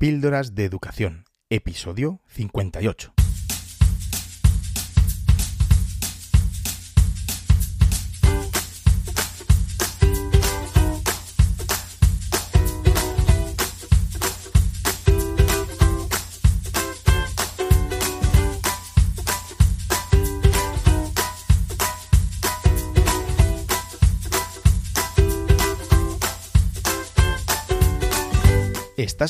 [0.00, 3.19] Píldoras de Educación, episodio 58.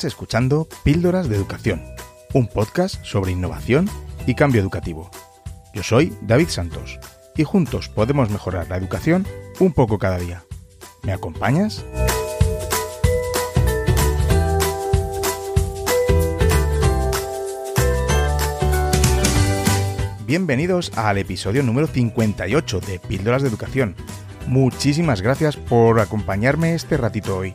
[0.04, 1.82] Escuchando Píldoras de Educación,
[2.32, 3.88] un podcast sobre innovación
[4.26, 5.10] y cambio educativo.
[5.74, 6.98] Yo soy David Santos
[7.36, 9.26] y juntos podemos mejorar la educación
[9.58, 10.44] un poco cada día.
[11.02, 11.84] ¿Me acompañas?
[20.26, 23.96] Bienvenidos al episodio número 58 de Píldoras de Educación.
[24.46, 27.54] Muchísimas gracias por acompañarme este ratito hoy.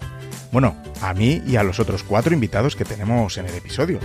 [0.56, 4.00] Bueno, a mí y a los otros cuatro invitados que tenemos en el episodio.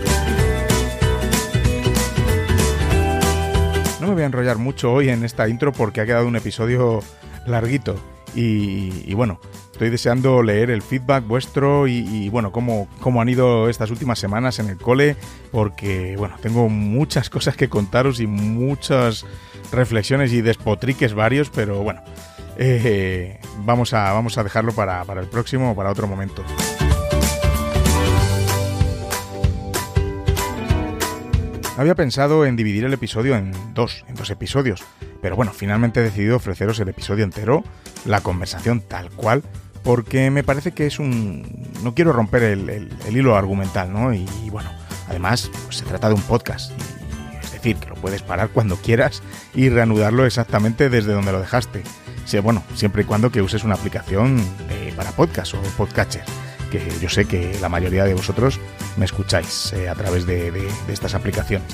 [4.01, 7.05] No me voy a enrollar mucho hoy en esta intro porque ha quedado un episodio
[7.47, 7.95] larguito.
[8.35, 9.39] Y, bueno,
[9.71, 14.59] estoy deseando leer el feedback vuestro y, bueno, cómo, cómo, han ido estas últimas semanas
[14.59, 15.15] en el cole,
[15.53, 19.25] porque bueno, tengo muchas cosas que contaros y muchas
[19.71, 22.03] reflexiones y despotriques varios, pero bueno,
[22.57, 26.45] eh, vamos, a, vamos a dejarlo para, para el próximo o para otro momento.
[31.81, 34.83] Había pensado en dividir el episodio en dos, en dos episodios,
[35.23, 37.65] pero bueno, finalmente he decidido ofreceros el episodio entero,
[38.05, 39.43] la conversación tal cual,
[39.83, 41.71] porque me parece que es un...
[41.83, 44.13] no quiero romper el, hilo argumental, ¿no?
[44.13, 44.71] Y, bueno,
[45.09, 46.73] además pues, se trata de un podcast,
[47.43, 49.23] es decir, que lo puedes parar cuando quieras
[49.55, 51.83] y reanudarlo exactamente desde donde lo dejaste.
[52.39, 54.41] Bueno, siempre y cuando que uses una aplicación
[54.95, 56.23] para podcast o podcatcher,
[56.71, 58.61] que yo sé que la mayoría de vosotros
[58.97, 61.67] me escucháis eh, a través de estas aplicaciones.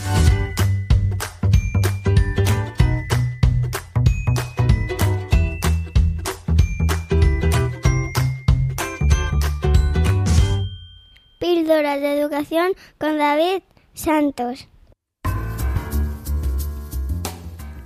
[11.39, 14.69] Píldoras de educación con David Santos.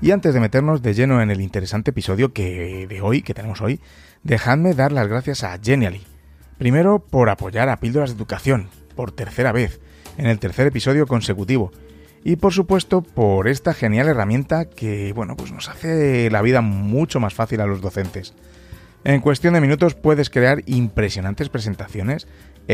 [0.03, 3.61] Y antes de meternos de lleno en el interesante episodio que de hoy, que tenemos
[3.61, 3.81] hoy,
[4.23, 6.03] dejadme dar las gracias a Genially.
[6.57, 9.79] Primero por apoyar a Píldoras de Educación, por tercera vez,
[10.17, 11.71] en el tercer episodio consecutivo.
[12.25, 17.21] Y por supuesto por esta genial herramienta que, bueno, pues nos hace la vida mucho
[17.21, 18.35] más fácil a los docentes.
[19.05, 22.27] En cuestión de minutos puedes crear impresionantes presentaciones,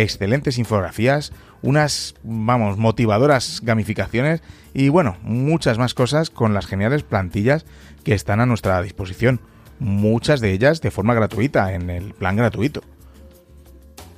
[0.02, 4.42] excelentes infografías, unas, vamos, motivadoras gamificaciones
[4.74, 7.64] y bueno, muchas más cosas con las geniales plantillas
[8.04, 9.40] que están a nuestra disposición,
[9.78, 12.82] muchas de ellas de forma gratuita, en el plan gratuito.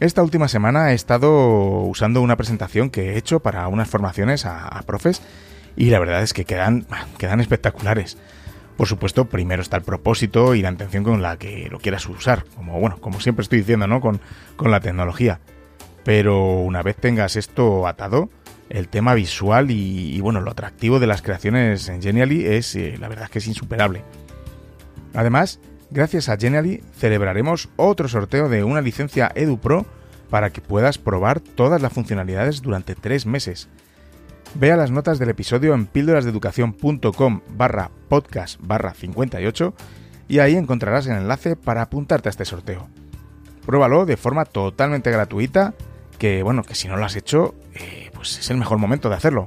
[0.01, 4.83] Esta última semana he estado usando una presentación que he hecho para unas formaciones a,
[4.87, 5.23] profes
[5.77, 6.87] y la verdad es que quedan,
[7.19, 8.17] quedan espectaculares.
[8.77, 12.45] Por supuesto, primero está el propósito y la intención con la que lo quieras usar,
[12.55, 14.01] como bueno, como siempre estoy diciendo, ¿no?
[14.01, 14.21] Con,
[14.57, 15.41] con la tecnología.
[16.09, 18.31] Pero una vez tengas esto atado,
[18.71, 23.09] el tema visual y, bueno, lo atractivo de las creaciones en Genially es, eh, la
[23.09, 24.05] verdad, que es insuperable.
[25.13, 25.61] Además,
[25.91, 29.85] gracias a Genially celebraremos otro sorteo de una licencia EduPro
[30.31, 33.69] para que puedas probar todas las funcionalidades durante tres meses.
[34.55, 39.75] Ve a las notas del episodio en píldorasdeeducación.com barra podcast barra 58
[40.27, 42.89] y ahí encontrarás el enlace para apuntarte a este sorteo.
[43.67, 45.75] Pruébalo de forma totalmente gratuita,
[46.19, 49.17] que bueno, que si no lo has hecho, eh, pues es el mejor momento de
[49.17, 49.47] hacerlo.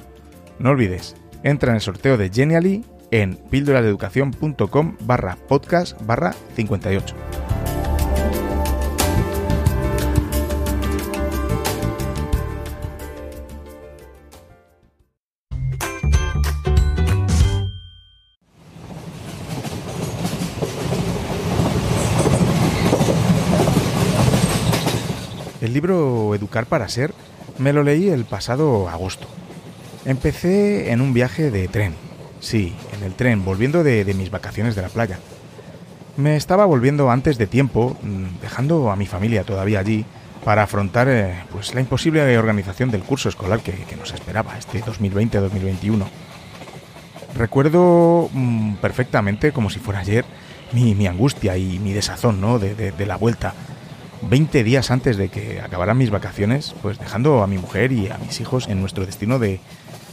[0.59, 7.60] No olvides, entra en el sorteo de Genially en píldorasdeeducación.com barra podcast barra 58.
[25.71, 27.13] El libro Educar para Ser
[27.57, 29.25] me lo leí el pasado agosto.
[30.03, 31.95] Empecé en un viaje de tren.
[32.41, 35.19] Sí, en el tren, volviendo de, mis vacaciones de la playa.
[36.18, 40.03] Me estaba volviendo antes de tiempo, mm, dejando a mi familia todavía allí,
[40.44, 46.06] para afrontar eh, pues, la imposible organización del curso escolar que, nos esperaba este 2020-2021.
[47.33, 50.25] Recuerdo mm, perfectamente, como si fuera ayer,
[50.74, 52.59] mi, angustia y mi desazón ¿no?
[52.59, 53.53] de la vuelta
[54.21, 58.18] 20 días antes de que acabaran mis vacaciones, pues dejando a mi mujer y a
[58.18, 59.59] mis hijos en nuestro destino de,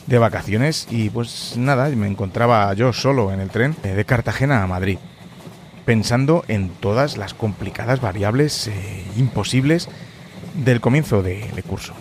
[0.09, 4.99] vacaciones y pues nada, me encontraba yo solo en el tren de Cartagena a Madrid,
[5.85, 9.87] pensando en todas las complicadas variables eh, imposibles
[10.55, 11.93] del comienzo de, curso.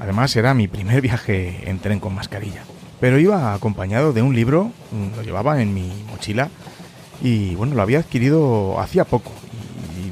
[0.00, 2.62] Además era mi primer viaje en tren con mascarilla.
[3.00, 4.72] Pero iba acompañado de un libro,
[5.14, 6.48] lo llevaba en mi mochila
[7.22, 9.32] y bueno, lo había adquirido hacía poco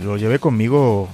[0.05, 1.09] lo llevé conmigo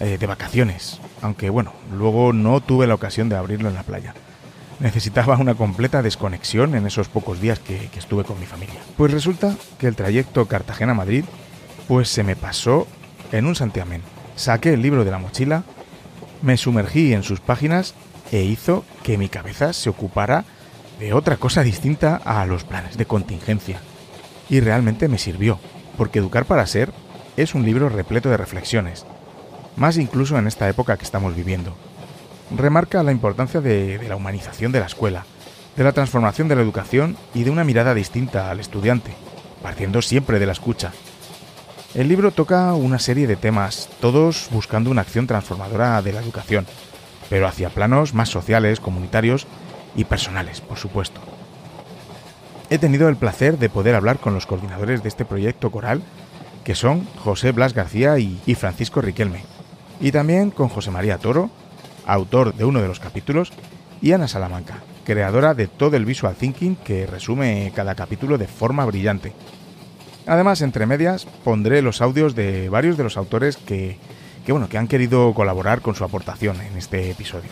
[0.00, 4.14] eh, de vacaciones, aunque bueno, luego no tuve la ocasión de abrirlo en la playa.
[4.80, 8.80] Necesitaba una completa desconexión en esos pocos días que, que estuve con mi familia.
[8.96, 11.24] Pues resulta que el trayecto Cartagena-Madrid
[11.86, 12.88] pues se me pasó
[13.30, 14.02] en un santiamén.
[14.36, 15.62] Saqué el libro de la mochila,
[16.42, 17.94] me sumergí en sus páginas
[18.32, 20.44] e hizo que mi cabeza se ocupara
[20.98, 23.80] de otra cosa distinta a los planes de contingencia.
[24.48, 25.58] Y realmente me sirvió,
[25.96, 26.92] porque Educar para Ser
[27.36, 29.04] es un libro repleto de reflexiones,
[29.76, 31.74] más incluso en esta época que estamos viviendo.
[32.56, 35.24] Remarca la importancia de, la humanización de la escuela,
[35.76, 39.12] de la transformación de la educación y de una mirada distinta al estudiante,
[39.62, 40.92] partiendo siempre de la escucha.
[41.94, 46.66] El libro toca una serie de temas, todos buscando una acción transformadora de la educación,
[47.30, 49.46] pero hacia planos más sociales, comunitarios
[49.96, 51.20] y personales, por supuesto.
[52.70, 56.02] He tenido el placer de poder hablar con los coordinadores de este proyecto coral,
[56.64, 59.44] que son José Blas García y, Francisco Riquelme,
[60.00, 61.50] y también con José María Toro,
[62.06, 63.52] autor de uno de los capítulos,
[64.00, 68.84] y Ana Salamanca, creadora de todo el visual thinking que resume cada capítulo de forma
[68.86, 69.32] brillante.
[70.26, 73.98] Además, entre medias, pondré los audios de varios de los autores que,
[74.44, 77.50] que, bueno, que han querido colaborar con su aportación en este episodio.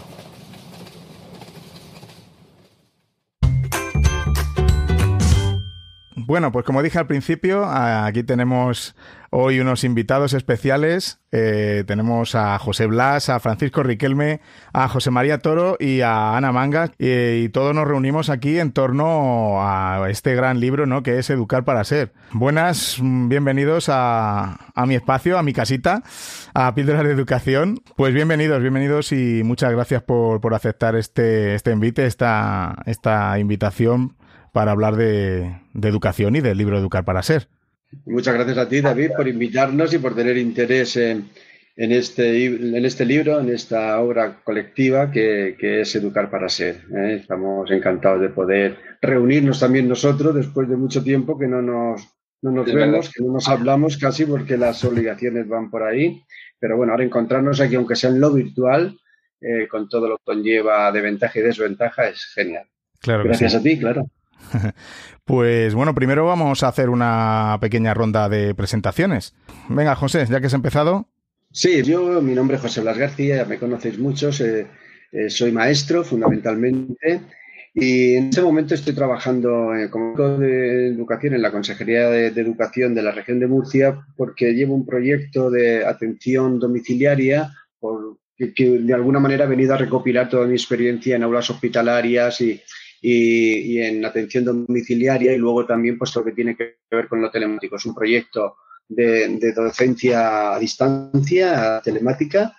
[6.27, 8.95] Bueno, pues como dije al principio, aquí tenemos
[9.31, 11.19] hoy unos invitados especiales.
[11.33, 14.41] Eh, tenemos a José Blas, a Francisco Riquelme,
[14.73, 16.93] a José María Toro y a Ana Manga.
[16.99, 21.03] Y, todos nos reunimos aquí en torno a este gran libro, ¿no?
[21.03, 22.13] Que es Educar para Ser.
[22.33, 26.03] Buenas, bienvenidos a, mi espacio, a mi casita,
[26.55, 27.81] a Píldoras de Educación.
[27.97, 34.15] Pues bienvenidos, bienvenidos y muchas gracias por, por aceptar este, este invite, esta, esta invitación
[34.53, 37.49] para hablar de, educación y del libro Educar para Ser.
[38.07, 41.31] Muchas gracias a ti, David, por invitarnos y por tener interés en,
[41.77, 46.85] este, en este libro, en esta obra colectiva que, es Educar para Ser.
[46.95, 47.19] ¿eh?
[47.21, 52.09] Estamos encantados de poder reunirnos también nosotros después de mucho tiempo que no nos,
[52.43, 56.23] nos vemos, que no nos hablamos casi porque las obligaciones van por ahí.
[56.59, 58.97] Pero bueno, ahora encontrarnos aquí, aunque sea en lo virtual,
[59.41, 62.65] eh, con todo lo que conlleva de ventaja y desventaja, es genial.
[63.01, 64.07] Claro Gracias a ti, claro.
[65.25, 69.35] Pues bueno, primero vamos a hacer una pequeña ronda de presentaciones.
[69.69, 71.07] Venga, José, ya que has empezado.
[71.53, 74.67] Sí, yo, mi nombre es José Blas García, me conocéis muchos, eh,
[75.13, 77.21] eh, soy maestro fundamentalmente
[77.75, 82.95] y en este momento estoy trabajando eh, como de educación en la Consejería de, Educación
[82.95, 88.95] de la región de Murcia porque llevo un proyecto de atención domiciliaria por, que, de
[88.95, 92.61] alguna manera ha venido a recopilar toda mi experiencia en aulas hospitalarias y,
[93.03, 97.31] y, en atención domiciliaria y luego también pues lo que tiene que ver con lo
[97.31, 97.77] telemático.
[97.77, 98.57] Es un proyecto
[98.89, 102.57] de, docencia a distancia, telemática,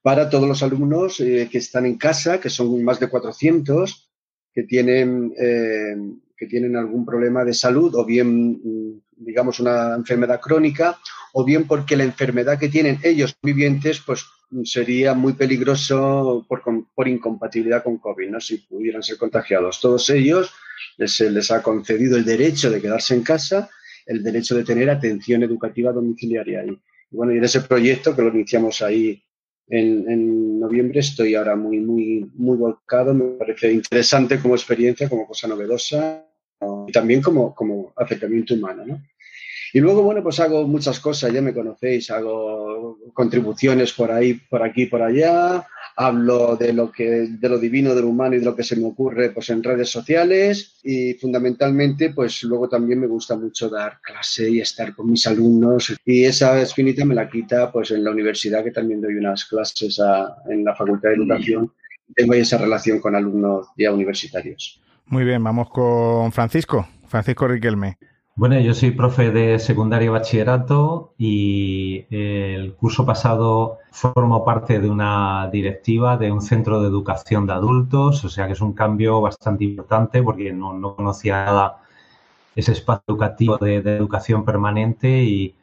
[0.00, 4.10] para todos los alumnos eh, que están en casa, que son más de 400,
[4.54, 5.96] que tienen, eh,
[6.36, 10.98] que tienen algún problema de salud o bien, mm, digamos, una enfermedad crónica
[11.32, 14.24] o bien porque la enfermedad que tienen ellos vivientes, pues
[14.64, 16.62] sería muy peligroso por,
[16.94, 18.40] por incompatibilidad con COVID, ¿no?
[18.40, 19.80] Si pudieran ser contagiados.
[19.80, 20.52] Todos ellos
[21.06, 23.70] se les ha concedido el derecho de quedarse en casa,
[24.06, 26.64] el derecho de tener atención educativa domiciliaria.
[26.64, 26.78] Y,
[27.10, 29.22] bueno, y en ese proyecto que lo iniciamos ahí
[29.68, 33.14] en, noviembre estoy ahora muy, muy, muy volcado.
[33.14, 36.26] Me parece interesante como experiencia, como cosa novedosa
[36.86, 39.02] y también como, como acercamiento humano, ¿no?
[39.72, 44.62] Y luego, bueno, pues hago muchas cosas, ya me conocéis, hago contribuciones por ahí, por
[44.62, 48.44] aquí, por allá, hablo de lo que, de lo divino, de lo humano y de
[48.44, 53.06] lo que se me ocurre pues en redes sociales y fundamentalmente pues luego también me
[53.06, 57.70] gusta mucho dar clase y estar con mis alumnos y esa espinita me la quita
[57.70, 60.00] pues en la universidad que también doy unas clases
[60.48, 61.70] en la Facultad de Educación
[62.14, 64.80] tengo esa relación con alumnos ya universitarios.
[65.06, 67.98] Muy bien, vamos con Francisco, Francisco Riquelme.
[68.40, 74.88] Bueno, yo soy profe de secundaria y bachillerato y el curso pasado formo parte de
[74.88, 79.20] una directiva de un centro de educación de adultos, o sea que es un cambio
[79.20, 81.82] bastante importante porque no, conocía nada
[82.56, 85.54] ese espacio educativo de, educación permanente y,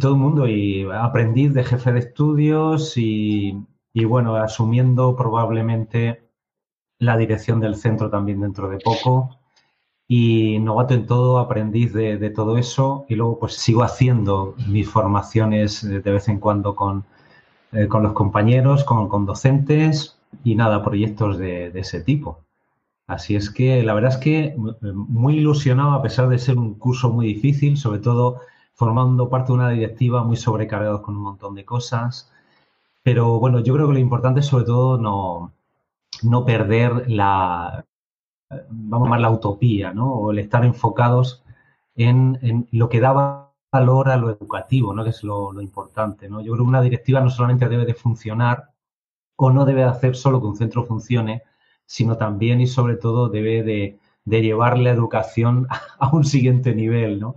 [0.00, 6.30] todo el mundo, y aprendiz de jefe de estudios y, y bueno, asumiendo probablemente
[6.98, 9.38] la dirección del centro también dentro de poco
[10.08, 15.82] y novato en todo, aprendiz de, todo eso y luego pues sigo haciendo mis formaciones
[15.82, 17.04] de vez en cuando con,
[17.72, 22.44] eh, con los compañeros, con, con, docentes y nada, proyectos de, ese tipo.
[23.08, 27.10] Así es que la verdad es que muy ilusionado a pesar de ser un curso
[27.10, 28.40] muy difícil, sobre todo
[28.74, 32.32] formando parte de una directiva muy sobrecargados con un montón de cosas.
[33.02, 35.52] Pero bueno, yo creo que lo importante es sobre todo no,
[36.22, 37.84] no perder la,
[38.50, 40.12] vamos a llamar la utopía, ¿no?
[40.12, 41.44] O el estar enfocados
[41.96, 45.04] en, lo que daba valor a lo educativo, ¿no?
[45.04, 46.40] Que es lo, importante, ¿no?
[46.40, 48.70] Yo creo que una directiva no solamente debe de funcionar
[49.36, 51.42] o no debe hacer solo que un centro funcione,
[51.84, 57.34] sino también y sobre todo debe de, llevar la educación a un siguiente nivel, ¿no?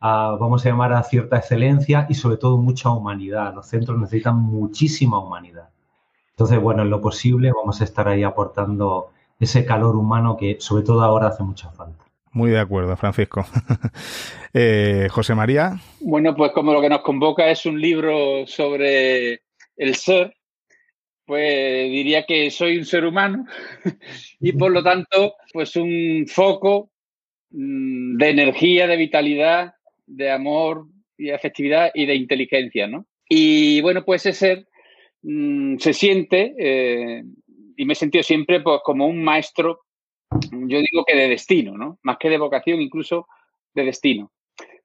[0.00, 3.54] vamos a llamar a cierta excelencia y sobre todo mucha humanidad.
[3.54, 5.68] Los centros necesitan muchísima humanidad.
[6.30, 10.84] Entonces, bueno, en lo posible vamos a estar ahí aportando ese calor humano que sobre
[10.84, 12.04] todo ahora hace mucha falta.
[12.32, 13.44] Muy de acuerdo, Francisco.
[14.54, 15.80] Eh, José María.
[16.00, 19.40] Bueno, pues como lo que nos convoca es un libro sobre
[19.78, 20.36] el ser,
[21.24, 23.46] pues diría que soy un ser humano
[24.40, 26.90] y por lo tanto, pues un foco
[27.48, 29.72] mm, de energía, de vitalidad,
[30.04, 33.06] de amor y de afectividad y de inteligencia, ¿no?
[33.26, 34.66] Y bueno, pues ese ser
[35.22, 37.22] mm, se siente eh,
[37.76, 39.80] y me he sentido siempre pues, como un maestro,
[40.50, 41.98] yo digo que de destino, ¿no?
[42.02, 43.26] Más que de vocación, incluso
[43.74, 44.32] de destino.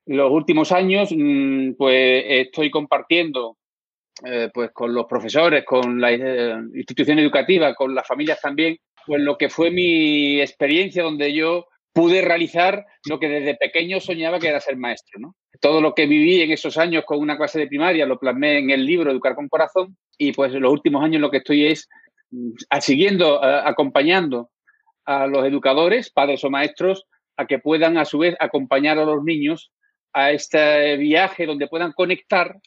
[0.06, 3.58] los últimos años, mm, pues estoy compartiendo
[4.26, 9.22] eh, pues con los profesores, con la eh, institución educativa, con las familias también, pues
[9.22, 14.48] lo que fue mi experiencia donde yo pude realizar lo que desde pequeño soñaba que
[14.48, 15.20] era ser maestro.
[15.20, 15.36] ¿no?
[15.60, 18.70] Todo lo que viví en esos años con una clase de primaria lo plasmé en
[18.70, 21.88] el libro Educar con Corazón y pues en los últimos años lo que estoy es
[22.80, 24.50] siguiendo, acompañando
[25.06, 27.06] a los educadores, padres o maestros,
[27.38, 29.72] a que puedan a su vez acompañar a los niños
[30.14, 32.60] a este viaje donde puedan conectar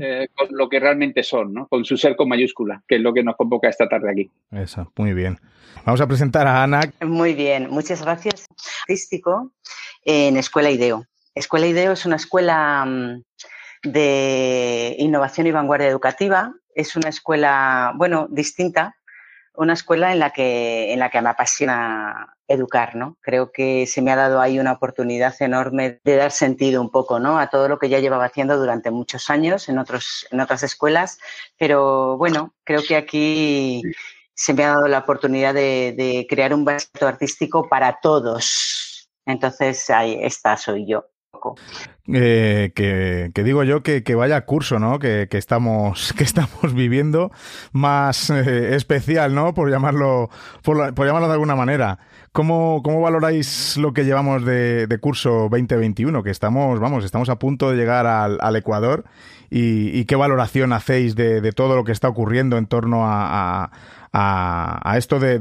[0.00, 1.68] eh, con lo que realmente son, ¿no?
[1.68, 4.30] con su ser con mayúscula, que es lo que nos convoca esta tarde aquí.
[4.50, 5.38] Eso, muy bien.
[5.86, 6.80] Vamos a presentar a Ana.
[7.00, 8.46] Muy bien, muchas gracias.
[8.82, 9.52] Artístico
[10.04, 11.06] en Escuela IDEO.
[11.34, 13.22] Escuela IDEO es una escuela mm,
[13.84, 16.52] de innovación y vanguardia educativa.
[16.74, 18.96] Es una escuela, bueno, distinta,
[19.54, 23.18] una escuela en la que, en la que me apasiona educar, ¿no?
[23.20, 27.18] Creo que se me ha dado ahí una oportunidad enorme de dar sentido un poco,
[27.18, 27.38] ¿no?
[27.38, 31.18] A todo lo que ya llevaba haciendo durante muchos años en, otros, en otras escuelas,
[31.58, 33.82] pero bueno, creo que aquí
[34.34, 39.08] se me ha dado la oportunidad de, crear un vasto artístico para todos.
[39.26, 41.11] Entonces, ahí está, soy yo.
[42.08, 44.98] Eh, que, digo yo que, vaya curso, ¿no?
[44.98, 47.30] Que, estamos, que estamos viviendo
[47.72, 49.54] más eh, especial, ¿no?
[49.54, 50.30] Por llamarlo,
[50.62, 51.98] por, llamarlo de alguna manera.
[52.32, 56.22] ¿Cómo, ¿Cómo, valoráis lo que llevamos de, curso 2021?
[56.22, 59.04] Que estamos, vamos, estamos a punto de llegar al, Ecuador.
[59.50, 63.70] Y, qué valoración hacéis de, todo lo que está ocurriendo en torno a,
[64.96, 65.38] esto de,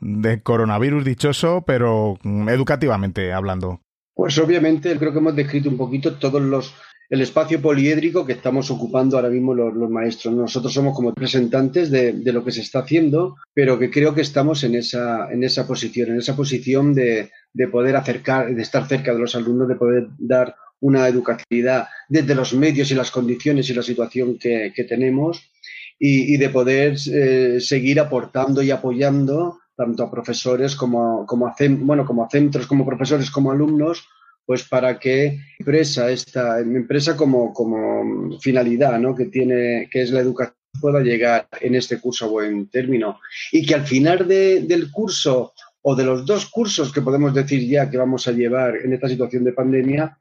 [0.00, 3.80] de, coronavirus dichoso, pero mm, educativamente hablando?
[4.14, 6.74] Pues obviamente creo que hemos descrito un poquito todos los
[7.12, 10.34] el espacio poliédrico que estamos ocupando ahora mismo los, maestros.
[10.34, 14.64] Nosotros somos como representantes de, lo que se está haciendo, pero que creo que estamos
[14.64, 17.30] en esa, en esa posición, en esa posición de,
[17.70, 22.54] poder acercar, de estar cerca de los alumnos, de poder dar una educación desde los
[22.54, 25.50] medios y las condiciones y la situación que, tenemos
[25.98, 32.06] y, de poder eh, seguir aportando y apoyando tanto a profesores como, como, a, bueno,
[32.06, 34.06] como a centros, como profesores, como alumnos,
[34.46, 39.14] pues para que empresa, esta empresa como, como finalidad ¿no?
[39.14, 43.18] que tiene, que es la educación, pueda llegar en este curso a buen término.
[43.50, 47.90] Y que al final del curso o de los dos cursos que podemos decir ya
[47.90, 50.16] que vamos a llevar en esta situación de pandemia,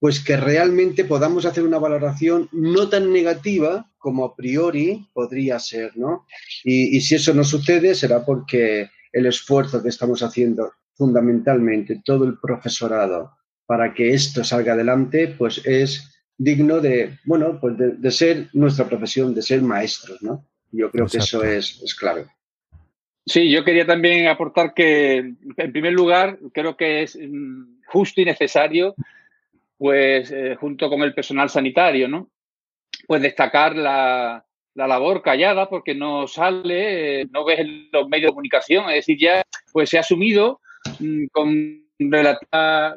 [0.00, 5.96] pues que realmente podamos hacer una valoración no tan negativa como a priori podría ser,
[5.96, 6.26] ¿no?
[6.64, 12.38] Y, si eso no sucede será porque el esfuerzo que estamos haciendo fundamentalmente todo el
[12.38, 13.32] profesorado
[13.66, 19.34] para que esto salga adelante, pues es digno de, bueno, pues de, ser nuestra profesión,
[19.34, 20.46] de ser maestros, ¿no?
[20.70, 22.26] Yo creo que eso es, es clave.
[23.26, 28.24] Sí, yo quería también aportar que, en primer lugar, creo que es mm, justo y
[28.24, 28.94] necesario
[29.78, 32.28] pues eh, junto con el personal sanitario, ¿no?
[33.08, 38.88] Pues destacar la, labor callada porque no sale, no ves en los medios de comunicación,
[38.90, 40.60] es decir, ya pues se ha asumido
[41.00, 42.96] mm, con relativa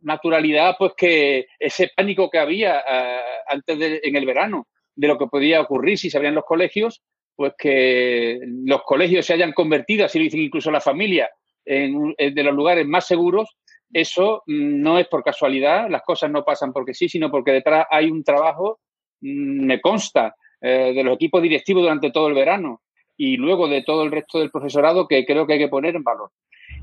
[0.00, 5.18] naturalidad pues que ese pánico que había eh, antes de, en el verano de lo
[5.18, 7.02] que podía ocurrir si se abrían los colegios,
[7.34, 11.28] pues que los colegios se hayan convertido, así lo dicen incluso la familia,
[11.66, 13.56] en, de los lugares más seguros.
[13.92, 17.86] Eso mm, no es por casualidad, las cosas no pasan porque sí, sino porque detrás
[17.90, 18.80] hay un trabajo,
[19.20, 22.82] me consta, eh, de los equipos directivos durante todo el verano,
[23.16, 26.04] y luego de todo el resto del profesorado que creo que hay que poner en
[26.04, 26.30] valor.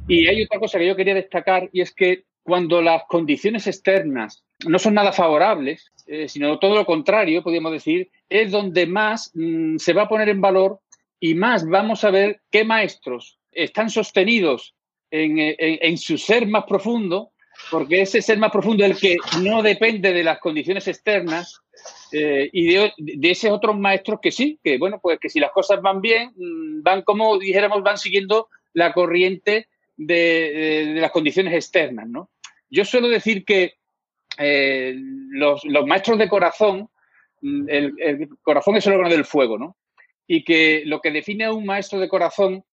[0.07, 4.43] Y hay otra cosa que yo quería destacar y es que cuando las condiciones externas
[4.67, 9.77] no son nada favorables, eh, sino todo lo contrario, podríamos decir, es donde más mm,
[9.77, 10.79] se va a poner en valor
[11.19, 14.75] y más vamos a ver qué maestros están sostenidos
[15.11, 17.33] en, en su ser más profundo
[17.69, 21.61] porque ese ser más profundo, el que no depende de las condiciones externas,
[22.11, 25.51] eh, y de, de, esos otros maestros que sí, que bueno, pues que si las
[25.51, 32.07] cosas van bien, mm, van como dijéramos, van siguiendo la corriente de, las condiciones externas,
[32.07, 32.29] ¿no?
[32.69, 33.75] Yo suelo decir que
[34.37, 34.95] eh,
[35.29, 36.89] los, maestros de corazón,
[37.41, 39.77] mm, el, corazón es el órgano del fuego, ¿no?
[40.27, 42.63] Y que lo que define a un maestro de corazón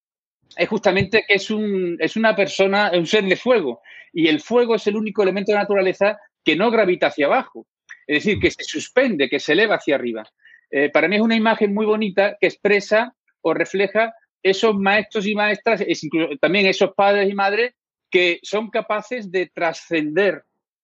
[0.57, 3.81] es justamente que es, un, es una persona, un ser de fuego.
[4.12, 7.67] Y el fuego es el único elemento de naturaleza que no gravita hacia abajo.
[8.11, 10.29] Es decir, que se suspende, que se eleva hacia arriba.
[10.69, 14.12] Eh, para mí es una imagen muy bonita que expresa o refleja
[14.43, 16.00] esos maestros y maestras, es
[16.40, 17.73] también esos padres y madres
[18.11, 20.43] que son capaces de trascender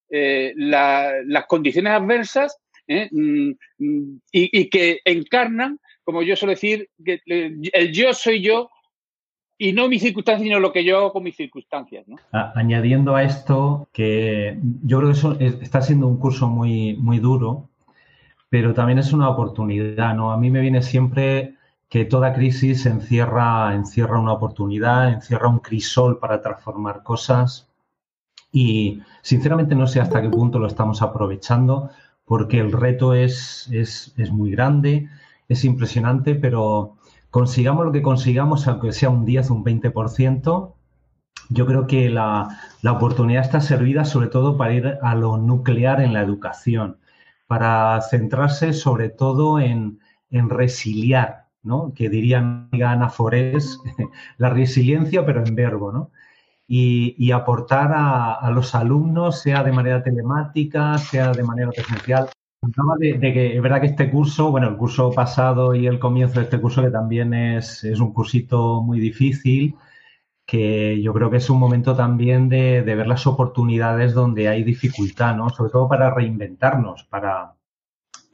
[0.08, 2.56] eh, la, las condiciones adversas
[2.86, 8.40] eh, mm, mm, y, y, que encarnan, como yo suelo decir, que el yo soy
[8.40, 8.70] yo
[9.58, 12.06] y no mis circunstancias, sino lo que yo hago con mis circunstancias.
[12.06, 12.16] ¿no?
[12.54, 17.68] Añadiendo a esto que yo creo que eso está siendo un curso muy, muy duro,
[18.48, 20.14] pero también es una oportunidad.
[20.14, 20.32] ¿no?
[20.32, 21.54] A mí me viene siempre
[21.88, 27.70] que toda crisis encierra, encierra una oportunidad, encierra un crisol para transformar cosas
[28.52, 31.90] y sinceramente no sé hasta qué punto lo estamos aprovechando
[32.24, 35.08] porque el reto es, es, es muy grande,
[35.48, 36.95] es impresionante, pero
[37.36, 40.74] consigamos lo que consigamos, aunque sea un 10 o un 20%,
[41.50, 42.48] yo creo que la,
[42.80, 46.96] la, oportunidad está servida sobre todo para ir a lo nuclear en la educación,
[47.46, 50.00] para centrarse sobre todo en,
[50.30, 51.92] en resiliar, ¿no?
[51.94, 53.80] que dirían Ana Forés,
[54.38, 56.12] la resiliencia pero en verbo, ¿no?
[56.66, 62.30] Y, y aportar a, a, los alumnos, sea de manera telemática, sea de manera presencial,
[62.98, 66.40] de, de, que es verdad que este curso, bueno, el curso pasado y el comienzo
[66.40, 69.76] de este curso, que también es, es un cursito muy difícil,
[70.46, 74.64] que yo creo que es un momento también de, de, ver las oportunidades donde hay
[74.64, 75.50] dificultad, ¿no?
[75.50, 77.56] Sobre todo para reinventarnos, para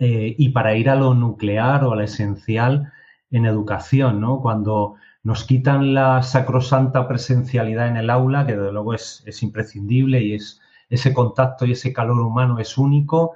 [0.04, 2.92] eh, y para ir a lo nuclear o a lo esencial
[3.30, 4.40] en educación, ¿no?
[4.40, 10.20] Cuando nos quitan la sacrosanta presencialidad en el aula, que desde luego es, es imprescindible
[10.20, 13.34] y es ese contacto y ese calor humano es único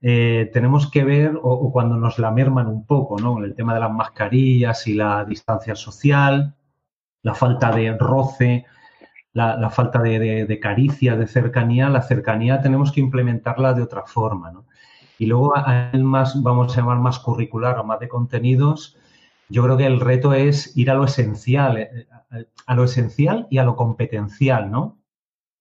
[0.00, 3.42] eh, tenemos que ver, o, cuando nos la merman un poco, ¿no?
[3.42, 6.54] El tema de las mascarillas y la distancia social,
[7.22, 8.66] la falta de roce,
[9.32, 14.04] la, falta de, de, de, caricia, de cercanía, la cercanía tenemos que implementarla de otra
[14.06, 14.66] forma, ¿no?
[15.18, 15.54] Y luego
[15.94, 18.96] más, vamos a llamar más curricular o más de contenidos,
[19.48, 22.06] yo creo que el reto es ir a lo esencial, eh,
[22.66, 24.98] a lo esencial y a lo competencial, ¿no?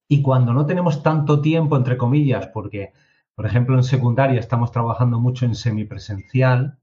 [0.07, 2.93] Y cuando no tenemos tanto tiempo, entre comillas, porque
[3.35, 6.77] por ejemplo, en secundaria estamos trabajando mucho en semipresencial,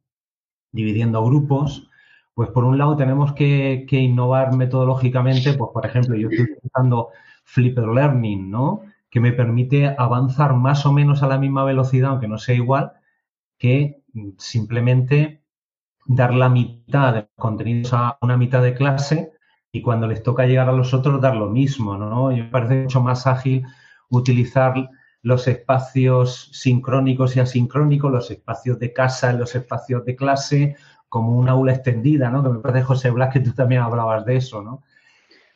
[0.72, 1.88] dividiendo grupos.
[2.34, 7.08] Pues por un lado tenemos que, innovar metodológicamente, pues por ejemplo, yo estoy utilizando
[7.44, 8.82] Flipper Learning, ¿no?
[9.10, 12.92] Que me permite avanzar más o menos a la misma velocidad, aunque no sea igual,
[13.58, 14.02] que
[14.38, 15.42] simplemente
[16.06, 19.32] dar la mitad de contenidos a una mitad de clase
[19.70, 22.32] y cuando les toca llegar a los otros dar lo mismo, ¿no?
[22.32, 23.64] Yo me parece mucho más ágil
[24.08, 24.74] utilizar
[25.22, 30.76] los espacios sincrónicos y asincrónicos, los espacios de casa, los espacios de clase,
[31.08, 32.42] como una aula extendida, ¿no?
[32.42, 34.82] Que me parece, José Blas, que tú también hablabas de eso, ¿no?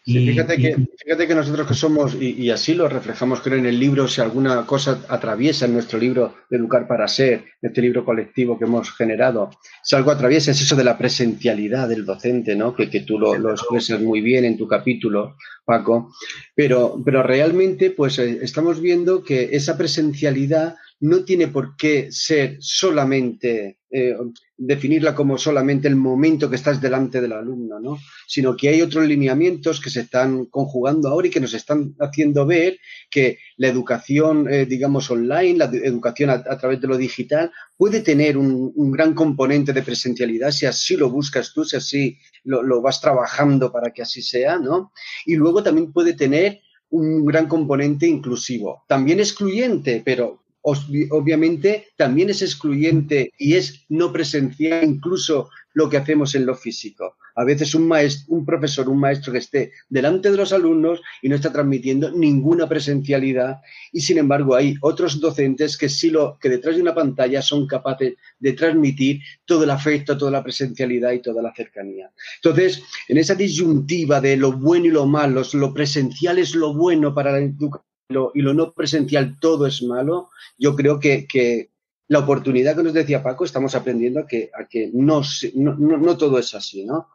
[0.06, 3.56] Sí, y, fíjate, que, fíjate que nosotros que somos, y, y, así lo reflejamos creo
[3.58, 7.80] en el libro, si alguna cosa atraviesa en nuestro libro de Educar para Ser, este
[7.80, 9.48] libro colectivo que hemos generado,
[9.82, 12.74] si algo atraviesa es eso de la presencialidad del docente, ¿no?
[12.74, 16.12] Que, que tú lo, lo expresas muy bien en tu capítulo, Paco,
[16.54, 22.56] pero, pero realmente pues eh, estamos viendo que esa presencialidad no tiene por qué ser
[22.60, 24.16] solamente, eh,
[24.56, 27.98] definirla como solamente el momento que estás delante del alumno, ¿no?
[28.26, 32.46] Sino que hay otros lineamientos que se están conjugando ahora y que nos están haciendo
[32.46, 32.78] ver
[33.10, 38.38] que la educación, eh, digamos, online, la educación a, través de lo digital, puede tener
[38.38, 42.80] un, un, gran componente de presencialidad si así lo buscas tú, si así lo, lo
[42.80, 44.92] vas trabajando para que así sea, ¿no?
[45.26, 52.40] Y luego también puede tener un gran componente inclusivo, también excluyente, pero obviamente también es
[52.40, 57.16] excluyente y es no presencial incluso lo que hacemos en lo físico.
[57.36, 61.28] A veces un, maestro, un profesor, un maestro que esté delante de los alumnos y
[61.28, 63.60] no está transmitiendo ninguna presencialidad
[63.92, 67.66] y sin embargo hay otros docentes que sí lo que detrás de una pantalla son
[67.66, 72.10] capaces de transmitir todo el afecto, toda la presencialidad y toda la cercanía.
[72.36, 77.12] Entonces, en esa disyuntiva de lo bueno y lo malo, lo presencial es lo bueno
[77.12, 81.70] para la educación y lo no presencial todo es malo, yo creo que, que
[82.08, 85.22] la oportunidad que nos decía Paco, estamos aprendiendo a que, a que no,
[85.54, 87.08] no, no, todo es así, ¿no?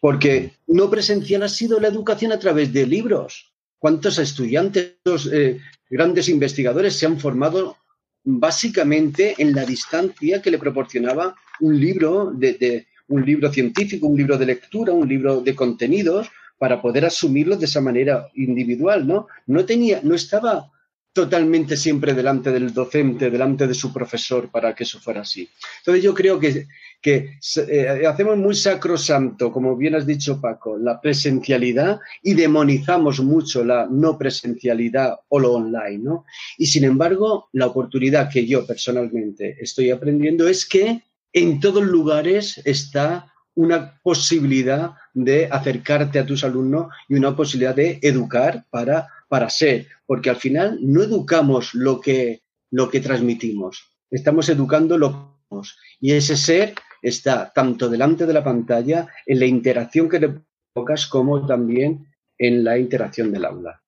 [0.00, 3.52] Porque no presencial ha sido la educación a través de libros.
[3.78, 4.96] ¿Cuántos estudiantes,
[5.32, 7.78] eh, grandes investigadores se han formado
[8.22, 14.36] básicamente en la distancia que le proporcionaba un libro de, un libro científico, un libro
[14.36, 19.26] de lectura, un libro de contenidos, para poder asumirlo de esa manera individual, ¿no?
[19.46, 20.70] No tenía, no estaba
[21.14, 25.48] totalmente siempre delante del docente, delante de su profesor, para que eso fuera así.
[25.78, 26.66] Entonces yo creo que,
[27.00, 27.38] que
[27.68, 33.86] eh, hacemos muy sacrosanto, como bien has dicho Paco, la presencialidad y demonizamos mucho la
[33.88, 36.24] no presencialidad o lo online, ¿no?
[36.58, 42.60] Y sin embargo, la oportunidad que yo personalmente estoy aprendiendo es que en todos lugares
[42.64, 49.48] está una posibilidad de acercarte a tus alumnos y una posibilidad de educar para, para
[49.48, 55.44] ser, porque al final no educamos lo que, lo que transmitimos, estamos educando lo que
[55.48, 55.78] somos.
[56.00, 60.40] Y ese ser está tanto delante de la pantalla, en la interacción que le
[60.72, 62.06] provocas, como también
[62.38, 63.80] en la interacción del aula.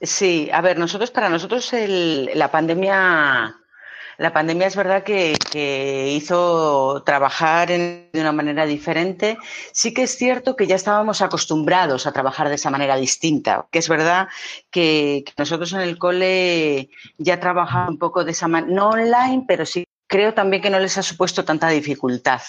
[0.00, 1.70] Sí, a ver, nosotros, para nosotros
[2.34, 3.54] la pandemia
[4.20, 9.38] la pandemia es verdad que, hizo trabajar de una manera diferente.
[9.72, 13.78] Sí que es cierto que ya estábamos acostumbrados a trabajar de esa manera distinta, que
[13.78, 14.28] es verdad
[14.70, 19.64] que, nosotros en el cole ya trabajamos un poco de esa manera, no online, pero
[19.64, 22.42] sí creo también que no les ha supuesto tanta dificultad.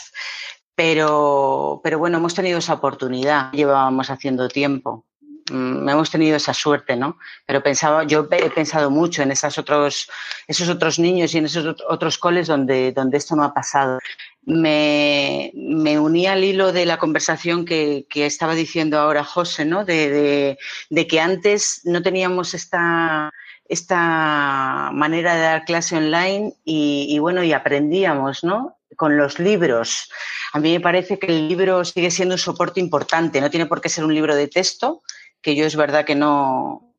[0.75, 5.05] Pero, pero bueno, hemos tenido esa oportunidad, llevábamos haciendo tiempo.
[5.49, 7.17] Mm, hemos tenido esa suerte, ¿no?
[7.45, 10.09] Pero pensaba, yo he pensado mucho en esos otros,
[10.47, 13.99] esos otros niños y en esos otros coles donde, donde esto no ha pasado.
[14.43, 19.83] Me, me uní al hilo de la conversación que, que estaba diciendo ahora José, ¿no?
[19.85, 20.57] De,
[20.89, 23.31] de, que antes no teníamos esta,
[23.67, 28.77] esta manera de dar clase online y, y, bueno, y aprendíamos, ¿no?
[28.95, 30.09] Con los libros.
[30.53, 33.81] A mí me parece que el libro sigue siendo un soporte importante, no tiene por
[33.81, 35.01] qué ser un libro de texto,
[35.41, 36.93] que yo es verdad que no,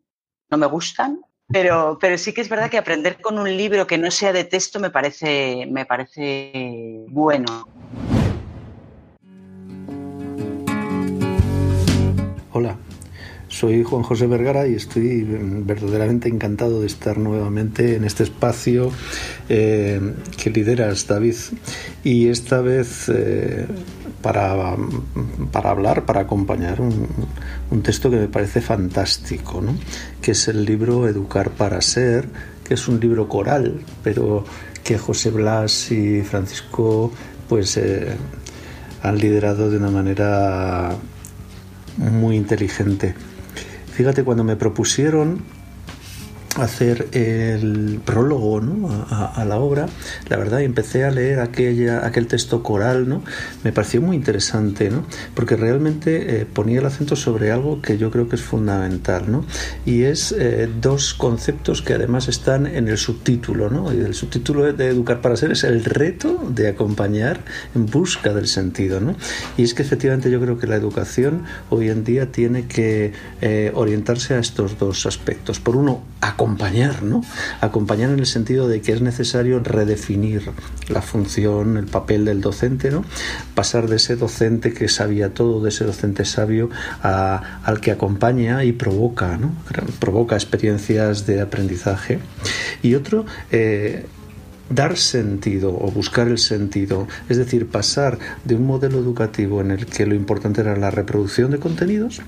[0.50, 3.98] no me gustan, pero, pero sí que es verdad que aprender con un libro que
[3.98, 7.66] no sea de texto me parece, me parece bueno.
[12.52, 12.76] Hola,
[13.52, 18.90] soy Juan José Vergara y estoy verdaderamente encantado de estar nuevamente en este espacio
[19.50, 20.00] eh,
[20.42, 21.34] que lideras, David.
[22.02, 23.66] Y esta vez eh,
[24.22, 24.74] para,
[25.52, 27.06] para hablar, para acompañar un,
[27.70, 29.76] un, texto que me parece fantástico, ¿no?
[30.22, 32.30] que es el libro Educar para Ser,
[32.64, 34.46] que es un libro coral, pero
[34.82, 37.12] que José Blas y Francisco
[37.50, 38.16] pues eh,
[39.02, 40.96] han liderado de una manera
[41.98, 43.14] muy inteligente.
[43.92, 45.42] Fíjate, cuando me propusieron
[46.56, 48.60] hacer el prólogo
[49.10, 49.86] a, la obra,
[50.28, 53.22] la verdad, empecé a leer aquella, aquel texto coral, ¿no?
[53.64, 55.04] me pareció muy interesante, ¿no?
[55.34, 59.44] porque realmente eh, ponía el acento sobre algo que yo creo que es fundamental, ¿no?
[59.86, 63.92] y es eh, dos conceptos que además están en el subtítulo, ¿no?
[63.92, 67.40] y el subtítulo de Educar para Ser es el reto de acompañar
[67.74, 69.16] en busca del sentido, ¿no?
[69.56, 73.72] y es que efectivamente yo creo que la educación hoy en día tiene que eh,
[73.74, 75.60] orientarse a estos dos aspectos.
[75.60, 76.41] Por uno, acompañar,
[77.02, 77.22] ¿no?
[77.60, 80.50] Acompañar en el sentido de que es necesario redefinir
[80.88, 83.04] la función, el papel del docente, ¿no?
[83.54, 86.70] Pasar de ese docente que sabía todo, de ese docente sabio,
[87.02, 89.52] al que acompaña y provoca, ¿no?
[89.98, 92.18] Provoca experiencias de aprendizaje.
[92.82, 94.06] Y otro, eh,
[94.68, 99.86] dar sentido o buscar el sentido, es decir, pasar de un modelo educativo en el
[99.86, 102.22] que lo importante era la reproducción de contenidos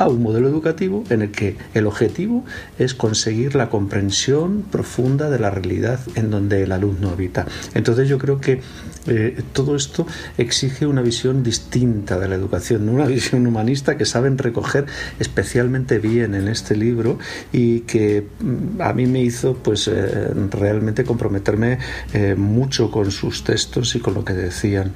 [0.00, 2.42] a un modelo educativo en el que el objetivo
[2.78, 7.46] es conseguir la comprensión profunda de la realidad en donde el alumno habita.
[7.74, 8.62] Entonces yo creo que
[9.06, 10.06] eh, todo esto
[10.38, 14.86] exige una visión distinta de la educación, una visión humanista que saben recoger
[15.18, 17.18] especialmente bien en este libro
[17.52, 21.78] y que mm, a mí me hizo pues eh, realmente comprometerme
[22.14, 24.94] eh, mucho con sus textos y con lo que decían.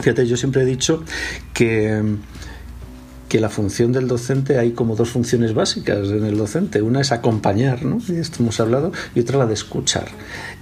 [0.00, 1.04] Fíjate, yo siempre he dicho
[1.54, 2.02] que
[3.28, 6.82] que la función del docente hay como dos funciones básicas en el docente.
[6.82, 7.98] Una es acompañar, ¿no?
[8.14, 10.08] Esto hemos hablado, y otra la de escuchar.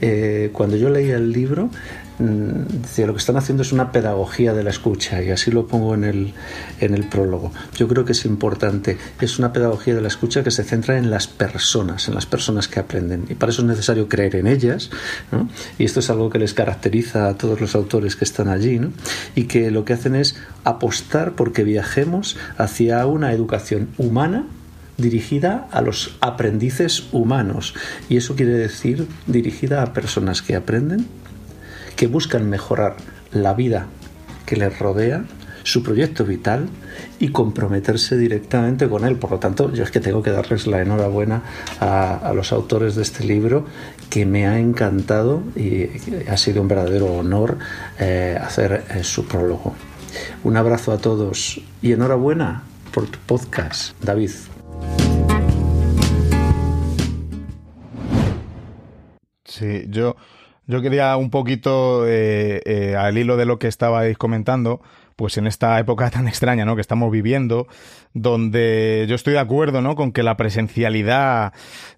[0.01, 1.71] Eh, cuando yo leía el libro,
[2.19, 6.05] lo que están haciendo es una pedagogía de la escucha y así lo pongo en
[6.05, 6.35] el,
[6.81, 7.53] en el prólogo.
[7.77, 11.11] Yo creo que es importante, es una pedagogía de la escucha que se centra en
[11.11, 14.91] las personas, en las personas que aprenden y para eso es necesario creer en ellas
[15.79, 18.81] y esto es algo que les caracteriza a todos los autores que están allí
[19.35, 24.47] y que lo que hacen es apostar porque viajemos hacia una educación humana
[24.97, 27.75] dirigida a los aprendices humanos.
[28.09, 31.07] Y eso quiere decir dirigida a personas que aprenden,
[31.97, 32.97] que buscan mejorar
[33.33, 33.87] la vida
[34.47, 35.25] que les rodea,
[35.63, 36.69] su proyecto vital
[37.19, 39.17] y comprometerse directamente con él.
[39.17, 41.43] Por lo tanto, yo es que tengo que darles la enhorabuena
[41.81, 43.65] a, los autores de este libro,
[44.11, 45.89] que me ha encantado y
[46.29, 47.59] ha sido un verdadero honor
[47.99, 49.75] eh, hacer eh, su prólogo.
[50.45, 54.31] Un abrazo a todos y enhorabuena por tu podcast, David.
[59.45, 60.17] Sí, yo,
[60.67, 64.81] yo quería un poquito, eh, eh, al hilo de lo que estabais comentando,
[65.17, 66.75] pues en esta época tan extraña, ¿no?
[66.75, 67.67] Que estamos viviendo,
[68.15, 69.95] donde yo estoy de acuerdo, ¿no?
[69.95, 71.53] Con que la presencialidad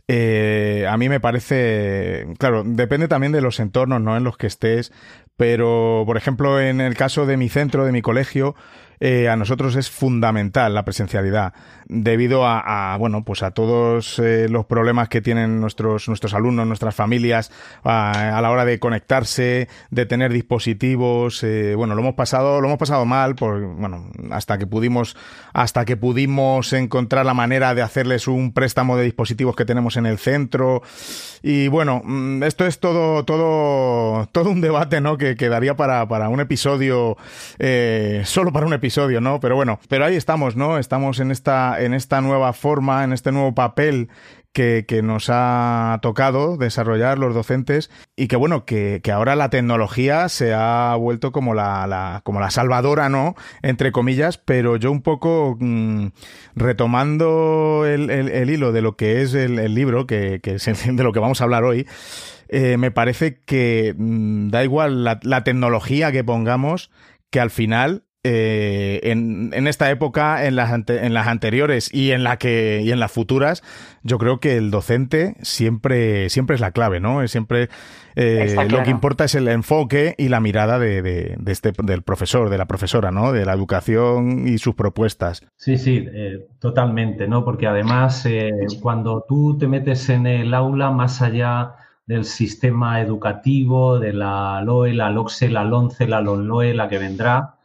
[0.09, 4.17] eh, a mí me parece, claro, depende también de los entornos, ¿no?
[4.17, 4.93] En los que estés,
[5.37, 8.55] pero, por ejemplo, en el caso de mi centro, de mi colegio,
[8.99, 11.53] a nosotros es fundamental la presencialidad
[11.89, 16.95] debido a, bueno pues a todos eh, los problemas que tienen nuestros nuestros alumnos nuestras
[16.95, 17.51] familias
[17.85, 22.79] a, la hora de conectarse de tener dispositivos eh, bueno lo hemos pasado lo hemos
[22.79, 25.17] pasado mal por bueno hasta que pudimos
[25.53, 30.07] hasta que pudimos encontrar la manera de hacerles un préstamo de dispositivos que tenemos en
[30.07, 30.83] el centro
[31.43, 36.29] y bueno mm, esto es todo todo todo un debate no que quedaría para para
[36.29, 37.17] un episodio
[38.25, 39.41] solo para un episodio, ¿no?
[39.41, 40.79] Pero bueno, pero ahí estamos, ¿no?
[40.79, 44.09] Estamos en esta, en esta nueva forma, en este nuevo papel
[44.57, 49.51] que, que, nos ha tocado desarrollar los docentes y que bueno, que, que ahora la
[49.51, 53.35] tecnología se ha vuelto como la, la, como la salvadora, ¿no?
[53.61, 56.07] Entre comillas, pero yo un poco mm,
[56.55, 61.13] retomando el, el, hilo de lo que es el, el libro, que, que de lo
[61.13, 61.87] que vamos a hablar hoy,
[62.49, 66.91] eh, me parece que mm, da igual la tecnología que pongamos,
[67.31, 72.25] que al final eh, en, en, esta época, en las, en las anteriores y en
[72.25, 73.63] la que y en las futuras,
[74.03, 77.23] yo creo que el docente siempre siempre es la clave, ¿no?
[77.23, 77.69] Es siempre
[78.17, 82.51] eh, lo que importa es el enfoque y la mirada de, de, este del profesor,
[82.51, 83.31] de la profesora, ¿no?
[83.31, 85.47] De la educación y sus propuestas.
[85.55, 87.45] Sí, sí, eh, totalmente, ¿no?
[87.45, 88.27] Porque además
[88.81, 94.95] cuando tú te metes en el aula más allá del sistema educativo, de la LOE,
[94.95, 97.56] la LOCSE, la LONCE, la LONLOE, la que vendrá,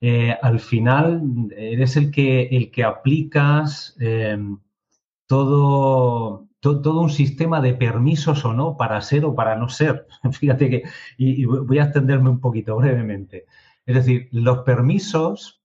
[0.00, 4.58] eh, al final eres el que, el que aplicas em,
[5.26, 10.06] todo, todo un sistema de permisos o no para ser o para no ser.
[10.32, 10.82] Fíjate que,
[11.16, 13.46] y, voy a extenderme un poquito brevemente.
[13.86, 15.62] Es decir, los permisos,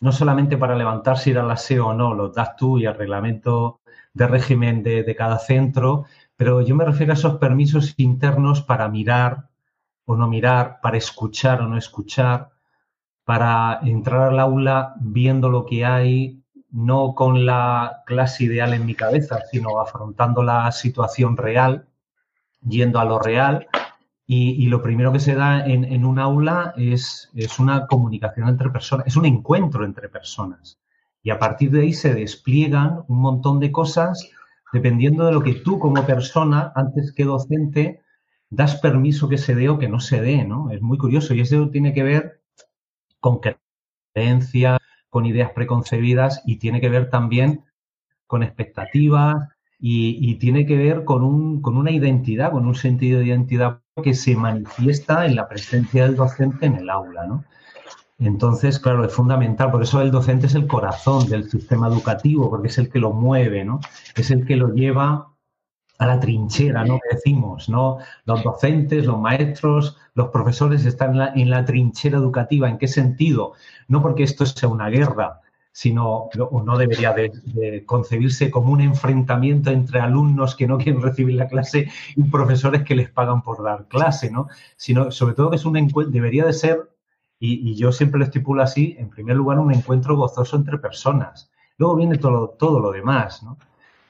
[0.00, 3.80] no solamente para levantarse ir a la o no, los das tú y el reglamento
[4.14, 8.88] de régimen de, de cada centro, pero yo me refiero a esos permisos internos para
[8.88, 9.48] mirar
[10.06, 12.53] o no mirar, para escuchar o no escuchar,
[13.24, 18.94] para entrar al aula viendo lo que hay, no con la clase ideal en mi
[18.94, 21.86] cabeza, sino afrontando la situación real,
[22.66, 23.66] yendo a lo real.
[24.26, 29.06] Y, lo primero que se da en, un aula es, es, una comunicación entre personas,
[29.06, 30.78] es un encuentro entre personas.
[31.22, 34.30] Y a partir de ahí se despliegan un montón de cosas
[34.72, 38.00] dependiendo de lo que tú como persona, antes que docente,
[38.50, 40.70] das permiso que se dé o que no se dé, ¿no?
[40.70, 42.40] Es muy curioso y eso tiene que ver
[43.24, 43.40] con
[44.12, 47.64] creencias, con ideas preconcebidas y tiene que ver también
[48.26, 53.26] con expectativas y, tiene que ver con, un, con una identidad, con un sentido de
[53.26, 57.44] identidad que se manifiesta en la presencia del docente en el aula, ¿no?
[58.18, 62.68] Entonces, claro, es fundamental, por eso el docente es el corazón del sistema educativo, porque
[62.68, 63.80] es el que lo mueve, ¿no?
[64.16, 65.33] Es el que lo lleva
[65.98, 66.98] a la trinchera, ¿no?
[67.10, 67.98] Decimos, ¿no?
[68.24, 72.68] Los docentes, los maestros, los profesores están en la, trinchera educativa.
[72.68, 73.52] ¿En qué sentido?
[73.88, 75.40] No porque esto sea una guerra,
[75.72, 81.34] sino, o no debería de, concebirse como un enfrentamiento entre alumnos que no quieren recibir
[81.34, 84.48] la clase y profesores que les pagan por dar clase, ¿no?
[84.76, 86.90] Sino, sobre todo, que es un encuentro, debería de ser,
[87.38, 91.50] y, y, yo siempre lo estipulo así, en primer lugar, un encuentro gozoso entre personas.
[91.76, 93.58] Luego viene todo, todo lo demás, ¿no?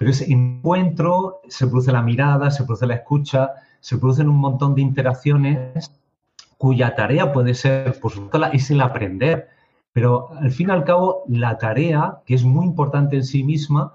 [0.05, 4.75] Pero ese encuentro se produce la mirada, se produce la escucha, se producen un montón
[4.75, 5.91] de interacciones
[6.59, 9.49] cuya tarea puede ser, por supuesto, es el aprender.
[9.95, 13.95] Pero al fin y al cabo, la tarea, que es muy importante en sí misma,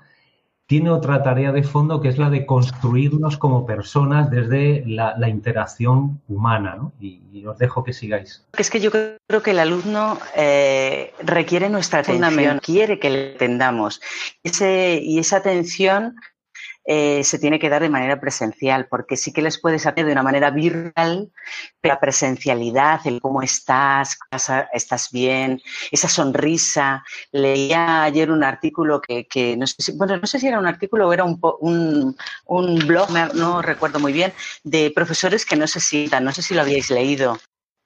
[0.70, 6.22] tiene otra tarea de fondo que es la de construirnos como personas desde la, interacción
[6.28, 6.76] humana.
[6.76, 6.94] ¿no?
[7.02, 8.46] Y, os dejo que sigáis.
[8.56, 14.00] Es que yo creo que el alumno eh, requiere nuestra atención, quiere que le atendamos.
[14.44, 16.18] Ese, y esa atención
[16.86, 20.12] eh, se tiene que dar de manera presencial, porque sí que les puedes hacer de
[20.12, 21.32] una manera virtual,
[21.80, 24.18] pero la presencialidad, el cómo estás,
[24.74, 25.62] estás bien,
[25.92, 27.04] esa sonrisa.
[27.32, 31.08] Leía ayer un artículo que, no sé si, bueno, no sé si era un artículo
[31.08, 32.16] o era un,
[32.46, 36.54] un, blog, no recuerdo muy bien, de profesores que no se sientan, no sé si
[36.54, 37.38] lo habíais leído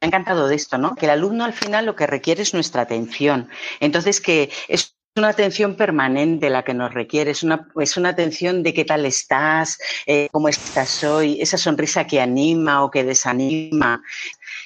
[0.01, 0.95] me ha encantado de esto, ¿no?
[0.95, 3.47] Que el alumno al final lo que requiere es nuestra atención.
[3.79, 8.63] Entonces, que es una atención permanente la que nos requiere, es una, es una atención
[8.63, 14.01] de qué tal estás, eh, cómo estás hoy, esa sonrisa que anima o que desanima.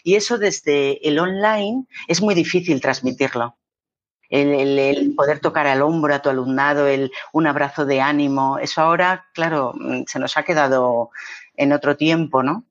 [0.03, 3.57] Y eso desde el online es muy difícil transmitirlo.
[4.29, 9.25] El, poder tocar al hombro a tu alumnado, el, un abrazo de ánimo, eso ahora,
[9.33, 11.12] claro, mm, se nos ha quedado
[11.55, 12.65] en otro tiempo, ¿no?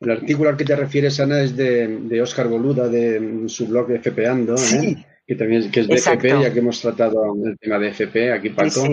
[0.00, 3.88] El artículo al que te refieres, Ana, es de, de Oscar Boluda, de su blog
[3.88, 4.54] de FPando.
[4.56, 5.04] ¿eh?
[5.30, 8.48] Que también que es de FP, ya que hemos tratado el tema de FP aquí,
[8.48, 8.84] Paco,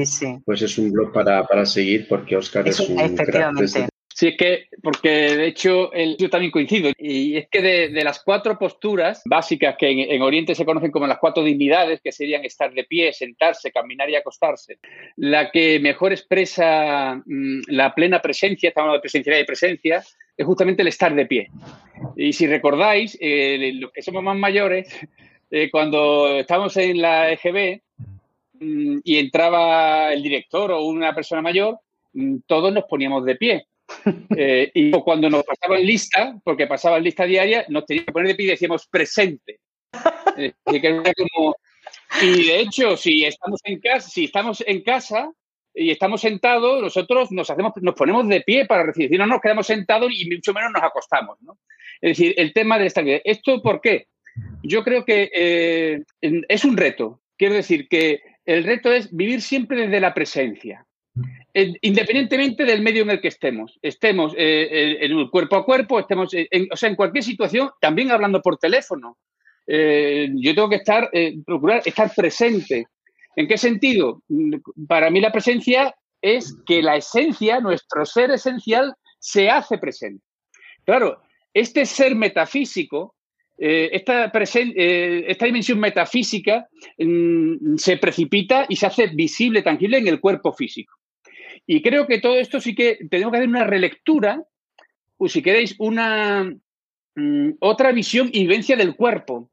[0.45, 3.87] pues es un blog para, seguir porque Oscar es, un efectivamente.
[4.13, 8.55] Sí, es que, porque de hecho yo también coincido, y es que de, las cuatro
[8.59, 12.83] posturas básicas que en, Oriente se conocen como las cuatro dignidades, que serían estar de
[12.83, 14.77] pie, sentarse, caminar y acostarse,
[15.15, 20.03] la que mejor expresa mm, la plena presencia, estamos hablando de presencialidad y presencia,
[20.37, 21.49] es justamente el estar de pie.
[22.15, 24.87] Y si recordáis, eh, los que somos más mayores,
[25.49, 27.81] eh, cuando estábamos en la EGB
[28.59, 31.79] mm, y entraba el director o una persona mayor,
[32.13, 33.67] mm, todos nos poníamos de pie.
[34.37, 38.35] Eh, y cuando nos pasaban lista, porque pasaban lista diaria, nos teníamos que poner de
[38.35, 39.59] pie y decíamos presente.
[40.39, 40.53] Eh,
[42.21, 45.31] y de hecho, si estamos en casa, si estamos en casa
[45.73, 49.17] y estamos sentados, nosotros nos hacemos, nos ponemos de pie para recibir.
[49.17, 51.39] No nos quedamos sentados y mucho menos nos acostamos.
[52.01, 53.19] Es decir, el tema de esta vida.
[53.23, 54.07] ¿Esto por qué?
[54.63, 57.21] Yo creo que eh, es un reto.
[57.37, 60.85] Quiero decir que el reto es vivir siempre desde la presencia,
[61.53, 63.77] independientemente del medio en el que estemos.
[63.81, 68.11] Estemos eh, en el cuerpo a cuerpo, estemos en, o sea, en cualquier situación, también
[68.11, 69.17] hablando por teléfono.
[69.67, 71.09] Eh, yo tengo que estar,
[71.45, 72.87] procurar estar presente.
[73.35, 74.23] ¿En qué sentido?
[74.87, 80.23] Para mí la presencia es que la esencia, nuestro ser esencial, se hace presente.
[80.85, 81.21] Claro,
[81.53, 83.16] este ser metafísico
[83.59, 86.67] eh, esta, eh, esta, dimensión metafísica
[86.99, 90.93] mm, se precipita y se hace visible, tangible en el cuerpo físico.
[91.65, 94.43] Y creo que todo esto sí que tenemos que hacer una relectura,
[95.17, 96.53] o si queréis, una
[97.15, 99.49] mm, otra visión y vivencia del cuerpo,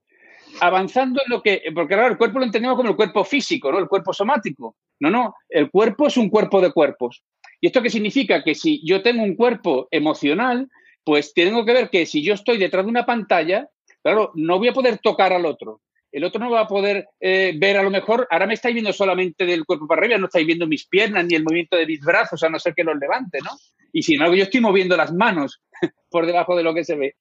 [0.61, 3.79] avanzando en lo que, porque claro, el cuerpo lo entendemos como el cuerpo físico, ¿no?
[3.79, 4.77] El cuerpo somático.
[5.01, 7.25] No, no, el cuerpo es un cuerpo de cuerpos.
[7.61, 8.45] ¿Y esto qué significa?
[8.45, 10.69] Que si yo tengo un cuerpo emocional,
[11.05, 13.69] pues tengo que ver que si yo estoy detrás de una pantalla,
[14.05, 15.81] Claro, no voy a poder tocar al otro.
[16.13, 18.93] El otro no va a poder eh, ver a lo mejor, ahora me estáis viendo
[18.93, 22.01] solamente del cuerpo para arriba, no estáis viendo mis piernas ni el movimiento de mis
[22.01, 23.51] brazos, a no ser que los levante, ¿no?
[23.95, 25.63] Y sin embargo, yo estoy moviendo las manos
[26.11, 27.17] por debajo de lo que se ve.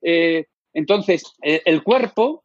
[0.00, 2.44] Eh, entonces, eh, el cuerpo,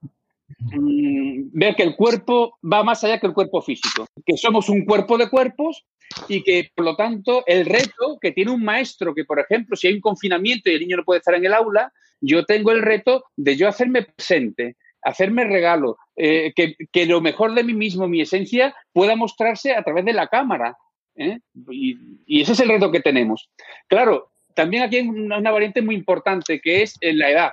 [0.57, 4.85] mm, ver que el cuerpo va más allá que el cuerpo físico, que somos un
[4.85, 5.85] cuerpo de cuerpos
[6.27, 9.87] y que, por lo tanto, el reto que tiene un maestro, que, por ejemplo, si
[9.87, 12.81] hay un confinamiento y el niño no puede estar en el aula, yo tengo el
[12.81, 18.21] reto de yo hacerme presente, hacerme regalo, eh, que, lo mejor de mí mismo, mi
[18.21, 20.77] esencia, pueda mostrarse a través de la cámara.
[21.15, 21.39] ¿eh?
[21.69, 23.49] Y, ese es el reto que tenemos.
[23.87, 27.51] Claro, también aquí hay una, variante muy importante que es la edad.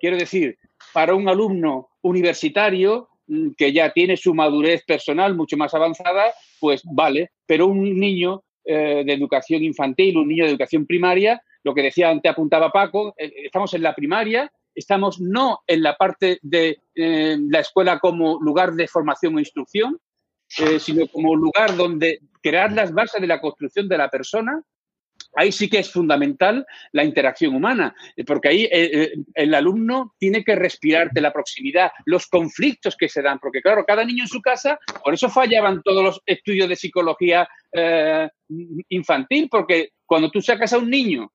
[0.00, 0.58] Quiero decir,
[0.92, 6.32] para un alumno universitario mm, que ya tiene su madurez personal mucho más avanzada,
[6.64, 11.74] pues vale, pero un niño eh, de educación infantil, un niño de educación primaria, lo
[11.74, 16.38] que decía antes, apuntaba Paco, eh, estamos en la primaria, estamos no en la parte
[16.40, 19.98] de eh, la escuela como lugar de formación o instrucción,
[20.48, 24.62] sino como lugar donde crear las bases de la construcción de la persona.
[25.36, 27.94] Ahí sí que es fundamental la interacción humana,
[28.26, 33.38] porque ahí el alumno tiene que respirar de la proximidad, los conflictos que se dan,
[33.38, 37.48] porque claro, cada niño en su casa, por eso fallaban todos los estudios de psicología
[38.88, 41.32] infantil, porque cuando tú sacas a un niño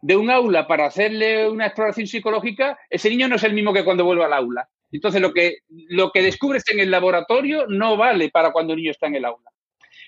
[0.00, 3.84] de un aula para hacerle una exploración psicológica, ese niño no es el mismo que
[3.84, 4.68] cuando vuelve al aula.
[4.90, 8.90] Entonces, lo que, lo que descubres en el laboratorio no vale para cuando el niño
[8.90, 9.51] está en el aula.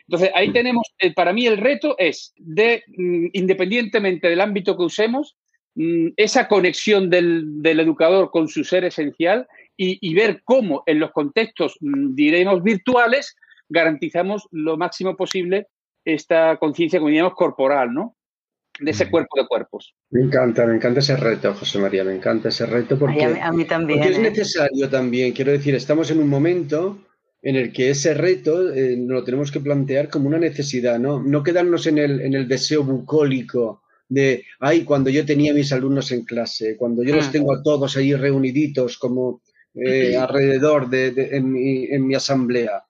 [0.09, 4.85] Entonces, ahí tenemos, eh, para mí el reto es de, mm, independientemente del ámbito que
[4.85, 5.37] usemos,
[5.75, 9.47] mm, esa conexión del, educador con su ser esencial
[9.77, 13.35] y, ver cómo en los contextos, mm, diremos, virtuales,
[13.69, 15.67] garantizamos lo máximo posible
[16.05, 18.15] esta conciencia, como diríamos, corporal, ¿no?
[18.79, 19.95] De ese cuerpo de cuerpos.
[20.11, 23.65] Me encanta, me encanta ese reto, José María, me encanta ese reto porque, a, mí,
[23.65, 24.21] también, es ¿eh?
[24.21, 25.33] necesario también.
[25.33, 26.99] Quiero decir, estamos en un momento
[27.45, 31.23] en el que ese reto eh, lo tenemos que plantear como una necesidad, ¿no?
[31.23, 35.71] No quedarnos en el, en el deseo bucólico de, ay, cuando yo tenía a mis
[35.71, 37.33] alumnos en clase, cuando yo los mm.
[37.33, 39.43] tengo a todos ahí reuniditos como
[39.75, 42.85] eh, alrededor de, en, mi, en mi asamblea.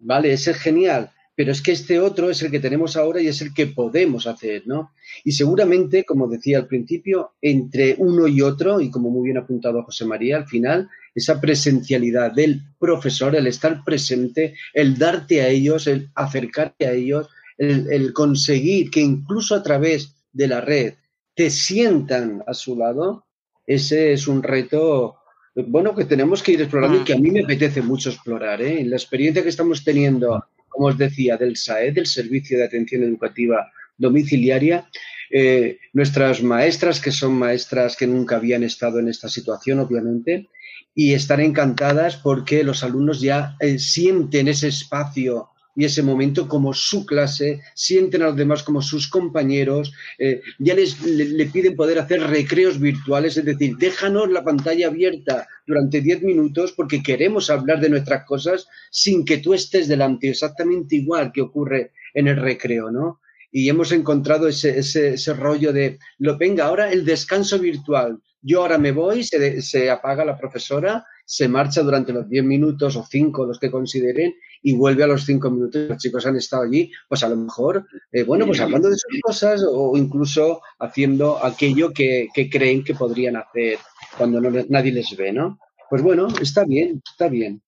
[0.00, 3.26] Vale, ese es genial, pero es que este otro es el que tenemos ahora y
[3.26, 4.92] es el que podemos hacer, ¿no?
[5.24, 9.82] Y seguramente, como decía al principio, entre uno y otro, y como muy bien apuntado
[9.82, 10.88] José María, al final,
[11.18, 17.28] esa presencialidad del profesor, el estar presente, el darte a ellos, el acercarte a ellos,
[17.58, 20.94] el, conseguir que incluso a través de la red
[21.34, 23.26] te sientan a su lado,
[23.66, 25.16] ese es un reto
[25.54, 28.62] bueno, que tenemos que ir explorando y que a mí me apetece mucho explorar.
[28.62, 28.84] ¿eh?
[28.84, 30.44] La experiencia que estamos teniendo
[30.78, 34.88] como os decía, del SAE, del Servicio de Atención Educativa Domiciliaria.
[35.28, 40.48] Eh, nuestras maestras, que son maestras que nunca habían estado en esta situación, obviamente,
[40.94, 46.74] y están encantadas porque los alumnos ya eh, sienten ese espacio y ese momento como
[46.74, 52.00] su clase, sienten a los demás como sus compañeros, eh, ya les le, piden poder
[52.00, 57.78] hacer recreos virtuales, es decir, déjanos la pantalla abierta durante 10 minutos porque queremos hablar
[57.80, 62.90] de nuestras cosas sin que tú estés delante, exactamente igual que ocurre en el recreo,
[62.90, 63.20] ¿no?
[63.52, 68.20] Y hemos encontrado ese, ese, ese rollo de, lo venga, ahora el descanso virtual.
[68.40, 72.96] Yo ahora me voy, se, se apaga la profesora, se marcha durante los 10 minutos
[72.96, 75.88] o 5, los que consideren, y vuelve a los cinco minutos.
[75.88, 79.20] Los chicos han estado allí, pues a lo mejor, eh, bueno, pues hablando de sus
[79.22, 83.78] cosas o incluso haciendo aquello que, creen que podrían hacer
[84.16, 85.58] cuando nadie les ve, ¿no?
[85.90, 87.62] Pues bueno, está bien, está bien.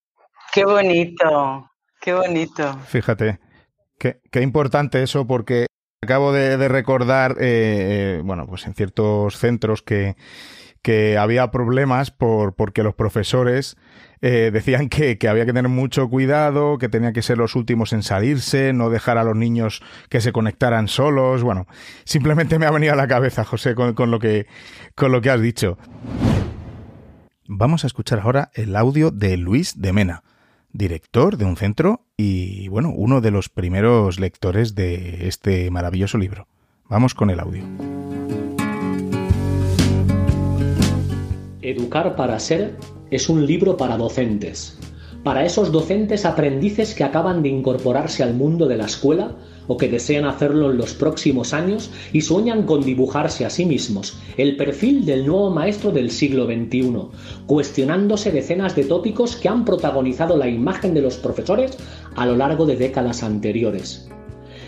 [0.53, 2.79] Qué bonito, qué bonito.
[2.87, 3.39] Fíjate,
[3.99, 5.67] qué, qué importante eso porque
[6.03, 10.17] acabo de, recordar, eh, eh, bueno, pues en ciertos centros que,
[11.19, 13.77] había problemas por, porque los profesores
[14.23, 18.03] eh, decían que, había que tener mucho cuidado, que tenían que ser los últimos en
[18.03, 21.43] salirse, no dejar a los niños que se conectaran solos.
[21.43, 21.67] Bueno,
[22.05, 24.47] simplemente me ha venido a la cabeza, José, con, lo, que,
[24.95, 25.77] con lo que has dicho.
[27.47, 30.23] Vamos a escuchar ahora el audio de Luis de Mena,
[30.73, 36.47] director de un centro y, bueno, uno de los primeros lectores de este maravilloso libro.
[36.89, 37.63] Vamos con el audio.
[41.63, 42.77] Educar para ser
[43.11, 44.79] es un libro para docentes,
[45.23, 49.37] para esos docentes aprendices que acaban de incorporarse al mundo de la escuela
[49.71, 54.19] o que desean hacerlo en los próximos años y sueñan con dibujarse a sí mismos
[54.37, 56.93] el perfil del nuevo maestro del siglo XXI,
[57.47, 61.79] cuestionándose decenas de tópicos que han protagonizado la imagen de los profesores
[62.17, 64.11] a lo largo de décadas anteriores.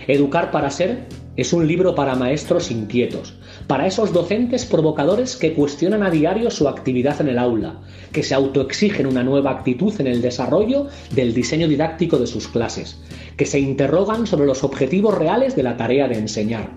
[0.06, 3.34] Educar para ser es un libro para maestros inquietos,
[3.72, 7.76] para esos docentes provocadores que cuestionan a diario su actividad en el aula,
[8.12, 13.00] que se autoexigen una nueva actitud en el desarrollo del diseño didáctico de sus clases,
[13.38, 16.68] que se interrogan sobre los objetivos reales de la tarea de enseñar.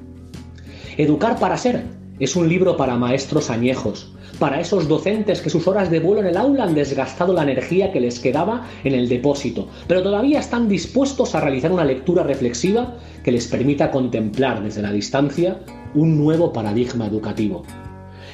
[0.96, 1.84] Educar para ser
[2.18, 6.28] es un libro para maestros añejos, para esos docentes que sus horas de vuelo en
[6.28, 10.70] el aula han desgastado la energía que les quedaba en el depósito, pero todavía están
[10.70, 15.60] dispuestos a realizar una lectura reflexiva que les permita contemplar desde la distancia
[15.96, 17.64] un nuevo paradigma educativo.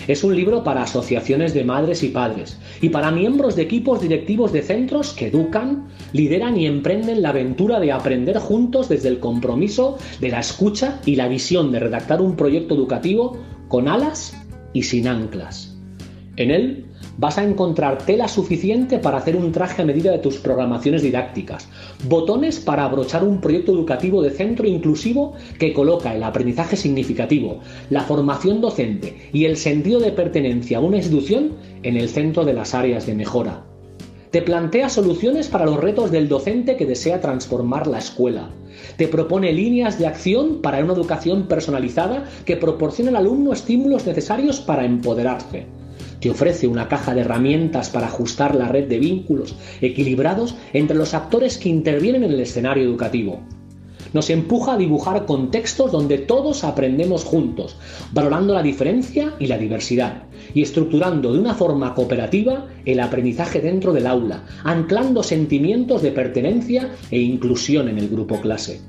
[0.07, 4.51] Es un libro para asociaciones de madres y padres y para miembros de equipos directivos
[4.51, 9.97] de centros que educan, lideran y emprenden la aventura de aprender juntos desde el compromiso
[10.19, 13.37] de la escucha y la visión de redactar un proyecto educativo
[13.67, 14.35] con alas
[14.73, 15.77] y sin anclas.
[16.35, 16.85] En él
[17.21, 21.69] vas a encontrar tela suficiente para hacer un traje a medida de tus programaciones didácticas,
[22.09, 27.59] botones para abrochar un proyecto educativo de centro inclusivo que coloca el aprendizaje significativo,
[27.91, 31.51] la formación docente y el sentido de pertenencia a una institución
[31.83, 33.65] en el centro de las áreas de mejora.
[34.31, 38.49] Te plantea soluciones para los retos del docente que desea transformar la escuela.
[38.97, 44.59] Te propone líneas de acción para una educación personalizada que proporcione al alumno estímulos necesarios
[44.59, 45.80] para empoderarse
[46.21, 51.13] te ofrece una caja de herramientas para ajustar la red de vínculos equilibrados entre los
[51.13, 53.41] actores que intervienen en el escenario educativo.
[54.13, 57.77] Nos empuja a dibujar contextos donde todos aprendemos juntos,
[58.11, 63.93] valorando la diferencia y la diversidad, y estructurando de una forma cooperativa el aprendizaje dentro
[63.93, 68.81] del aula, anclando sentimientos de pertenencia e inclusión en el grupo clase.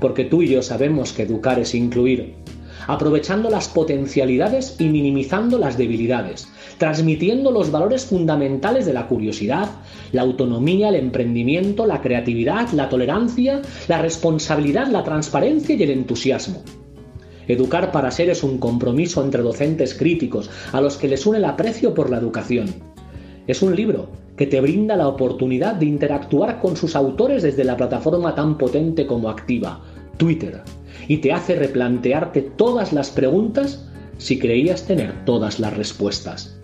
[0.00, 2.34] Porque tú y yo sabemos que educar es incluir,
[2.88, 6.48] aprovechando las potencialidades y minimizando las debilidades,
[6.78, 9.68] transmitiendo los valores fundamentales de la curiosidad,
[10.12, 16.62] la autonomía, el emprendimiento, la creatividad, la tolerancia, la responsabilidad, la transparencia y el entusiasmo.
[17.48, 21.46] Educar para ser es un compromiso entre docentes críticos a los que les une el
[21.46, 22.74] aprecio por la educación.
[23.46, 27.76] Es un libro que te brinda la oportunidad de interactuar con sus autores desde la
[27.76, 29.80] plataforma tan potente como activa,
[30.16, 30.62] Twitter,
[31.08, 36.60] y te hace replantearte todas las preguntas si creías tener todas las respuestas.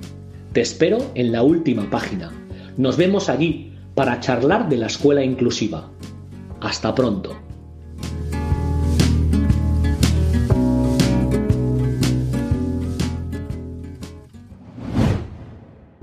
[0.55, 2.31] Te espero en la última página.
[2.77, 5.91] Nos vemos allí para charlar de la escuela inclusiva.
[6.61, 7.44] Hasta pronto.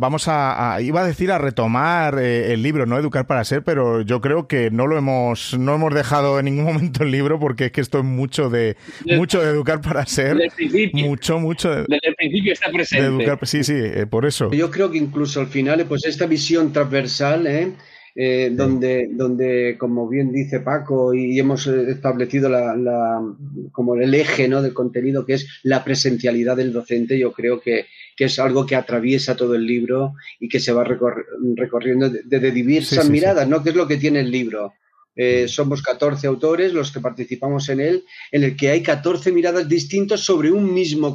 [0.02, 4.02] Vamos a, iba a decir a retomar eh, el libro, no educar para ser, pero
[4.02, 7.66] yo creo que no lo hemos, no hemos dejado en ningún momento el libro porque
[7.66, 8.76] es que esto es mucho de,
[9.16, 10.38] mucho de educar para ser,
[10.93, 11.70] mucho, mucho.
[11.70, 13.38] De, desde el principio está presente.
[13.43, 14.52] sí, sí, eh, por eso.
[14.52, 17.72] Yo creo que incluso al final, pues esta visión transversal, ¿eh?
[18.14, 23.22] Eh, donde, donde, como bien dice Paco, y hemos establecido la,
[23.72, 24.62] como el eje ¿no?
[24.62, 27.86] del contenido, que es la presencialidad del docente, yo creo que,
[28.16, 33.09] que es algo que atraviesa todo el libro y que se va recorriendo desde diversas
[33.09, 33.64] miradas, ¿no?
[33.64, 34.74] Que es lo que tiene el libro.
[35.14, 39.68] Eh, somos 14 autores los que participamos en él, en el que hay 14 miradas
[39.68, 41.14] distintas sobre un mismo,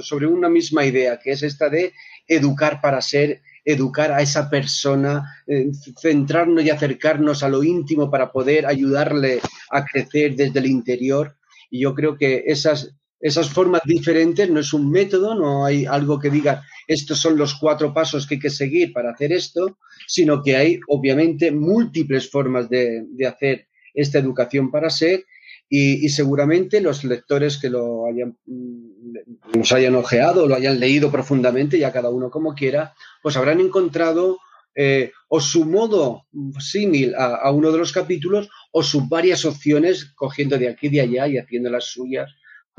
[0.00, 1.92] sobre una misma idea, que es esta de
[2.26, 5.70] educar para ser, educar a esa persona, eh,
[6.00, 11.36] centrarnos y acercarnos a lo íntimo para poder ayudarle a crecer desde el interior.
[11.70, 16.18] Y yo creo que esas, esas formas diferentes, no es un método, no hay algo
[16.18, 20.42] que diga estos son los cuatro pasos que hay que seguir para hacer esto, sino
[20.42, 25.24] que hay obviamente múltiples formas de, hacer esta educación para ser
[25.68, 31.78] y, seguramente los lectores que lo hayan, mm, nos hayan ojeado, lo hayan leído profundamente,
[31.78, 34.38] ya cada uno como quiera, pues habrán encontrado
[34.74, 36.26] eh, o su modo
[36.58, 40.90] símil a, a, uno de los capítulos o sus varias opciones cogiendo de aquí y
[40.90, 42.30] de allá y haciendo las suyas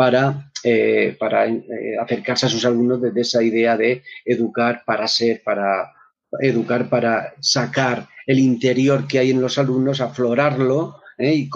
[0.01, 1.61] para, eh, para eh,
[2.01, 5.93] acercarse a sus alumnos desde esa idea de educar para ser, para
[6.39, 11.35] educar para sacar el interior que hay en los alumnos, aflorarlo ¿eh?
[11.35, 11.49] y,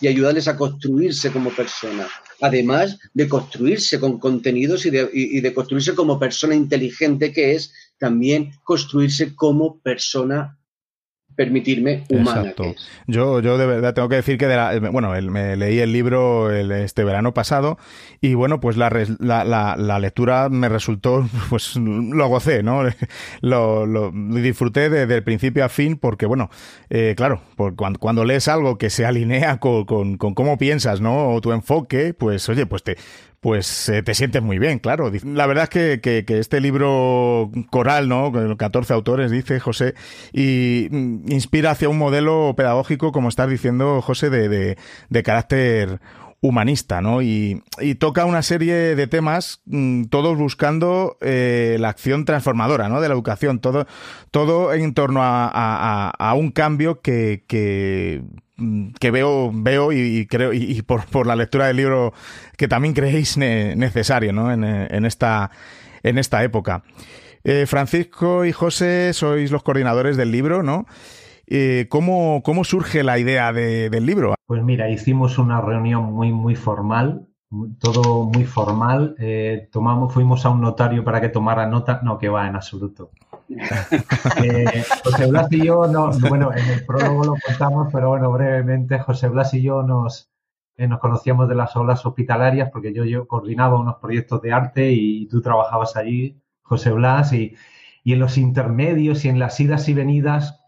[0.00, 2.08] y ayudarles a construirse como persona.
[2.40, 7.72] Además de construirse con contenidos y de, y de construirse como persona inteligente que es,
[7.96, 10.57] también construirse como persona
[11.38, 12.40] permitirme humana.
[12.40, 12.74] Exacto.
[13.06, 15.92] Yo, yo de verdad tengo que decir que, de la, eh, bueno, me leí el
[15.92, 17.78] libro este verano pasado
[18.20, 22.82] y bueno, pues la, la, la, lectura me resultó, pues lo gocé, ¿no?
[23.40, 26.50] Lo, lo disfruté desde el principio a fin porque, bueno,
[26.90, 31.00] eh, claro, por cuando, cuando, lees algo que se alinea con, con, con cómo piensas,
[31.00, 31.34] ¿no?
[31.34, 32.96] O tu enfoque, pues oye, pues te
[33.40, 35.10] pues eh, te sientes muy bien, claro.
[35.24, 38.32] La verdad es que, este libro coral, ¿no?
[38.56, 39.94] 14 autores, dice José,
[40.32, 44.76] y mm, inspira hacia un modelo pedagógico, como estás diciendo, José, de,
[45.22, 46.00] carácter
[46.40, 47.22] humanista, ¿no?
[47.22, 47.62] Y,
[48.00, 53.00] toca una serie de temas, mm, todos buscando eh, la acción transformadora, ¿no?
[53.00, 53.86] De la educación, todo,
[54.32, 58.22] todo en torno a, a un cambio que, que
[58.98, 62.12] que veo, veo y, creo, y, por, por, la lectura del libro
[62.56, 64.52] que también creéis necesario ¿no?
[64.52, 65.50] en, en, esta,
[66.02, 66.82] en esta época.
[67.44, 70.86] Eh, Francisco y José sois los coordinadores del libro, ¿no?
[71.46, 74.34] Eh, ¿cómo, ¿Cómo surge la idea de, del libro?
[74.46, 77.28] Pues mira, hicimos una reunión muy, muy formal
[77.80, 79.14] todo muy formal.
[79.18, 82.00] Eh, tomamos, fuimos a un notario para que tomara nota.
[82.02, 83.10] No, que va, en absoluto.
[83.48, 88.98] Eh, José Blas y yo, no, bueno, en el prólogo lo contamos, pero bueno, brevemente,
[88.98, 90.30] José Blas y yo nos,
[90.76, 95.26] eh, nos conocíamos de las olas hospitalarias porque yo, coordinaba unos proyectos de arte y,
[95.28, 97.56] tú trabajabas allí, José Blas, y,
[98.04, 100.60] y en los intermedios y en las idas y venidas,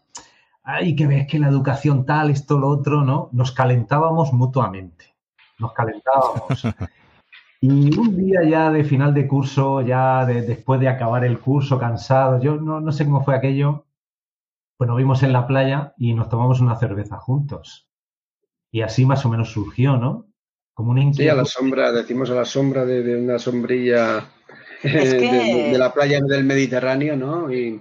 [0.63, 3.29] ay, que ves que la educación tal, esto, lo otro, ¿no?
[3.31, 5.11] Nos calentábamos mutuamente
[5.61, 6.63] nos calentábamos.
[7.63, 12.41] Y un día ya de final de curso, ya después de acabar el curso, cansado,
[12.41, 13.85] yo no, sé cómo fue aquello,
[14.77, 17.87] pues nos vimos en la playa y nos tomamos una cerveza juntos.
[18.71, 20.27] Y así más o menos surgió, ¿no?
[20.73, 21.23] Como una inquietud.
[21.23, 24.27] Sí, a la sombra, decimos a la sombra de, una sombrilla
[24.81, 27.53] eh, de, la playa del Mediterráneo, ¿no?
[27.53, 27.79] Y,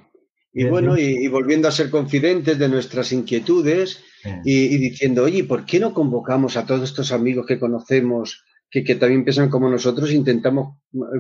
[0.69, 4.05] bueno, y, volviendo a ser confidentes de nuestras inquietudes
[4.45, 9.25] y, diciendo, oye, ¿por qué no convocamos a todos estos amigos que conocemos, que, también
[9.25, 10.77] piensan como nosotros, intentamos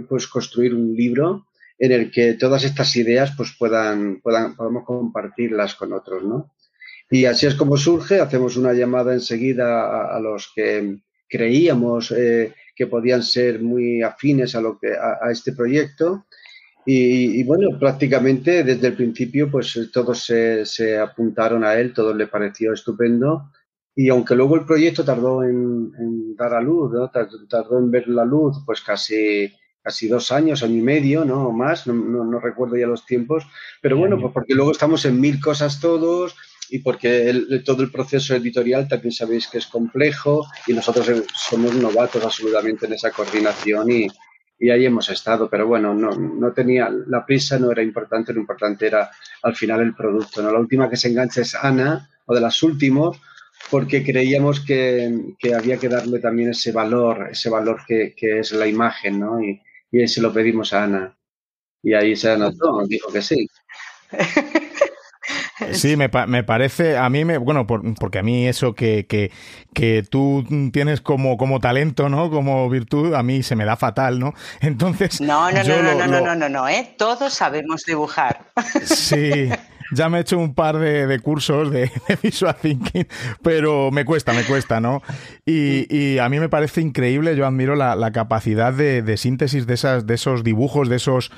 [0.09, 1.47] pues construir un libro
[1.79, 6.53] en el que todas estas ideas pues puedan, puedan podamos compartirlas con otros, ¿no?
[7.11, 10.99] Y así es como surge, hacemos una llamada enseguida a, los que
[11.29, 16.27] creíamos eh, que podían ser muy afines a, lo que, a, este proyecto
[16.87, 22.73] Y, bueno, prácticamente desde el principio, pues todos se, apuntaron a él, todo le pareció
[22.73, 23.51] estupendo.
[23.95, 27.11] Y aunque luego el proyecto tardó en, dar a luz, ¿no?
[27.49, 31.49] tardó en ver la luz, pues casi, casi dos años, año y medio, ¿no?
[31.49, 33.45] O más, no, no, recuerdo ya los tiempos.
[33.82, 36.36] Pero bueno, pues porque luego estamos en mil cosas todos
[36.70, 42.24] y porque todo el proceso editorial también sabéis que es complejo y nosotros somos novatos
[42.24, 44.07] absolutamente en esa coordinación y,
[44.61, 48.41] y ahí hemos estado, pero bueno, no, no tenía, la prisa no era importante, lo
[48.41, 49.11] importante era
[49.43, 50.53] al final el producto, ¿no?
[50.53, 53.16] La última que se engancha es Ana, o de las últimas,
[53.71, 58.53] porque creíamos que, que, había que darle también ese valor, ese valor que, que es
[58.53, 59.43] la imagen, ¿no?
[59.43, 61.17] Y, y, ahí se lo pedimos a Ana.
[61.83, 63.49] Y ahí se anotó, dijo que sí.
[65.73, 69.31] Sí, me, me, parece, a mí me, bueno, por, porque a mí eso que, que,
[69.75, 72.31] que tú tienes como, como talento, ¿no?
[72.31, 74.35] Como virtud, a mí se me da fatal, ¿no?
[74.61, 75.21] Entonces...
[75.21, 76.95] No, no, no, no, lo, no, no, no, no, no, ¿eh?
[76.97, 78.47] Todos sabemos dibujar.
[78.85, 79.49] Sí,
[79.93, 81.91] ya me he hecho un par de, cursos de,
[82.22, 83.07] visual thinking,
[83.43, 85.03] pero me cuesta, me cuesta, ¿no?
[85.47, 90.14] Y, a mí me parece increíble, yo admiro la, capacidad de, síntesis de, esas, de
[90.14, 91.30] esos dibujos, de esos...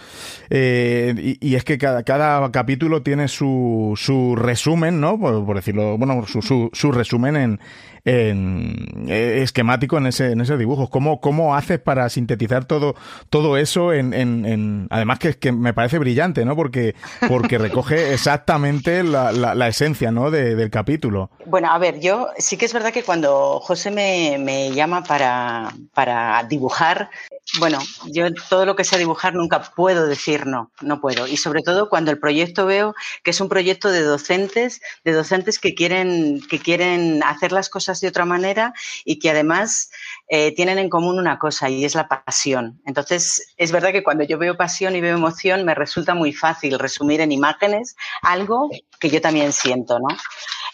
[0.51, 5.19] Eh, y, es que cada, capítulo tiene su, su resumen, ¿no?
[5.19, 7.61] Por, decirlo, bueno, su, su resumen en,
[8.05, 10.91] en, eh, esquemático en ese, en esos dibujos.
[10.91, 12.95] ¿Cómo, ¿Cómo haces para sintetizar todo,
[13.31, 16.57] todo eso en, en, además que, que me parece brillante, ¿no?
[16.57, 16.95] Porque,
[17.29, 20.31] porque recoge exactamente la, la, esencia, ¿no?
[20.31, 21.31] del capítulo.
[21.47, 25.73] Bueno, a ver, yo sí que es verdad que cuando José me, me llama para,
[25.95, 27.11] para dibujar,
[27.59, 31.27] bueno, yo todo lo que sea dibujar nunca puedo decir no, no puedo.
[31.27, 35.59] Y sobre todo cuando el proyecto veo que es un proyecto de docentes, de docentes
[35.59, 38.73] que quieren, que quieren hacer las cosas de otra manera
[39.05, 39.91] y que además
[40.29, 42.81] eh, tienen en común una cosa y es la pasión.
[42.87, 46.79] Entonces, es verdad que cuando yo veo pasión y veo emoción, me resulta muy fácil
[46.79, 50.09] resumir en imágenes algo que yo también siento, ¿no?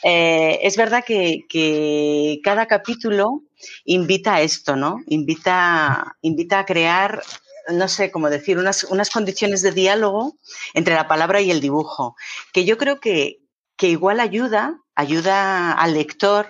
[0.02, 3.42] Eh, es verdad que, que cada capítulo
[3.84, 5.02] invita a esto, ¿no?
[5.06, 7.22] Invita, invita a crear
[7.68, 10.36] no sé cómo decir, unas, unas, condiciones de diálogo
[10.74, 12.16] entre la palabra y el dibujo,
[12.52, 13.40] que yo creo que,
[13.76, 16.48] que igual ayuda, ayuda al lector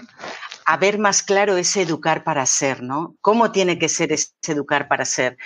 [0.65, 3.17] a ver más claro ese educar para ser, ¿no?
[3.21, 5.39] ¿Cómo tiene que ser ese educar para ser?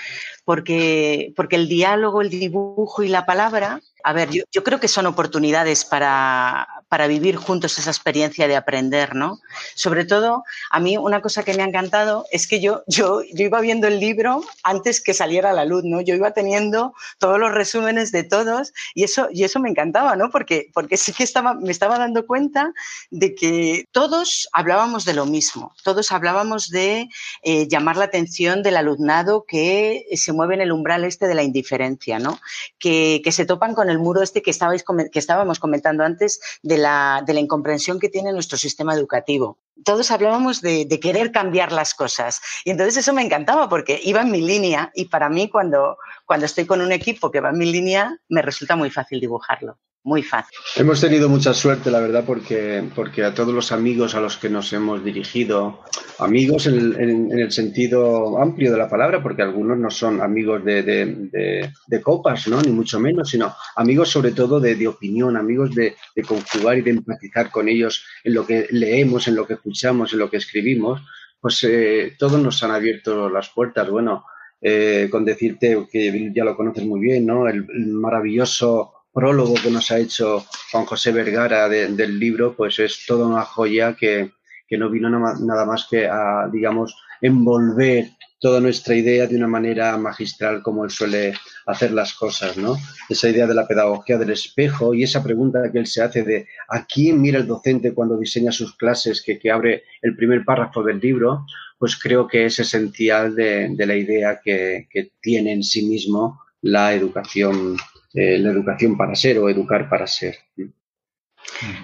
[0.45, 5.07] Porque, porque el diálogo, el dibujo y la palabra a ver, yo, creo que son
[5.07, 9.41] oportunidades para, para, vivir juntos esa experiencia de aprender, ¿no?
[9.75, 13.47] Sobre todo, a mí una cosa que me ha encantado es que yo, yo, yo
[13.47, 16.01] iba viendo el libro antes que saliera a la luz, ¿no?
[16.01, 20.31] Yo iba teniendo todos los resúmenes de todos y eso, y eso me encantaba, ¿no?
[20.31, 22.73] Porque, porque sí que estaba, me estaba dando cuenta
[23.11, 27.09] de que todos hablábamos de lo mismo, todos hablábamos de
[27.43, 31.43] eh, llamar la atención del alumnado que se mueve en el umbral este de la
[31.43, 32.39] indiferencia, ¿no?
[32.79, 36.41] Que, que se topan con el muro este que, que estábamos comentando antes
[36.83, 39.59] de la incomprensión que tiene nuestro sistema educativo.
[39.85, 44.21] Todos hablábamos de, de, querer cambiar las cosas y entonces eso me encantaba porque iba
[44.21, 47.59] en mi línea y para mí cuando, cuando estoy con un equipo que va en
[47.59, 50.59] mi línea me resulta muy fácil dibujarlo muy fácil.
[50.77, 54.49] Hemos tenido mucha suerte, la verdad, porque, porque a todos los amigos a los que
[54.49, 55.81] nos hemos dirigido,
[56.19, 62.01] amigos en el, sentido amplio de la palabra, porque algunos no son amigos de, de,
[62.03, 62.61] copas, ¿no?
[62.61, 65.95] ni mucho menos, sino amigos sobre todo de, opinión, amigos de,
[66.27, 70.19] conjugar y de empatizar con ellos en lo que leemos, en lo que escuchamos, en
[70.19, 71.01] lo que escribimos,
[71.41, 73.89] pues eh, todos nos han abierto las puertas.
[73.89, 74.25] Bueno,
[74.61, 77.49] eh, con decirte que ya lo conoces muy bien, ¿no?
[77.49, 83.27] el maravilloso prólogo que nos ha hecho Juan José Vergara del libro, pues es toda
[83.27, 84.33] una joya que,
[84.67, 88.11] que no vino nada más que a, digamos, envolver
[88.43, 91.33] toda nuestra idea de una manera magistral como él suele
[91.67, 92.77] hacer las cosas, ¿no?
[93.09, 96.49] Esa idea de la pedagogía del espejo y esa pregunta que él se hace de
[96.69, 100.83] ¿a quién mira el docente cuando diseña sus clases que, que abre el primer párrafo
[100.83, 101.47] del libro?
[101.79, 106.95] Pues creo que es esencial de, la idea que, que, tiene en sí mismo la
[106.95, 107.77] educación
[108.15, 110.37] eh, la educación para ser o educar para ser.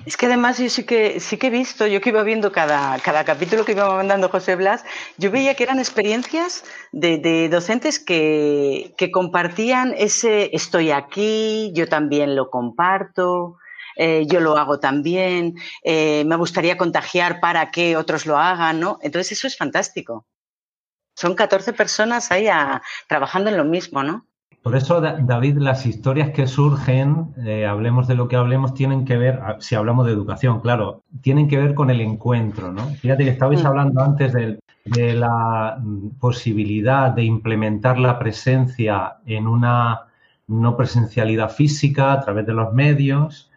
[0.06, 2.98] Es que además yo sí que sí que he visto, yo que iba viendo cada,
[3.00, 4.84] cada capítulo que iba mandando José Blas,
[5.16, 12.36] yo veía que eran experiencias de, docentes que, que, compartían ese estoy aquí, yo también
[12.36, 13.58] lo comparto,
[13.96, 19.00] eh, yo lo hago también, eh, me gustaría contagiar para que otros lo hagan, ¿no?
[19.02, 20.24] Entonces eso es fantástico.
[21.16, 22.46] Son 14 personas ahí
[23.08, 24.24] trabajando en lo mismo, ¿no?
[24.62, 29.16] Por eso, David, las historias que surgen, eh, hablemos de lo que hablemos, tienen que
[29.16, 32.82] ver, ah, si hablamos de educación, claro, tienen que ver con el encuentro, ¿no?
[32.96, 33.66] Fíjate que estabais mm.
[33.66, 34.58] hablando antes de,
[35.14, 35.82] la
[36.18, 40.08] posibilidad de implementar la presencia en una
[40.46, 43.50] no presencialidad física a través de los medios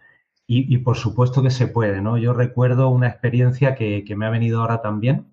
[0.48, 2.18] y, por supuesto que se puede, ¿no?
[2.18, 5.28] Yo recuerdo una experiencia que, me ha venido ahora también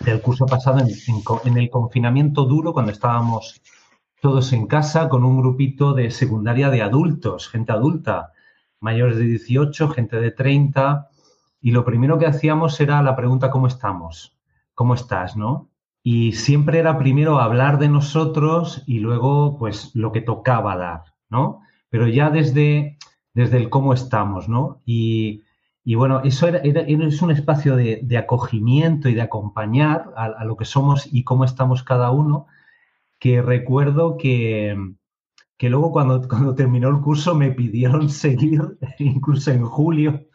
[0.00, 3.62] del curso pasado en, el confinamiento duro cuando estábamos
[4.22, 8.30] todos en casa con un grupito de secundaria de adultos, gente adulta,
[8.78, 11.08] mayores de 18, gente de 30,
[11.60, 14.38] y lo primero que hacíamos era la pregunta ¿cómo estamos?
[14.74, 15.36] ¿Cómo estás?
[15.36, 15.70] ¿No?
[16.04, 21.62] Y siempre era primero hablar de nosotros y luego, pues, lo que tocaba dar, ¿no?
[21.90, 22.98] Pero ya desde,
[23.34, 24.82] desde el cómo estamos, ¿no?
[24.86, 25.42] Y,
[25.96, 31.08] bueno, eso era, es un espacio de, acogimiento y de acompañar a, lo que somos
[31.12, 32.46] y cómo estamos cada uno,
[33.22, 34.76] que recuerdo que,
[35.56, 38.60] que luego cuando, cuando terminó el curso me pidieron seguir,
[38.98, 40.26] incluso en julio,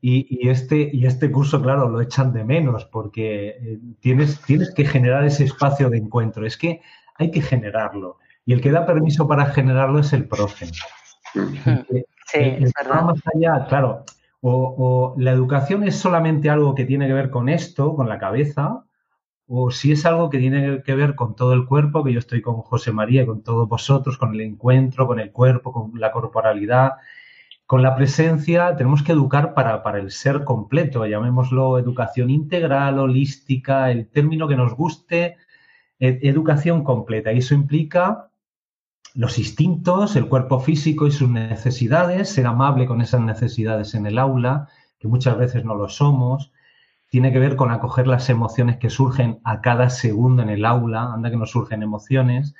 [0.00, 4.84] y, este, y este curso, claro, lo echan de menos porque eh, tienes, tienes que
[4.84, 6.44] generar ese espacio de encuentro.
[6.44, 6.80] Es que
[7.14, 8.18] hay que generarlo.
[8.44, 10.66] Y el que da permiso para generarlo es el profe.
[10.66, 13.04] Sí, es verdad.
[13.04, 14.04] Más allá, claro,
[14.40, 18.85] o, la educación es solamente algo que tiene que ver con esto, con la cabeza,
[19.48, 22.42] o si es algo que tiene que ver con todo el cuerpo, que yo estoy
[22.42, 26.94] con José María, con todos vosotros, con el encuentro, con el cuerpo, con la corporalidad,
[27.66, 34.08] con la presencia tenemos que educar para, el ser completo, llamémoslo educación integral, holística, el
[34.08, 35.36] término que nos guste,
[35.98, 37.32] educación completa.
[37.32, 38.30] Y eso implica
[39.14, 44.18] los instintos, el cuerpo físico y sus necesidades, ser amable con esas necesidades en el
[44.18, 44.68] aula,
[45.00, 46.52] que muchas veces no lo somos.
[47.08, 51.12] Tiene que ver con acoger las emociones que surgen a cada segundo en el aula,
[51.12, 52.54] anda que nos surgen emociones.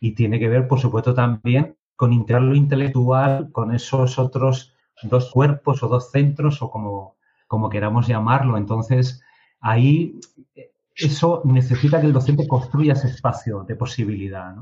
[0.00, 5.30] Y tiene que ver, por supuesto, también con integrar lo intelectual con esos otros dos
[5.30, 8.56] cuerpos o dos centros o como, como queramos llamarlo.
[8.56, 9.22] Entonces,
[9.60, 10.18] ahí
[10.94, 14.54] eso necesita que el docente construya ese espacio de posibilidad.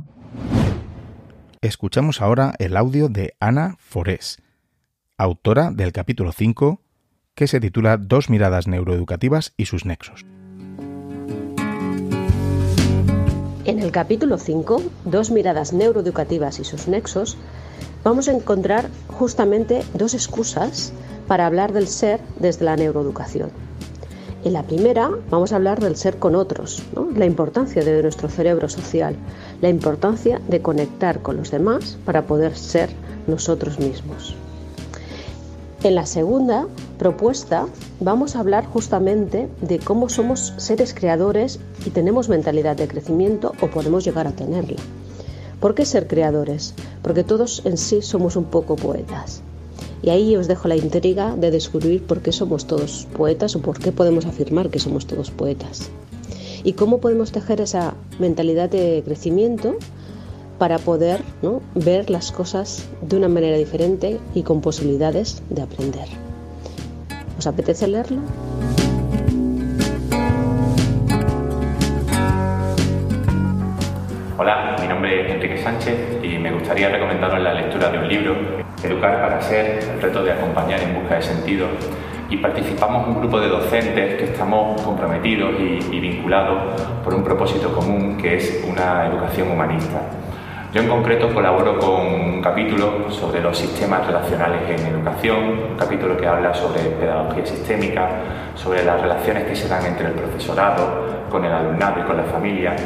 [1.61, 4.41] Escuchamos ahora el audio de Ana Forés,
[5.17, 6.81] autora del capítulo 5,
[7.39, 10.27] que se titula Dos miradas neuroeducativas y sus nexos.
[13.65, 17.37] En el capítulo 5, Dos miradas neuroeducativas y sus nexos,
[18.03, 20.93] vamos a encontrar justamente dos excusas
[21.29, 23.53] para hablar del ser desde la neuroeducación.
[24.43, 26.83] En la primera vamos a hablar del ser con otros,
[27.15, 29.15] la importancia de nuestro cerebro social,
[29.61, 32.91] la importancia de conectar con los demás para poder ser
[33.29, 34.35] nosotros mismos.
[35.85, 36.67] En la segunda
[36.99, 37.69] propuesta
[38.01, 43.69] vamos a hablar justamente de cómo somos seres creadores y tenemos mentalidad de crecimiento o
[43.69, 44.81] podemos llegar a tenerla.
[45.61, 46.75] ¿Por qué ser creadores?
[47.01, 49.41] Porque todos en sí somos un poco poetas.
[50.03, 53.79] Y ahí os dejo la intriga de descubrir por qué somos todos poetas o por
[53.79, 55.91] qué podemos afirmar que somos todos poetas.
[56.65, 59.77] Y cómo podemos tejer esa mentalidad de crecimiento
[60.59, 61.23] para poder
[61.75, 66.09] ver las cosas de una manera diferente y con posibilidades de aprender.
[67.39, 68.21] ¿Os apetece leerlo?
[74.37, 78.37] Hola, mi nombre es Enrique Sánchez y me gustaría recomendaros la lectura de un libro,
[78.83, 81.67] Educar para Ser, el reto de acompañar en busca de sentido.
[82.31, 88.19] Y participamos un grupo de docentes que estamos comprometidos y vinculados por un propósito común
[88.19, 90.03] que es una educación humanista.
[90.71, 96.15] Yo en concreto colaboro con un capítulo sobre los sistemas relacionales en educación, un capítulo
[96.15, 98.11] que habla sobre pedagogía sistémica,
[98.55, 102.25] sobre las relaciones que se dan entre el profesorado, con el alumnado y con la
[102.25, 102.77] familia,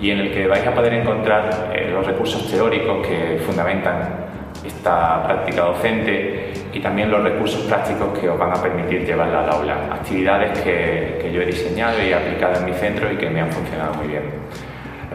[0.00, 4.24] y en el que vais a poder encontrar eh, los recursos teóricos que fundamentan
[4.64, 9.50] esta práctica docente y también los recursos prácticos que os van a permitir llevarla al
[9.50, 13.40] aula, actividades que, que yo he diseñado y aplicado en mi centro y que me
[13.40, 14.22] han funcionado muy bien.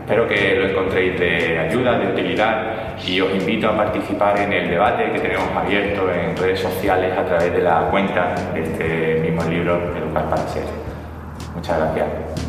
[0.07, 4.69] Espero que lo encontréis de ayuda, de utilidad y os invito a participar en el
[4.69, 9.43] debate que tenemos abierto en redes sociales a través de la cuenta de este mismo
[9.49, 10.63] libro, Educar para Ser.
[11.53, 12.46] Muchas gracias.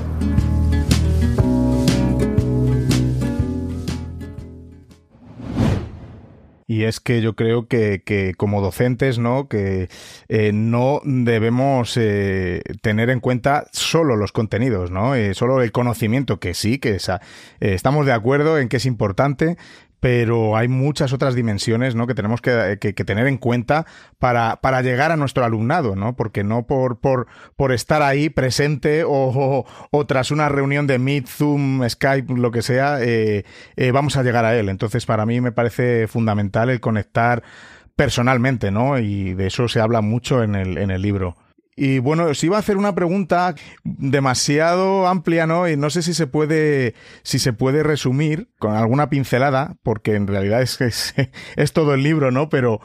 [6.78, 9.48] Y es que yo creo que, como docentes, ¿no?
[9.48, 9.88] Que
[10.28, 15.16] eh, no debemos eh, tener en cuenta solo los contenidos, ¿no?
[15.16, 16.96] Eh, solo el conocimiento, que sí, que
[17.58, 19.56] estamos de acuerdo en que es importante,
[20.00, 22.06] pero hay muchas otras dimensiones ¿no?
[22.06, 23.86] que tenemos que, tener en cuenta
[24.18, 26.14] para, llegar a nuestro alumnado, ¿no?
[26.14, 27.26] Porque no por, por,
[27.56, 32.62] por estar ahí presente o, o, tras una reunión de Meet, Zoom, Skype, lo que
[32.62, 33.44] sea, eh,
[33.76, 34.68] eh, vamos a llegar a él.
[34.68, 37.42] Entonces, para mí me parece fundamental el conectar
[37.96, 38.98] personalmente, ¿no?
[38.98, 41.36] Y de eso se habla mucho en el, en el libro.
[41.80, 43.54] Y bueno, os iba a hacer una pregunta
[43.84, 45.68] demasiado amplia, ¿no?
[45.68, 50.26] Y no sé si se puede, si se puede resumir con alguna pincelada, porque en
[50.26, 51.14] realidad es, es,
[51.56, 52.48] es todo el libro, ¿no?
[52.48, 52.80] Pero,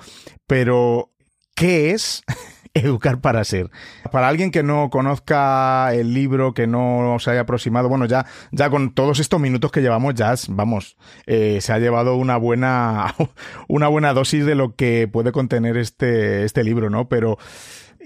[0.45, 1.11] pero,
[1.55, 2.23] ¿qué es
[2.75, 3.71] educar para ser.
[4.11, 8.69] Para alguien que no conozca el libro, que no se haya aproximado, bueno, ya, ya
[8.69, 13.15] con todos estos minutos que llevamos, ya, vamos, eh, se ha llevado una buena,
[13.67, 17.09] una buena dosis de lo que puede contener este, este libro, ¿no?
[17.09, 17.39] Pero,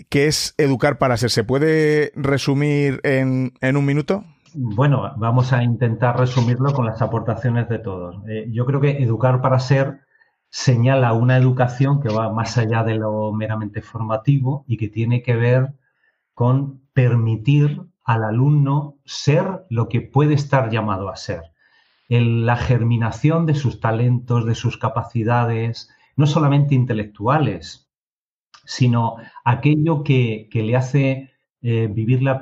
[0.09, 1.29] ¿qué es educar para ser?
[1.29, 4.23] ¿Se puede resumir en, en un minuto?
[4.53, 8.15] Bueno, vamos a intentar resumirlo con las aportaciones de todos.
[8.27, 10.01] Eh, yo creo que educar para ser
[10.49, 15.35] señala una educación que va más allá de lo meramente formativo y que tiene que
[15.35, 15.73] ver
[16.33, 21.41] con permitir al alumno ser lo que puede estar llamado a ser.
[22.09, 27.86] la germinación de sus talentos, de sus capacidades, no solamente intelectuales,
[28.67, 29.15] sino
[29.45, 32.35] aquello que, le hace eh, vivir la,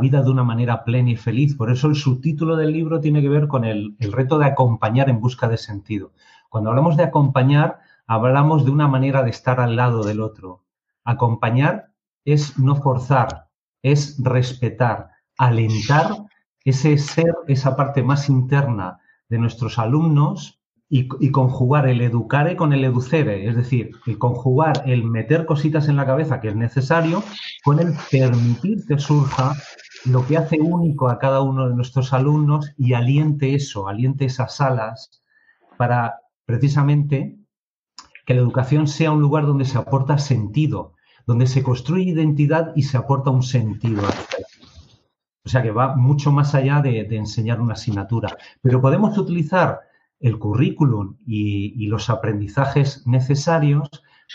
[0.00, 1.56] vida de una manera plena y feliz.
[1.56, 5.20] Por eso el subtítulo del libro tiene que ver con el reto de acompañar en
[5.20, 6.12] busca de sentido.
[6.48, 10.64] Cuando hablamos de acompañar, hablamos de una manera de estar al lado del otro.
[11.04, 11.92] Acompañar
[12.24, 13.48] es no forzar,
[13.82, 16.26] es respetar, alentar
[16.64, 20.59] ese ser, esa parte más interna de nuestros alumnos
[20.92, 25.94] y, conjugar el educare con el educere, es decir, el conjugar el meter cositas en
[25.94, 27.22] la cabeza que es necesario
[27.62, 29.54] con el permitir que surja
[30.04, 34.60] lo que hace único a cada uno de nuestros alumnos y aliente eso, aliente esas
[34.60, 35.22] alas
[35.76, 37.38] para precisamente
[38.26, 42.82] que la educación sea un lugar donde se aporta sentido, donde se construye identidad y
[42.82, 44.02] se aporta un sentido.
[45.44, 48.36] O sea que va mucho más allá de, enseñar una asignatura.
[48.60, 49.80] Pero podemos utilizar
[50.20, 53.88] el currículum y, los aprendizajes necesarios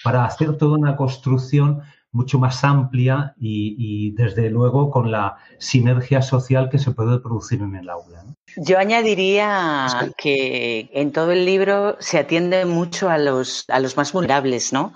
[0.03, 1.81] para hacer toda una construcción
[2.11, 7.75] mucho más amplia y, desde luego con la sinergia social que se puede producir en
[7.75, 8.23] el aula.
[8.57, 14.13] Yo añadiría que en todo el libro se atiende mucho a los, a los más
[14.13, 14.93] vulnerables, ¿no?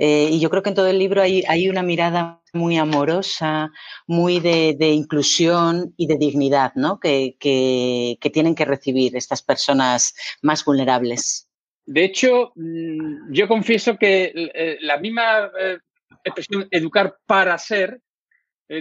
[0.00, 3.70] Eh, y yo creo que en todo el libro hay, hay una mirada muy amorosa,
[4.06, 6.98] muy de, inclusión y de dignidad, ¿no?
[6.98, 11.48] Que, que, tienen que recibir estas personas más vulnerables.
[11.84, 15.78] De hecho, mm, yo confieso que eh, la misma eh,
[16.24, 18.00] expresión educar para ser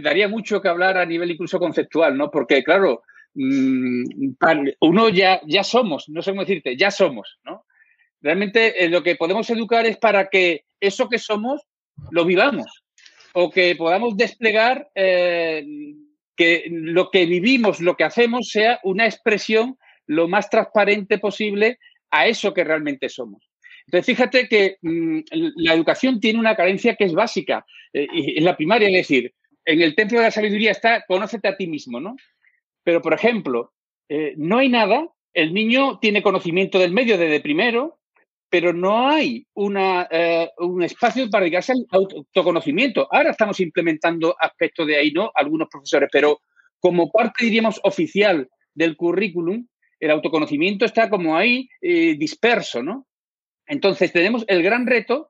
[0.04, 2.30] daría mucho que hablar a nivel incluso conceptual, ¿no?
[2.30, 3.02] Porque, claro,
[3.34, 4.34] Mm,
[4.82, 7.66] uno ya, ya somos, no sé cómo decirte, ya somos, ¿no?
[8.22, 11.62] Realmente lo que podemos educar es para que eso que somos
[12.12, 12.84] lo vivamos
[13.34, 15.66] o que podamos desplegar eh,
[16.36, 19.78] que lo que vivimos, lo que hacemos sea una expresión
[20.08, 21.78] lo más transparente posible
[22.10, 23.50] a eso que realmente somos.
[23.86, 25.20] Entonces, fíjate que mm,
[25.58, 29.34] la educación tiene una carencia que es básica eh, en la primaria, es decir,
[29.66, 32.16] en el templo de la sabiduría está conócete a ti mismo, ¿no?
[32.84, 33.74] Pero, por ejemplo,
[34.08, 37.99] eh, no hay nada, el niño tiene conocimiento del medio desde primero,
[38.50, 43.08] pero no hay una, eh, un espacio para dedicarse al autoconocimiento.
[43.12, 45.32] Ahora estamos implementando aspectos de ahí, ¿no?
[45.36, 46.41] Algunos profesores, pero
[46.80, 49.68] como parte, diríamos, oficial del currículum,
[50.00, 53.06] el autoconocimiento está como ahí eh, disperso, ¿no?
[53.68, 55.28] Entonces, tenemos el gran reto,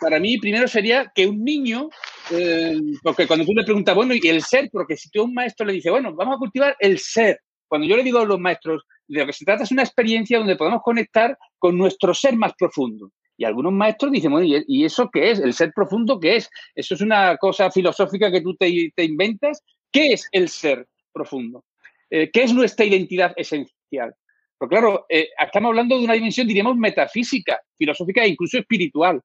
[0.00, 1.88] para mí, primero sería que un niño
[2.30, 5.34] eh, porque cuando tú le preguntas, bueno, y el ser, porque si tú a un
[5.34, 7.40] maestro le dices, bueno, vamos a cultivar el ser.
[7.74, 10.38] Cuando yo le digo a los maestros, de lo que se trata es una experiencia
[10.38, 13.10] donde podemos conectar con nuestro ser más profundo.
[13.36, 15.40] Y algunos maestros dicen, bueno, ¿y eso qué es?
[15.40, 16.48] ¿El ser profundo qué es?
[16.76, 18.68] ¿Eso es una cosa filosófica que tú te,
[18.98, 19.60] inventas?
[19.90, 21.64] ¿Qué es el ser profundo?
[22.10, 24.14] Eh, ¿Qué es nuestra identidad esencial?
[24.56, 29.20] Porque claro, eh, estamos hablando de una dimensión, diríamos, metafísica, filosófica e incluso espiritual.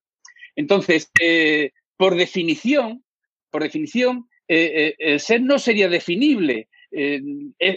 [0.55, 1.11] Entonces,
[1.97, 3.03] por definición,
[3.51, 6.69] por definición, eh, eh, el ser no sería definible.
[6.91, 7.21] Eh,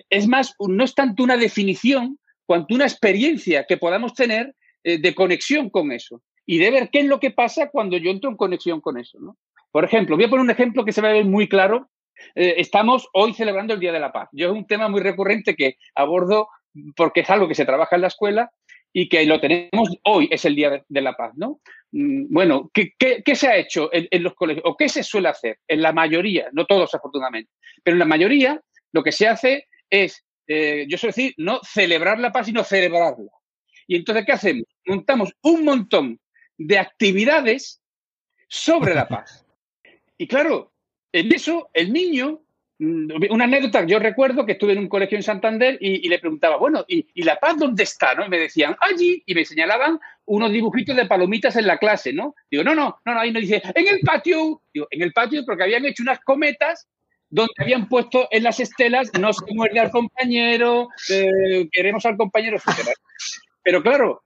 [0.08, 4.54] es más, no es tanto una definición cuanto una experiencia que podamos tener
[4.84, 8.28] de conexión con eso y de ver qué es lo que pasa cuando yo entro
[8.28, 9.36] en conexión con eso.
[9.70, 11.88] Por ejemplo, voy a poner un ejemplo que se va a ver muy claro.
[12.34, 14.28] estamos hoy celebrando el Día de la Paz.
[14.32, 16.48] Yo es un tema muy recurrente que abordo
[16.96, 18.50] porque es algo que se trabaja en la escuela
[18.92, 21.60] y que lo tenemos hoy, es el Día de, la Paz, ¿no?
[21.92, 24.64] Mm, bueno, ¿qué, se ha hecho en, los colegios?
[24.66, 25.58] ¿O qué se suele hacer?
[25.66, 27.50] En la mayoría, no todos afortunadamente,
[27.82, 28.60] pero en la mayoría
[28.92, 33.30] lo que se hace es, eh, yo suelo decir, no celebrar la paz, sino celebrarla.
[33.86, 34.64] Y entonces, ¿qué hacemos?
[34.86, 36.20] Montamos un montón
[36.56, 37.82] de actividades
[38.48, 39.44] sobre la paz.
[40.16, 40.72] Y claro,
[41.12, 42.42] en eso el niño
[42.84, 46.56] Mm, una anécdota, yo recuerdo que estuve en un colegio en Santander y, le preguntaba,
[46.56, 48.12] bueno, ¿y, la paz dónde está?
[48.16, 48.26] ¿no?
[48.26, 52.34] Y me decían, allí, y me señalaban unos dibujitos de palomitas en la clase, ¿no?
[52.50, 55.44] Digo, no, no, no, no, ahí no dice, en el patio, digo, en el patio
[55.46, 56.88] porque habían hecho unas cometas
[57.32, 62.58] donde habían puesto en las estelas, no se muerde al compañero, eh, queremos al compañero,
[62.58, 62.90] etc.
[63.62, 64.22] Pero claro,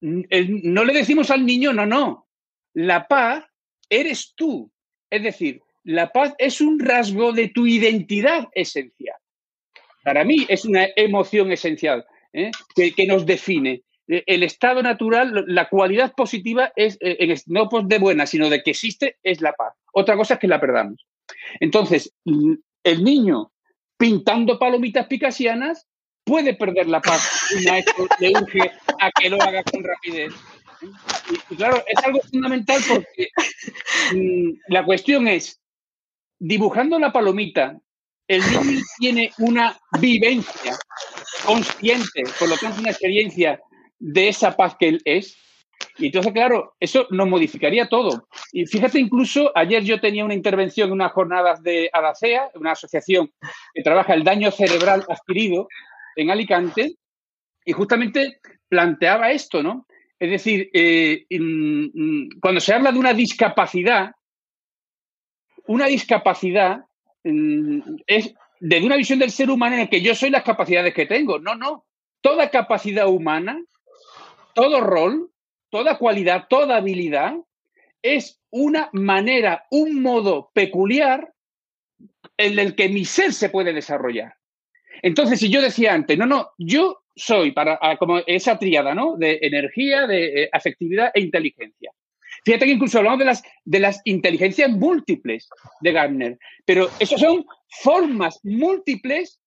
[0.00, 2.26] no le decimos al niño, no, no,
[2.74, 3.44] la paz
[3.88, 4.68] eres tú.
[5.08, 9.16] Es decir, la paz es un rasgo de tu identidad esencial.
[10.02, 12.50] Para mí es una emoción esencial ¿eh?
[12.74, 13.82] que, nos define.
[14.08, 18.60] E, el estado natural, la cualidad positiva es, eh, no pues de buena, sino de
[18.62, 19.72] que existe, es la paz.
[19.92, 21.06] Otra cosa es que la perdamos.
[21.60, 23.52] Entonces, el niño
[23.96, 25.86] pintando palomitas picasianas
[26.24, 30.32] puede perder la paz y maestro le urge a que lo haga con rapidez.
[31.50, 33.28] Y, claro, es algo fundamental porque
[34.14, 35.60] mm, la cuestión es,
[36.38, 37.78] dibujando la palomita,
[38.28, 40.78] el niño tiene una vivencia
[41.44, 43.60] consciente, por lo tanto una experiencia
[43.98, 45.36] de esa paz que él es.
[45.98, 48.28] Y entonces, claro, eso nos modificaría todo.
[48.52, 53.30] Y fíjate, incluso ayer yo tenía una intervención en unas jornadas de ADACEA, una asociación
[53.74, 55.68] que trabaja el daño cerebral adquirido
[56.16, 56.96] en Alicante,
[57.64, 59.86] y justamente planteaba esto, ¿no?
[60.18, 61.24] Es decir, eh,
[62.40, 64.12] cuando se habla de una discapacidad,
[65.66, 66.84] una discapacidad
[67.22, 71.06] es desde una visión del ser humano en el que yo soy las capacidades que
[71.06, 71.38] tengo.
[71.38, 71.86] No, no.
[72.20, 73.62] Toda capacidad humana,
[74.54, 75.29] todo rol,
[75.70, 77.34] toda cualidad, toda habilidad
[78.02, 81.32] es una manera, un modo peculiar
[82.36, 84.34] en el que mi ser se puede desarrollar.
[85.02, 89.16] Entonces, si yo decía antes, no, no, yo soy para como esa tríada, ¿no?
[89.16, 91.92] De energía, de eh, afectividad e inteligencia.
[92.44, 95.48] Fíjate que incluso hablamos de las, de las inteligencias múltiples
[95.80, 97.44] de Gardner, pero esas son
[97.82, 99.40] formas múltiples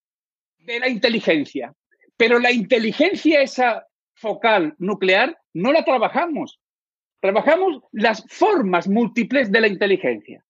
[0.60, 1.74] de la inteligencia.
[2.18, 6.60] Pero la inteligencia esa focal nuclear no la trabajamos.
[7.22, 10.44] Trabajamos las formas múltiples de la inteligencia.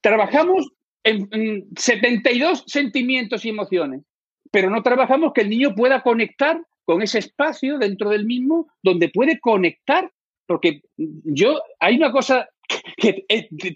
[0.00, 0.70] Trabajamos
[1.04, 4.02] en, 72 sentimientos y emociones,
[4.50, 9.08] pero no trabajamos que el niño pueda conectar con ese espacio dentro del mismo donde
[9.08, 10.10] puede conectar,
[10.46, 12.48] porque yo, hay una cosa
[12.96, 13.26] que,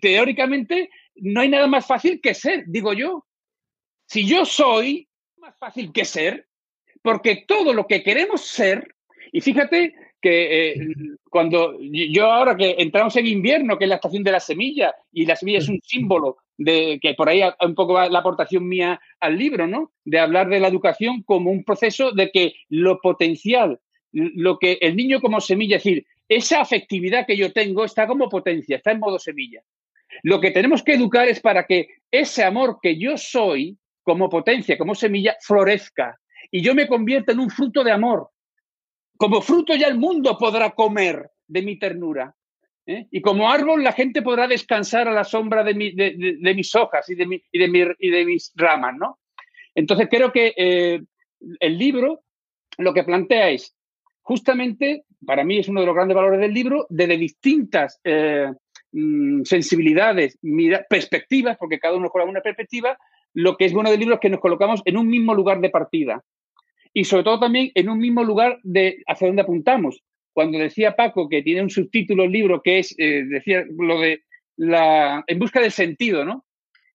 [0.01, 3.27] teóricamente no hay nada más fácil que ser, digo yo.
[4.07, 6.49] Si yo soy, más fácil que ser,
[7.03, 8.95] porque todo lo que queremos ser,
[9.33, 10.75] y fíjate que eh,
[11.29, 15.27] cuando yo ahora que entramos en invierno, que es la estación de la semilla, y
[15.27, 19.01] la semilla es un símbolo de que por ahí un poco va la aportación mía
[19.19, 19.93] al libro, ¿no?
[20.05, 23.81] De hablar de la educación como un proceso de que lo potencial,
[24.13, 28.29] lo que el niño como semilla, es decir, esa afectividad que yo tengo está como
[28.29, 29.63] potencia, está en modo semilla.
[30.23, 34.77] Lo que tenemos que educar es para que ese amor que yo soy como potencia,
[34.77, 36.19] como semilla, florezca
[36.51, 38.31] y yo me convierta en un fruto de amor,
[39.21, 42.35] como fruto ya el mundo podrá comer de mi ternura.
[42.87, 43.07] ¿eh?
[43.11, 47.43] Y como árbol la gente podrá descansar a la sombra de, mis hojas y de,
[47.53, 49.19] de, mis ramas, ¿no?
[49.75, 51.03] Entonces creo que eh,
[51.61, 52.23] el libro
[52.79, 53.77] lo que plantea es,
[54.23, 58.51] justamente, para mí es uno de los grandes valores del libro, desde distintas eh,
[58.93, 60.39] mm, sensibilidades,
[60.89, 62.97] perspectivas, porque cada uno juega una perspectiva,
[63.35, 65.69] lo que es bueno del libro es que nos colocamos en un mismo lugar de
[65.69, 66.25] partida
[66.93, 70.03] y sobre todo también en un mismo lugar de hacia dónde apuntamos.
[70.33, 74.23] Cuando decía Paco que tiene un subtítulo el libro que es, eh, decía lo de
[74.57, 76.45] la, en busca del sentido, ¿no?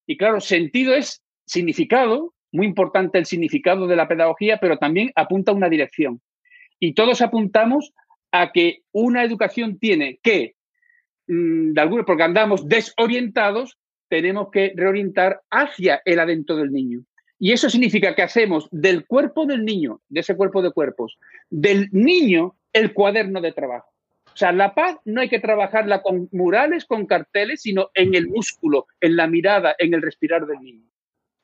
[0.06, 5.52] Y claro, sentido es significado, muy importante el significado de la pedagogía, pero también apunta
[5.52, 6.20] a una dirección.
[6.78, 7.92] Y todos apuntamos
[8.32, 10.54] a que una educación tiene que,
[11.26, 13.78] mm, de alguna, porque andamos desorientados,
[14.08, 17.00] tenemos que reorientar hacia el adentro del niño.
[17.38, 21.18] Y eso significa que hacemos del cuerpo del niño, de ese cuerpo de cuerpos,
[21.50, 23.90] del niño el cuaderno de trabajo.
[24.26, 28.28] O sea, la paz no hay que trabajarla con murales, con carteles, sino en el
[28.28, 30.84] músculo, en la mirada, en el respirar del niño.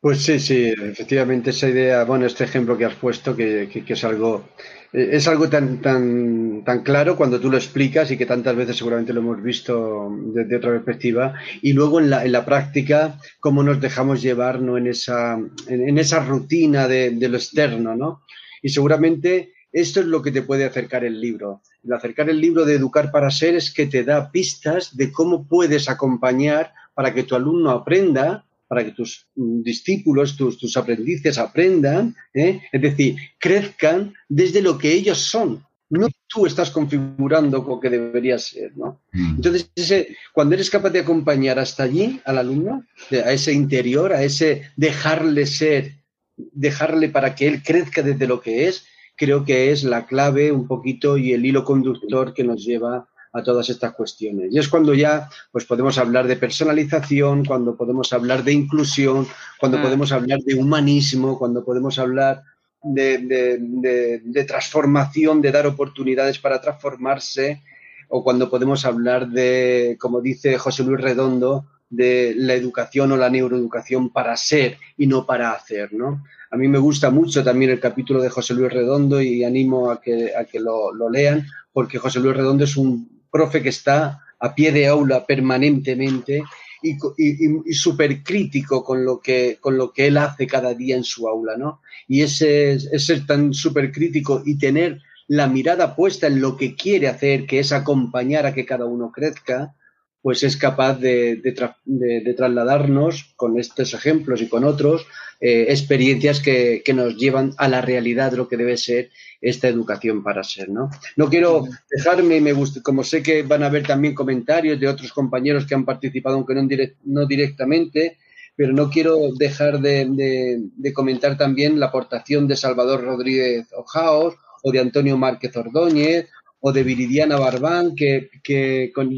[0.03, 4.49] Pues sí, sí, efectivamente esa idea, bueno, este ejemplo que has puesto, que, es algo,
[4.93, 8.77] eh, es algo tan, tan, tan claro cuando tú lo explicas y que tantas veces
[8.77, 13.63] seguramente lo hemos visto desde otra perspectiva, y luego en la, en la práctica, cómo
[13.63, 14.77] nos dejamos llevar ¿no?
[14.77, 15.39] en, esa,
[15.69, 18.23] en, esa rutina de, de, lo externo, ¿no?
[18.61, 21.63] Y seguramente esto es lo que te puede acercar el libro.
[21.85, 25.47] El acercar el libro de Educar para Ser es que te da pistas de cómo
[25.47, 32.63] puedes acompañar para que tu alumno aprenda para que tus discípulos, tus, aprendices aprendan, ¿eh?
[32.73, 35.63] es decir, crezcan desde lo que ellos son.
[35.91, 39.03] No tú estás configurando lo que debería ser, ¿no?
[39.13, 39.35] Mm.
[39.35, 44.63] Entonces, cuando eres capaz de acompañar hasta allí al alumno, a ese interior, a ese
[44.75, 45.93] dejarle ser,
[46.39, 50.67] dejarle para que él crezca desde lo que es, creo que es la clave un
[50.67, 54.53] poquito y el hilo conductor que nos lleva a todas estas cuestiones.
[54.53, 59.27] Y es cuando ya pues podemos hablar de personalización, cuando podemos hablar de inclusión,
[59.59, 59.83] cuando ah.
[59.83, 62.43] podemos hablar de humanismo, cuando podemos hablar
[62.83, 67.63] de, transformación, de dar oportunidades para transformarse,
[68.09, 73.31] o cuando podemos hablar de, como dice José Luis Redondo, de la educación o la
[73.31, 76.25] neuroeducación para ser y no para hacer, ¿no?
[76.51, 80.01] A mí me gusta mucho también el capítulo de José Luis Redondo y animo a
[80.01, 84.21] que, a que lo, lo lean, porque José Luis Redondo es un profe que está
[84.39, 86.43] a pie de aula permanentemente
[86.83, 91.05] y, y, súper crítico con lo, que, con lo que él hace cada día en
[91.05, 91.81] su aula, ¿no?
[92.09, 97.09] Y ese, ser tan súper crítico y tener la mirada puesta en lo que quiere
[97.09, 99.75] hacer, que es acompañar a que cada uno crezca,
[100.23, 105.07] pues es capaz de, de, trasladarnos con estos ejemplos y con otros
[105.41, 109.11] eh, experiencias que, que, nos llevan a la realidad de lo que debe ser
[109.41, 110.89] esta educación para ser, ¿no?
[111.17, 115.13] No quiero dejarme, me gusta, como sé que van a haber también comentarios de otros
[115.13, 116.69] compañeros que han participado, aunque no,
[117.05, 118.19] no directamente,
[118.57, 124.81] pero no quiero dejar de, comentar también la aportación de Salvador Rodríguez Ojaos o de
[124.81, 126.29] Antonio Márquez Ordóñez
[126.65, 128.31] o de Viridiana Barbán, que,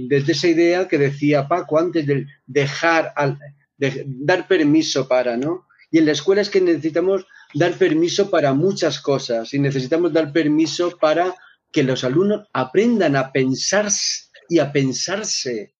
[0.08, 3.38] desde esa idea que decía Paco antes de dejar, al,
[3.76, 5.66] de dar permiso para, ¿no?
[5.90, 10.32] Y en la escuela es que necesitamos dar permiso para muchas cosas y necesitamos dar
[10.32, 11.34] permiso para
[11.70, 13.88] que los alumnos aprendan a pensar
[14.48, 15.74] y a pensarse.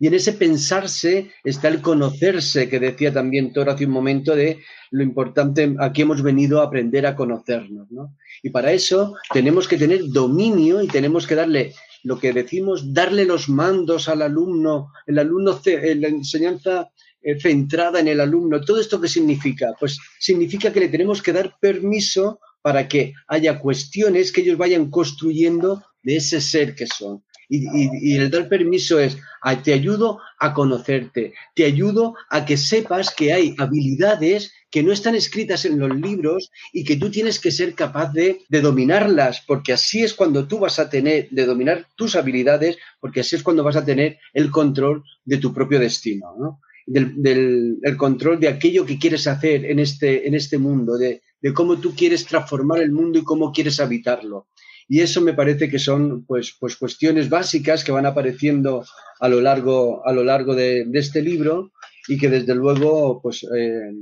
[0.00, 4.60] Y en ese pensarse está el conocerse, que decía también Toro hace un momento de
[4.90, 7.90] lo importante, aquí hemos venido a aprender a conocernos.
[7.90, 8.16] ¿no?
[8.42, 11.74] Y para eso tenemos que tener dominio y tenemos que darle
[12.04, 16.90] lo que decimos, darle los mandos al alumno, el alumno, la enseñanza
[17.20, 18.60] eh, centrada en el alumno.
[18.60, 19.74] ¿Todo esto qué significa?
[19.78, 24.90] Pues significa que le tenemos que dar permiso para que haya cuestiones que ellos vayan
[24.90, 27.24] construyendo de ese ser que son.
[27.48, 29.16] Y, el dar permiso es,
[29.64, 35.14] te ayudo a conocerte, te ayudo a que sepas que hay habilidades que no están
[35.14, 39.72] escritas en los libros y que tú tienes que ser capaz de, de, dominarlas, porque
[39.72, 43.64] así es cuando tú vas a tener, de dominar tus habilidades, porque así es cuando
[43.64, 46.34] vas a tener el control de tu propio destino.
[46.38, 46.60] ¿no?
[46.88, 51.22] del, control de aquello que quieres hacer en este, en este mundo, de,
[51.54, 54.48] cómo tú quieres transformar el mundo y cómo quieres habitarlo.
[54.88, 58.84] Y eso me parece que son pues, pues cuestiones básicas que van apareciendo
[59.20, 61.72] a lo largo, a lo largo de, este libro
[62.08, 63.92] y que desde luego pues, eh,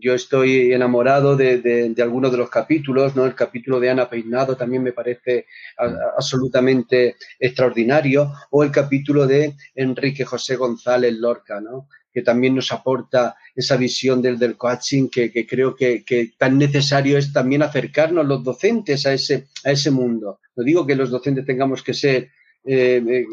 [0.00, 3.24] yo estoy enamorado de, de, algunos de los capítulos, ¿no?
[3.24, 5.46] El capítulo de Ana Peinado también me parece
[6.16, 11.88] absolutamente extraordinario, o el capítulo de Enrique José González Lorca, ¿no?
[12.12, 17.32] Que también nos aporta esa visión del, del coaching que, creo que, tan necesario es
[17.32, 20.40] también acercarnos los docentes a ese, a ese mundo.
[20.54, 22.30] No digo que los docentes tengamos que ser
[22.64, 23.24] eh, eh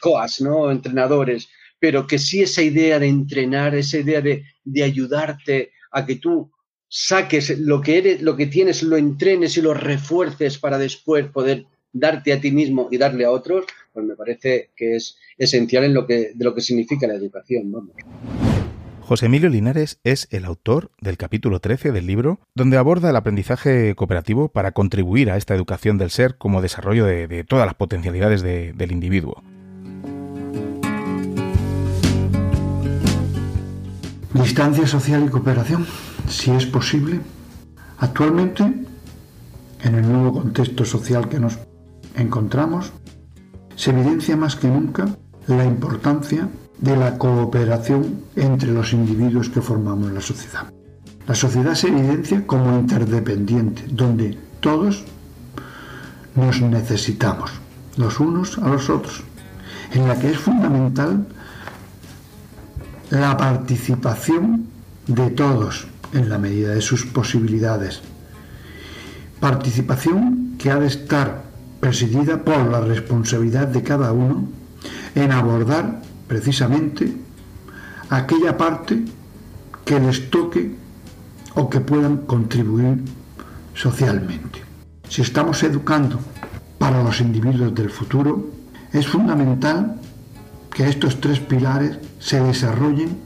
[0.00, 0.70] coas, ¿no?
[0.70, 1.48] entrenadores,
[1.78, 6.52] pero que sí esa idea de entrenar, esa idea de, de ayudarte a que tú
[6.88, 11.64] saques lo que eres, lo que tienes, lo entrenes y lo refuerces para después poder
[11.92, 15.94] darte a ti mismo y darle a otros, pues me parece que es esencial en
[15.94, 17.72] lo que, de lo que significa la educación.
[19.10, 23.96] José Emilio Linares es el autor del capítulo 13 del libro, donde aborda el aprendizaje
[23.96, 28.92] cooperativo para contribuir a esta educación del ser como desarrollo de, todas las potencialidades del
[28.92, 29.42] individuo.
[34.32, 35.84] Distancia social y cooperación,
[36.28, 37.18] si es posible.
[37.98, 41.58] Actualmente, en el nuevo contexto social que nos
[42.14, 42.92] encontramos,
[43.80, 45.08] se evidencia más que nunca
[45.46, 46.46] la importancia
[46.80, 50.70] de la cooperación entre los individuos que formamos la sociedad.
[51.26, 55.02] La sociedad se evidencia como interdependiente, donde todos
[56.34, 57.52] nos necesitamos,
[57.96, 59.22] los unos a los otros,
[59.92, 61.26] en la que es fundamental
[63.08, 64.66] la participación
[65.06, 68.02] de todos en la medida de sus posibilidades.
[69.40, 71.49] Participación que ha de estar
[71.80, 74.48] presidida por la responsabilidad de cada uno
[75.14, 77.12] en abordar precisamente
[78.10, 79.02] aquella parte
[79.84, 80.76] que les toque
[81.54, 83.02] o que puedan contribuir
[83.74, 84.62] socialmente.
[85.08, 86.20] Si estamos educando
[86.78, 88.50] para los individuos del futuro,
[88.92, 89.96] es fundamental
[90.72, 93.18] que estos tres pilares se desarrollen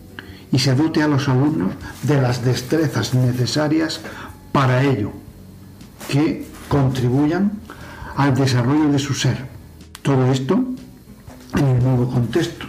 [0.50, 1.72] y se dote a los alumnos
[2.02, 4.00] de las destrezas necesarias
[4.52, 5.12] para ello,
[6.08, 7.52] que contribuyan
[8.16, 9.46] al desarrollo de su ser.
[10.02, 10.62] Todo esto
[11.56, 12.66] en el nuevo contexto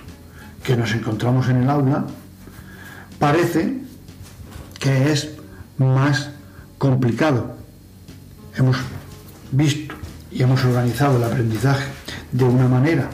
[0.63, 2.05] que nos encontramos en el aula
[3.19, 3.81] parece
[4.79, 5.31] que es
[5.77, 6.29] más
[6.77, 7.55] complicado.
[8.55, 8.77] Hemos
[9.51, 9.95] visto
[10.31, 11.85] y hemos organizado el aprendizaje
[12.31, 13.09] de una manera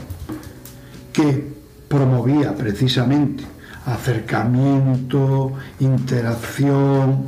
[1.14, 1.52] que
[1.88, 3.44] promovía precisamente
[3.86, 7.26] acercamiento, interacción,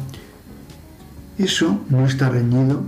[1.38, 2.84] eso no está reñido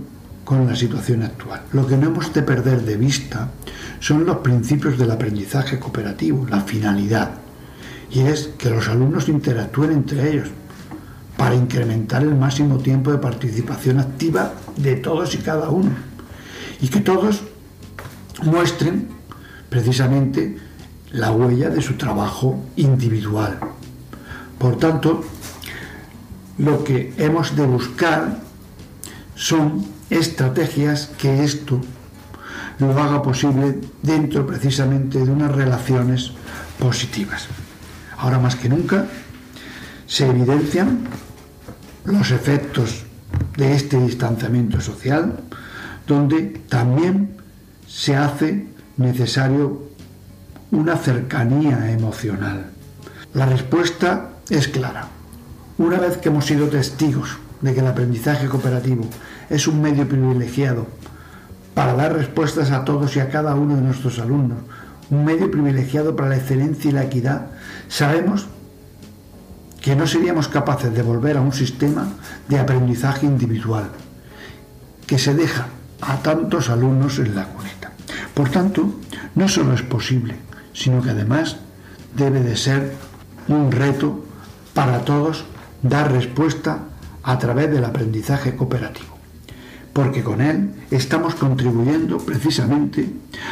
[0.46, 1.62] con la situación actual.
[1.72, 3.50] Lo que no hemos de perder de vista
[3.98, 7.32] son los principios del aprendizaje cooperativo, la finalidad,
[8.12, 10.48] y es que los alumnos interactúen entre ellos
[11.36, 15.90] para incrementar el máximo tiempo de participación activa de todos y cada uno,
[16.80, 17.42] y que todos
[18.44, 19.08] muestren
[19.68, 20.58] precisamente
[21.10, 23.58] la huella de su trabajo individual.
[24.60, 25.24] Por tanto,
[26.58, 28.38] lo que hemos de buscar
[29.34, 31.80] son estrategias que esto
[32.78, 36.32] lo haga posible dentro precisamente de unas relaciones
[36.78, 37.46] positivas.
[38.18, 39.06] Ahora más que nunca
[40.06, 41.00] se evidencian
[42.04, 43.04] los efectos
[43.56, 45.40] de este distanciamiento social,
[46.06, 47.36] donde también
[47.88, 48.66] se hace
[48.96, 49.82] necesario
[50.70, 52.66] una cercanía emocional.
[53.34, 55.08] La respuesta es clara.
[55.78, 59.08] Una vez que hemos sido testigos de que el aprendizaje cooperativo
[59.50, 60.86] es un medio privilegiado
[61.74, 64.58] para dar respuestas a todos y a cada uno de nuestros alumnos,
[65.10, 67.46] un medio privilegiado para la excelencia y la equidad,
[67.88, 68.46] sabemos
[69.80, 72.08] que no seríamos capaces de volver a un sistema
[72.48, 73.90] de aprendizaje individual
[75.06, 75.68] que se deja
[76.00, 77.92] a tantos alumnos en la cuneta.
[78.34, 78.94] Por tanto,
[79.34, 80.34] no solo es posible,
[80.72, 81.58] sino que además
[82.16, 82.94] debe de ser
[83.48, 84.24] un reto
[84.74, 85.44] para todos
[85.82, 86.80] dar respuesta
[87.22, 89.15] a través del aprendizaje cooperativo,
[89.96, 93.08] porque con él estamos contribuyendo precisamente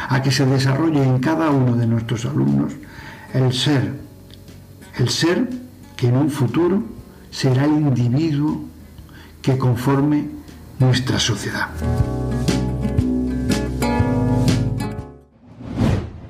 [0.09, 2.71] a que se desarrolle en cada uno de nuestros alumnos
[3.33, 3.93] el ser,
[4.99, 5.49] el ser
[5.97, 6.83] que en un futuro
[7.31, 8.61] será el individuo
[9.41, 10.27] que conforme
[10.77, 11.69] nuestra sociedad.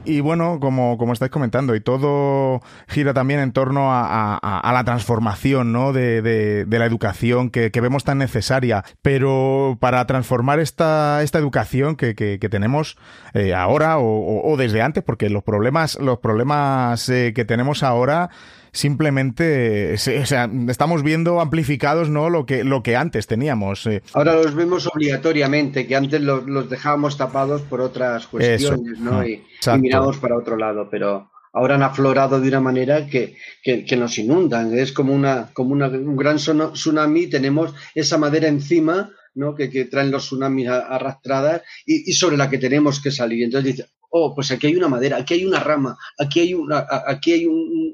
[0.06, 5.72] Y bueno, como, como estáis comentando, y todo gira también en torno a, la transformación
[5.72, 5.94] ¿no?
[5.94, 8.84] de, de, la educación que, vemos tan necesaria.
[9.02, 12.98] Pero para transformar esta, esta educación que, que, tenemos
[13.34, 18.30] eh, ahora o, o, desde antes, porque los problemas, los problemas eh, que tenemos ahora
[18.76, 23.88] simplemente o sea, estamos viendo amplificados no lo que lo que antes teníamos.
[23.88, 24.04] Eh.
[24.14, 29.26] Ahora los vemos obligatoriamente, que antes los, dejábamos tapados por otras cuestiones, ¿no?
[29.26, 33.98] Y, y, miramos para otro lado, pero ahora han aflorado de una manera que, que,
[33.98, 34.78] nos inundan.
[34.78, 39.56] Es como una como una, un gran tsunami, tenemos esa madera encima ¿no?
[39.56, 43.44] que, traen los tsunamis arrastradas y, y, sobre la que tenemos que salir.
[43.44, 46.88] Entonces dice, oh, pues aquí hay una madera, aquí hay una rama, aquí hay, una,
[47.06, 47.48] aquí hay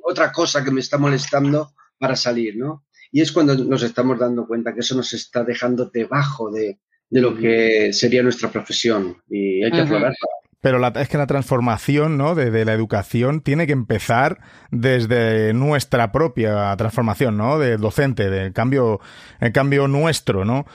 [0.04, 2.86] otra cosa que me está molestando para salir, ¿no?
[3.12, 6.80] Y es cuando nos estamos dando cuenta que eso nos está dejando debajo de,
[7.10, 10.16] lo que sería nuestra profesión y hay que aflorarla.
[10.62, 12.36] Pero la, es que la transformación ¿no?
[12.36, 14.40] de, la educación tiene que empezar
[14.70, 17.58] desde nuestra propia transformación, ¿no?
[17.58, 19.00] De docente, del cambio,
[19.40, 20.66] el cambio nuestro, ¿no?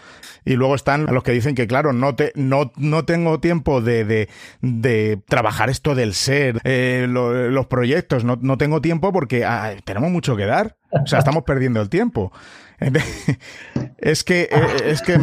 [0.44, 4.04] Y luego están los que dicen que, claro, no, te, no, no tengo tiempo de,
[4.04, 4.28] de,
[4.60, 9.46] de trabajar esto del ser, eh, los proyectos, no, no tengo tiempo porque
[9.84, 10.76] tenemos mucho que dar.
[10.90, 12.32] O sea, estamos perdiendo el tiempo.
[13.98, 14.48] Es que, eh,
[14.84, 15.18] es que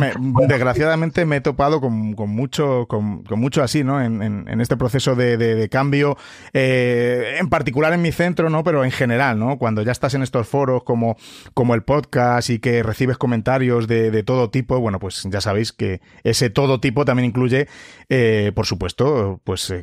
[0.48, 4.02] desgraciadamente me he topado con, mucho, con, mucho así, ¿no?
[4.02, 6.18] En, este proceso de, cambio,
[6.54, 8.64] eh, en particular en mi centro, ¿no?
[8.64, 9.58] Pero en general, ¿no?
[9.58, 11.18] Cuando ya estás en estos foros como,
[11.54, 16.02] como el podcast y que recibes comentarios de, todo tipo, bueno, pues ya sabéis que
[16.24, 17.68] ese todo tipo también incluye,
[18.10, 19.74] eh, por supuesto, pues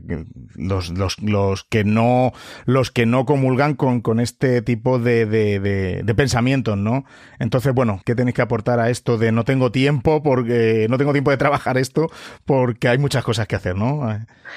[0.56, 2.32] los, los, los, que no,
[2.64, 7.04] los que no comulgan con, con este tipo de, de, de pensamientos, ¿no?
[7.38, 11.12] Entonces, bueno, ¿qué tenéis que aportar a esto de no tengo tiempo porque no tengo
[11.12, 12.08] tiempo de trabajar esto
[12.44, 14.02] porque hay muchas cosas que hacer, ¿no?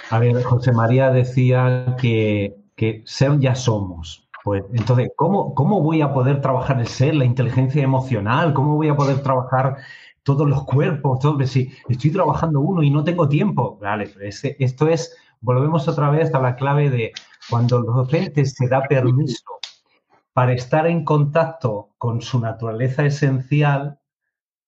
[0.09, 4.27] A ver, José María decía que, que ser ya somos.
[4.43, 8.53] Pues entonces, ¿cómo, ¿cómo voy a poder trabajar el ser, la inteligencia emocional?
[8.53, 9.77] ¿Cómo voy a poder trabajar
[10.23, 11.19] todos los cuerpos?
[11.19, 13.77] Todo, si estoy trabajando uno y no tengo tiempo.
[13.81, 14.11] Vale,
[14.59, 17.13] esto es, volvemos otra vez a la clave de
[17.49, 19.43] cuando los docentes se da permiso
[20.33, 23.99] para estar en contacto con su naturaleza esencial,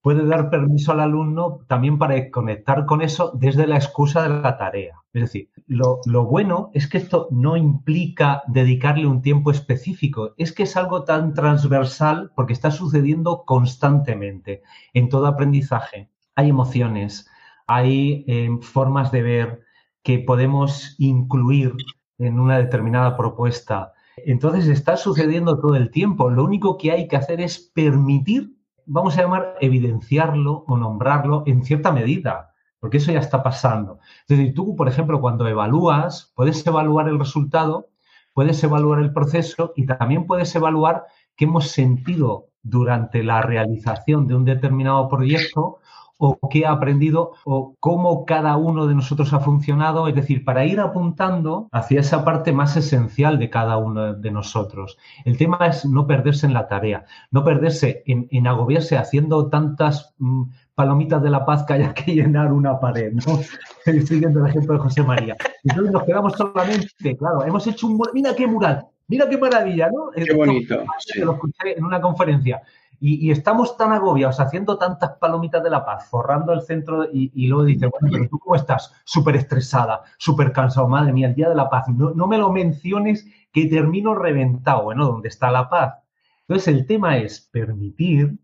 [0.06, 4.56] puede dar permiso al alumno también para conectar con eso desde la excusa de la
[4.56, 5.02] tarea.
[5.14, 10.64] Es decir, lo, bueno es que esto no implica dedicarle un tiempo específico, es que
[10.64, 14.62] es algo tan transversal porque está sucediendo constantemente
[14.94, 16.12] en todo aprendizaje.
[16.36, 17.28] Hay emociones,
[17.66, 19.62] hay eh, formas de ver
[20.04, 21.74] que podemos incluir
[22.20, 26.30] en una determinada propuesta entonces está sucediendo todo el tiempo.
[26.30, 28.56] Lo único que hay que hacer es permitir,
[28.86, 32.52] vamos a llamar, evidenciarlo o nombrarlo en cierta medida.
[32.80, 33.98] porque eso ya está pasando.
[34.28, 37.90] Es decir, tú, por ejemplo, cuando evalúas, puedes evaluar el resultado,
[38.34, 41.06] puedes evaluar el proceso y también puedes evaluar
[41.36, 45.80] qué hemos sentido durante la realización de un determinado proyecto
[46.18, 50.66] o qué ha aprendido o cómo cada uno de nosotros ha funcionado, es decir, para
[50.66, 54.98] ir apuntando hacia esa parte más esencial de cada uno de nosotros.
[55.26, 60.44] El tema es no perderse en la tarea, no perderse en, agobiarse haciendo tantas mm,
[60.76, 63.40] palomitas de la paz que haya que llenar una pared, ¿no?
[64.06, 65.36] Siguiendo el ejemplo de José María.
[65.64, 68.00] Entonces nos quedamos solamente, claro, hemos hecho un...
[68.14, 70.12] Mira qué mural, mira qué maravilla, ¿no?
[70.12, 70.84] Qué bonito.
[71.18, 72.62] Lo escuché en una conferencia.
[73.00, 77.66] Y, estamos tan agobiados haciendo tantas palomitas de la paz, forrando el centro y, luego
[77.66, 81.56] dice, bueno, pero tú cómo estás, súper estresada, súper cansado, madre mía, el día de
[81.56, 85.96] la paz, no, no me lo menciones que termino reventado, bueno, ¿dónde está la paz?
[86.48, 88.38] Entonces el tema es permitir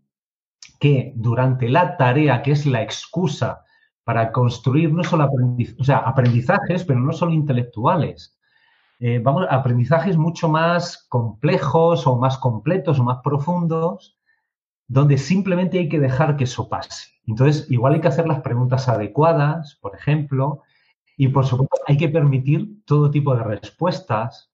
[0.80, 3.64] que durante la tarea, que es la excusa
[4.04, 5.30] para construir no solo
[5.78, 8.36] o sea, aprendizajes, pero no solo intelectuales,
[8.98, 14.16] eh, vamos, aprendizajes mucho más complejos o más completos o más profundos,
[14.88, 17.12] donde simplemente hay que dejar que eso pase.
[17.26, 20.62] Entonces, igual hay que hacer las preguntas adecuadas, por ejemplo,
[21.16, 24.50] y por supuesto hay que permitir todo tipo de respuestas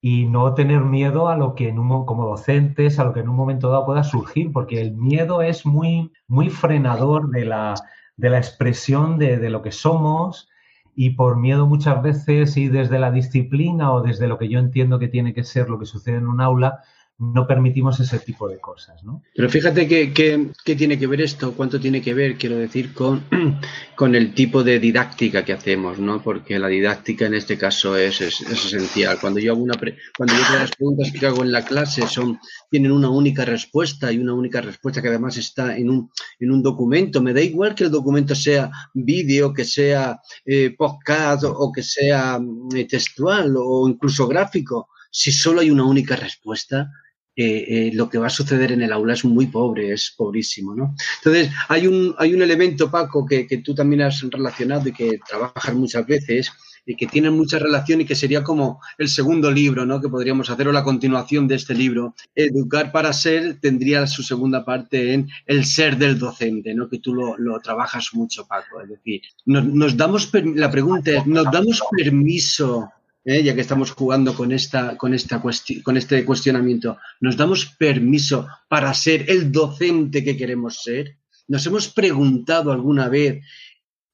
[0.00, 3.28] y no tener miedo a lo que en un, como docentes, a lo que en
[3.28, 7.74] un momento dado pueda surgir, porque el miedo es muy, muy frenador de la,
[8.16, 10.48] de la expresión de, de lo que somos
[10.94, 14.98] y por miedo muchas veces y desde la disciplina o desde lo que yo entiendo
[14.98, 16.82] que tiene que ser lo que sucede en un aula,
[17.18, 19.02] no permitimos ese tipo de cosas.
[19.02, 19.22] ¿no?
[19.34, 24.34] Pero fíjate que, tiene que ver esto, cuánto tiene que ver, quiero decir, con, el
[24.34, 26.22] tipo de didáctica que hacemos, ¿no?
[26.22, 29.18] porque la didáctica en este caso es, esencial.
[29.18, 29.74] Cuando yo hago una
[30.16, 32.38] cuando yo las preguntas que hago en la clase son,
[32.70, 36.62] tienen una única respuesta y una única respuesta que además está en un, en un
[36.62, 37.22] documento.
[37.22, 42.38] Me da igual que el documento sea vídeo, que sea eh, podcast o que sea
[42.74, 44.88] eh, textual o incluso gráfico.
[45.10, 46.90] Si solo hay una única respuesta,
[47.38, 50.94] eh, lo que va a suceder en el aula es muy pobre, es pobrísimo, ¿no?
[51.18, 55.74] Entonces, hay un, hay un elemento, Paco, que, tú también has relacionado y que trabajas
[55.74, 56.50] muchas veces
[56.86, 60.00] y que tiene mucha relación y que sería como el segundo libro, ¿no?
[60.00, 62.14] Que podríamos hacer o la continuación de este libro.
[62.34, 66.88] Educar para ser tendría su segunda parte en el ser del docente, ¿no?
[66.88, 68.80] Que tú lo, lo trabajas mucho, Paco.
[68.80, 72.88] Es decir, nos, nos damos, la pregunta es, ¿nos damos permiso
[73.26, 73.42] ¿eh?
[73.42, 75.42] ya que estamos jugando con, esta, con, esta
[75.82, 81.18] con este cuestionamiento, ¿nos damos permiso para ser el docente que queremos ser?
[81.48, 83.44] ¿Nos hemos preguntado alguna vez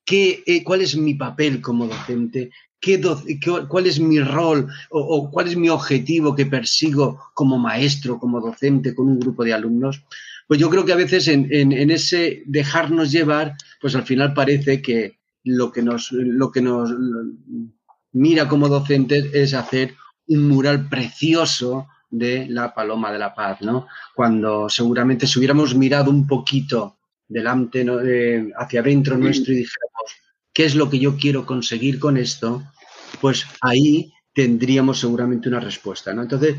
[0.05, 2.51] qué, eh, cuál es mi papel como docente?
[2.81, 3.01] ¿Qué
[3.69, 8.93] ¿Cuál es mi rol o, cuál es mi objetivo que persigo como maestro, como docente,
[8.93, 10.03] con un grupo de alumnos?
[10.49, 14.83] Pues yo creo que a veces en, en ese dejarnos llevar, pues al final parece
[14.83, 16.91] que lo que nos, lo que nos
[18.13, 19.95] mira como docente es hacer
[20.29, 23.87] un mural precioso de la Paloma de la Paz, ¿no?
[24.15, 27.87] Cuando seguramente si hubiéramos mirado un poquito delante,
[28.57, 30.13] hacia adentro nuestro y dijéramos,
[30.53, 32.63] ¿qué es lo que yo quiero conseguir con esto?
[33.21, 36.23] Pues ahí tendríamos seguramente una respuesta, ¿no?
[36.23, 36.57] Entonces,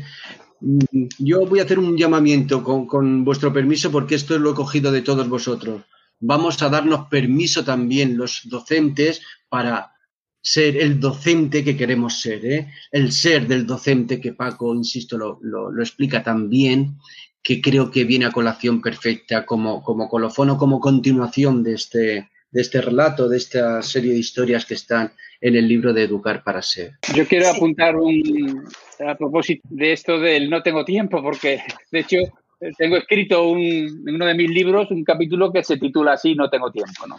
[0.60, 4.54] mm, yo voy a hacer un llamamiento con, con vuestro permiso porque esto lo he
[4.54, 5.82] cogido de todos vosotros.
[6.18, 9.93] Vamos a darnos permiso también los docentes para
[10.44, 12.68] ser el docente que queremos ser, ¿eh?
[12.92, 16.98] el ser del docente que Paco, insisto, lo, lo, explica tan bien,
[17.42, 22.60] que creo que viene a colación perfecta como, como colofono, como continuación de este, de
[22.60, 26.60] este relato, de esta serie de historias que están en el libro de Educar para
[26.60, 26.92] Ser.
[27.14, 28.68] Yo quiero apuntar un,
[29.00, 32.18] a propósito de esto del no tengo tiempo, porque de hecho
[32.76, 36.50] tengo escrito un, en uno de mis libros un capítulo que se titula así, No
[36.50, 37.06] tengo tiempo.
[37.06, 37.16] ¿no?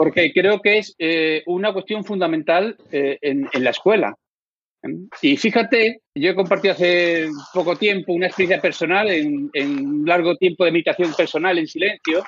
[0.00, 4.16] Porque creo que es eh, una cuestión fundamental eh, en, la escuela.
[5.20, 10.64] Y fíjate, yo he compartido hace poco tiempo una experiencia personal, en, un largo tiempo
[10.64, 12.24] de meditación personal en silencio,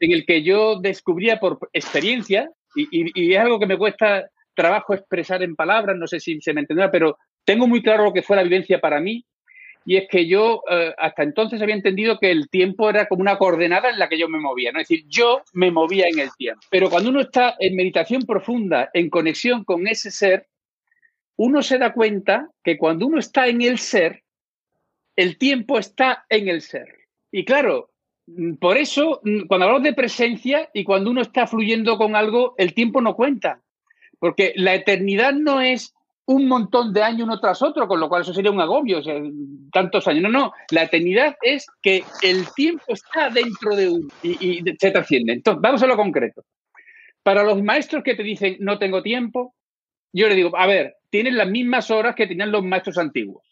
[0.00, 5.44] en el que yo descubría por experiencia, y, es algo que me cuesta trabajo expresar
[5.44, 8.34] en palabras, no sé si se me entenderá, pero tengo muy claro lo que fue
[8.34, 9.24] la vivencia para mí,
[9.88, 13.38] y es que yo eh, hasta entonces había entendido que el tiempo era como una
[13.38, 14.80] coordenada en la que yo me movía, ¿no?
[14.80, 16.60] es decir, yo me movía en el tiempo.
[16.72, 20.48] Pero cuando uno está en meditación profunda, en conexión con ese ser,
[21.36, 24.24] uno se da cuenta que cuando uno está en el ser,
[25.14, 26.88] el tiempo está en el ser.
[27.30, 27.90] Y claro,
[28.58, 33.00] por eso, cuando hablamos de presencia y cuando uno está fluyendo con algo, el tiempo
[33.00, 33.62] no cuenta.
[34.18, 35.94] Porque la eternidad no es
[36.26, 39.02] un montón de años uno tras otro, con lo cual eso sería un agobio, o
[39.02, 39.14] sea,
[39.72, 40.22] tantos años.
[40.24, 45.34] No, no, la eternidad es que el tiempo está dentro de uno y, se trasciende.
[45.34, 46.44] Entonces, vamos a lo concreto.
[47.22, 49.54] Para los maestros que te dicen no tengo tiempo,
[50.12, 53.44] yo le digo, a ver, tienen las mismas horas que tenían los maestros antiguos.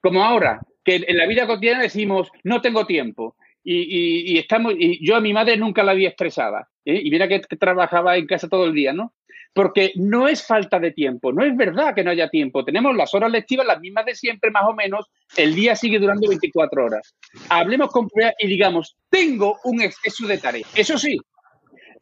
[0.00, 3.36] Como ahora, que en la vida cotidiana decimos no tengo tiempo.
[3.62, 6.68] Y, estamos, y yo a mi madre nunca la había estresada.
[6.84, 7.00] ¿eh?
[7.04, 9.12] Y mira que trabajaba en casa todo el día, ¿no?
[9.52, 12.64] Porque no es falta de tiempo, no es verdad que no haya tiempo.
[12.64, 15.06] Tenemos las horas lectivas las mismas de siempre, más o menos.
[15.36, 17.14] El día sigue durando 24 horas.
[17.48, 18.08] Hablemos con
[18.38, 20.70] y digamos, tengo un exceso de tareas.
[20.76, 21.18] Eso sí,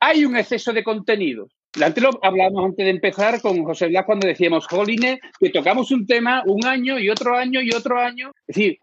[0.01, 1.51] hay un exceso de contenidos.
[1.81, 6.07] Antes lo hablábamos antes de empezar con José Blas cuando decíamos, Joline, que tocamos un
[6.07, 8.33] tema un año y otro año y otro año.
[8.47, 8.79] Es decir,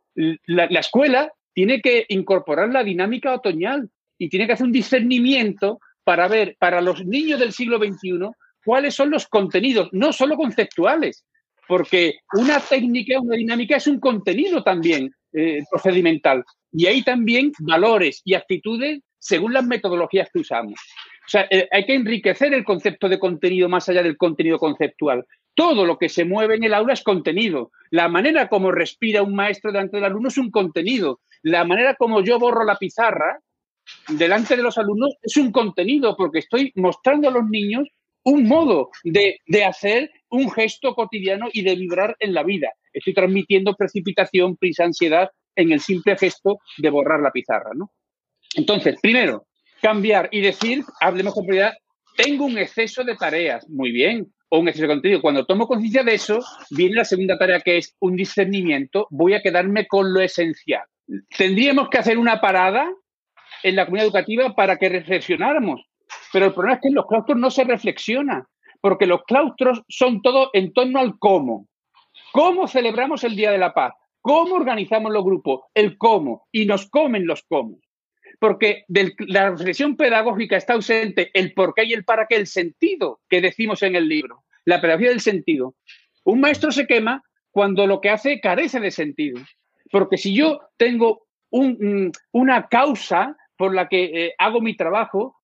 [0.46, 5.80] la, la escuela tiene que incorporar la dinámica otoñal y tiene que hacer un discernimiento
[6.04, 8.30] para ver para los niños del siglo XXI
[8.66, 11.24] cuáles son los contenidos, no solo conceptuales,
[11.68, 16.44] porque una técnica, una dinámica es un contenido también eh, procedimental.
[16.72, 20.80] Y hay también valores y actitudes según las metodologías que usamos.
[21.26, 25.26] O sea, eh, hay que enriquecer el concepto de contenido más allá del contenido conceptual.
[25.56, 27.72] Todo lo que se mueve en el aula es contenido.
[27.90, 31.22] La manera como respira un maestro delante del alumno es un contenido.
[31.42, 33.40] La manera como yo borro la pizarra
[34.10, 37.88] delante de los alumnos es un contenido, porque estoy mostrando a los niños
[38.26, 42.74] un modo de, de hacer un gesto cotidiano y de vibrar en la vida.
[42.92, 47.92] Estoy transmitiendo precipitación, prisa, ansiedad en el simple gesto de borrar la pizarra, ¿no?
[48.56, 49.46] Entonces, primero,
[49.82, 51.74] cambiar y decir, hablemos con prioridad,
[52.18, 55.22] tengo un exceso de tareas, muy bien, o un exceso de contenido.
[55.22, 56.40] Cuando tomo conciencia de eso,
[56.72, 60.84] viene la segunda tarea que es un discernimiento, voy a quedarme con lo esencial.
[61.38, 62.92] Tendríamos que hacer una parada
[63.64, 65.82] en la comunidad educativa para que reflexionáramos,
[66.36, 68.46] pero el problema es que en los claustros no se reflexiona,
[68.82, 71.70] porque los claustros son todo en torno al cómo.
[72.34, 73.94] ¿Cómo celebramos el Día de la Paz?
[74.20, 75.62] ¿Cómo organizamos los grupos?
[75.74, 76.46] El cómo.
[76.52, 77.78] Y nos comen los cómo
[78.42, 82.48] porque de la reflexión pedagógica está ausente el por qué y el para qué, el
[82.48, 85.76] sentido que decimos en el libro, la pedagogía del sentido.
[86.26, 89.40] Un maestro se quema cuando lo que hace carece de sentido,
[89.90, 95.35] porque si yo tengo una causa por la que eh, hago mi trabajo,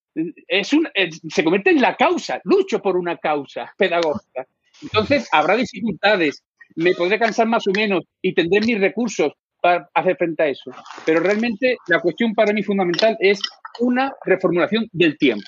[0.48, 0.88] es un,
[1.30, 4.48] se convierte en la causa, lucho por una causa pedagógica.
[4.82, 6.44] Entonces habrá dificultades,
[6.76, 10.72] me podré cansar más o menos y tendré mis recursos, para hacer frente a eso.
[11.06, 13.40] Pero realmente la cuestión para mí fundamental es
[13.80, 15.48] una reformulación del tiempo.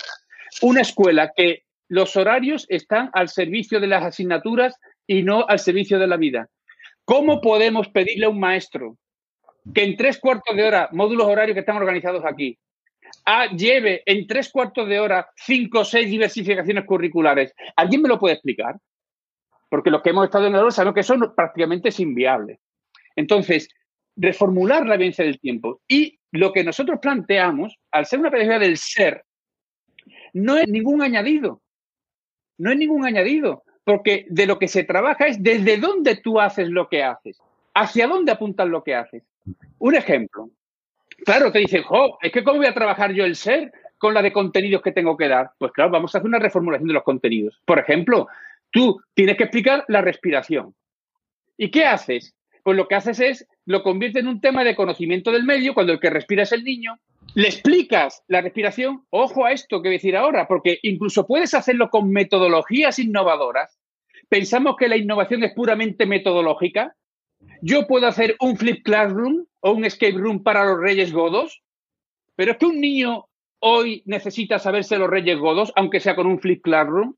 [0.61, 4.75] Una escuela que los horarios están al servicio de las asignaturas
[5.05, 6.47] y no al servicio de la vida.
[7.05, 8.97] ¿Cómo podemos pedirle a un maestro
[9.73, 12.57] que en tres cuartos de hora, módulos horarios que están organizados aquí,
[13.55, 17.53] lleve en tres cuartos de hora cinco o seis diversificaciones curriculares?
[17.75, 18.77] ¿Alguien me lo puede explicar?
[19.69, 22.59] Porque los que hemos estado en aula sabemos que eso prácticamente es inviable.
[23.15, 23.69] Entonces,
[24.15, 25.81] reformular la vivencia del tiempo.
[25.87, 29.23] Y lo que nosotros planteamos, al ser una pedagogía del ser,
[30.33, 31.61] no es ningún añadido.
[32.57, 36.69] No es ningún añadido, porque de lo que se trabaja es desde dónde tú haces
[36.69, 37.41] lo que haces,
[37.73, 39.23] hacia dónde apuntas lo que haces.
[39.79, 40.51] Un ejemplo.
[41.25, 44.21] Claro, te dicen, jo, es que cómo voy a trabajar yo el ser con la
[44.21, 45.51] de contenidos que tengo que dar.
[45.57, 47.61] Pues claro, vamos a hacer una reformulación de los contenidos.
[47.65, 48.27] Por ejemplo,
[48.71, 50.75] tú tienes que explicar la respiración.
[51.57, 52.35] ¿Y qué haces?
[52.63, 55.93] Pues lo que haces es lo convierte en un tema de conocimiento del medio cuando
[55.93, 56.99] el que respira es el niño.
[57.35, 61.53] Le explicas la respiración, ojo a esto que voy a decir ahora, porque incluso puedes
[61.53, 63.79] hacerlo con metodologías innovadoras.
[64.29, 66.95] Pensamos que la innovación es puramente metodológica.
[67.65, 71.63] Yo puedo hacer un flip classroom o un escape room para los reyes godos,
[72.35, 73.25] pero es que un niño
[73.59, 77.15] hoy necesita saberse los reyes godos, aunque sea con un flip classroom.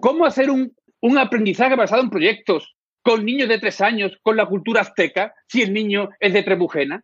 [0.00, 2.74] ¿Cómo hacer un, un aprendizaje basado en proyectos?
[3.08, 7.02] con niños de tres años, con la cultura azteca, si el niño es de Trebujena.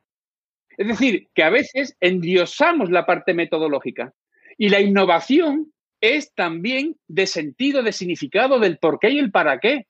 [0.77, 4.13] Es decir, que a veces endiosamos la parte metodológica.
[4.59, 5.73] Y la innovación
[6.03, 9.87] es también de sentido, de significado del por qué y el para qué.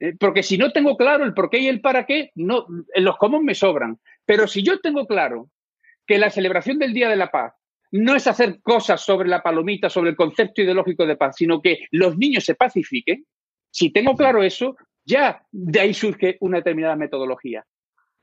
[0.00, 2.66] Eh, porque si no tengo claro el por qué y el para qué, no,
[2.96, 3.98] los cómo me sobran.
[4.24, 5.50] Pero si yo tengo claro
[6.06, 7.54] que la celebración del Día de la Paz
[7.90, 11.86] no es hacer cosas sobre la palomita, sobre el concepto ideológico de paz, sino que
[11.92, 13.24] los niños se pacifiquen,
[13.70, 17.64] si tengo claro eso, ya de ahí surge una determinada metodología.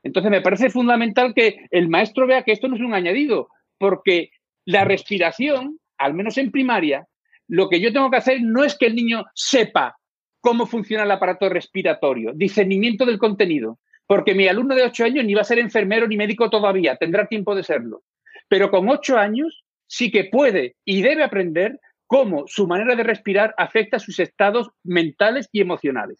[0.02, 4.30] Entonces me parece fundamental que el maestro vea que esto no es un añadido, porque
[4.66, 7.06] la respiración, al menos en primaria,
[7.48, 9.96] lo que yo tengo que hacer no es que el niño sepa
[10.42, 15.34] cómo funciona el aparato respiratorio, discernimiento del contenido, porque mi alumno de 8 años ni
[15.34, 18.02] va a ser enfermero ni médico todavía, tendrá tiempo de serlo.
[18.48, 23.54] Pero con 8 años sí que puede y debe aprender cómo su manera de respirar
[23.56, 26.18] afecta sus estados mentales y emocionales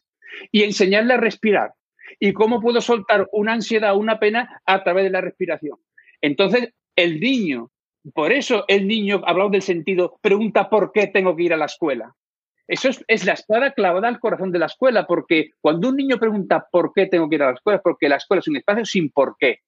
[0.52, 1.72] y enseñarle a respirar.
[2.20, 5.78] ¿Y cómo puedo soltar una ansiedad o una pena a través de la respiración?
[6.20, 7.70] Entonces, el niño
[8.14, 11.66] Por eso el niño, hablamos del sentido, pregunta por qué tengo que ir a la
[11.66, 12.14] escuela.
[12.72, 16.66] Eso es, la espada clavada al corazón de la escuela, porque cuando un niño pregunta
[16.72, 18.86] por qué tengo que ir a la escuela, es porque la escuela es un espacio
[18.86, 19.58] sin por qué.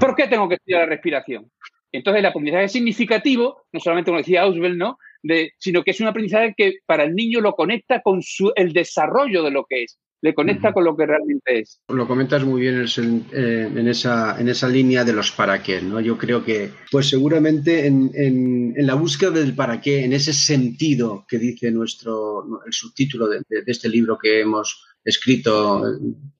[0.00, 1.52] ¿Por qué tengo que estudiar la respiración?
[1.92, 4.96] Entonces, el aprendizaje significativo, no solamente como decía Auswell, ¿no?
[5.22, 8.22] De, sino que es un aprendizaje que para el niño lo conecta con
[8.56, 11.80] el desarrollo de lo que es le conecta con lo que realmente es.
[11.88, 12.86] Lo comentas muy bien
[13.32, 16.00] eh, en, esa, en esa línea de los para qué, ¿no?
[16.00, 21.38] Yo creo que, pues seguramente en, la búsqueda del para qué, en ese sentido que
[21.38, 25.82] dice nuestro, el subtítulo de, este libro que hemos escrito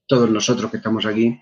[0.06, 1.36] todos nosotros que estamos aquí,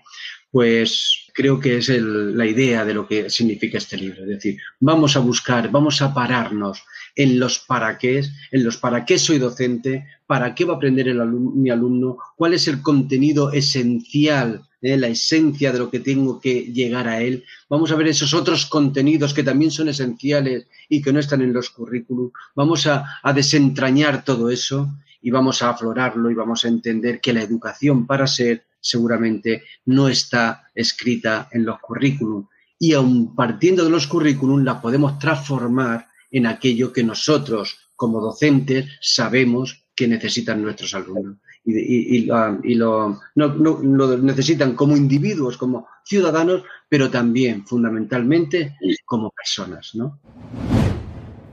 [0.49, 4.23] pues creo que es la idea de lo que significa este libro.
[4.23, 6.83] Es decir, vamos a buscar, vamos a pararnos
[7.15, 11.13] en los para qué, en los para qué soy docente, para qué va a aprender
[11.15, 16.71] mi alumno, cuál es el contenido esencial, eh, la esencia de lo que tengo que
[16.71, 17.43] llegar a él.
[17.69, 21.53] Vamos a ver esos otros contenidos que también son esenciales y que no están en
[21.53, 22.33] los currículums.
[22.55, 24.89] Vamos a, a desentrañar todo eso
[25.21, 30.07] y vamos a aflorarlo y vamos a entender que la educación para ser seguramente no
[30.07, 32.47] está escrita en los currículums.
[32.79, 38.89] Y aun partiendo de los currículums la podemos transformar en aquello que nosotros como docentes
[39.01, 41.37] sabemos que necesitan nuestros alumnos.
[41.63, 48.75] Y, lo, necesitan como individuos, como ciudadanos, pero también fundamentalmente
[49.05, 49.91] como personas.
[49.93, 50.19] ¿no?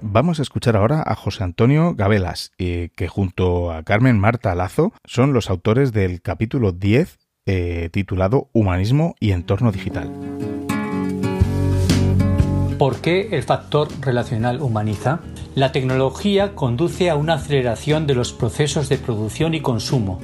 [0.01, 4.93] Vamos a escuchar ahora a José Antonio Gabelas, eh, que junto a Carmen Marta Lazo
[5.05, 7.19] son los autores del capítulo 10
[7.51, 10.11] eh, titulado Humanismo y Entorno Digital.
[12.79, 15.19] ¿Por qué el factor relacional humaniza?
[15.57, 20.21] La tecnología conduce a una aceleración de los procesos de producción y consumo,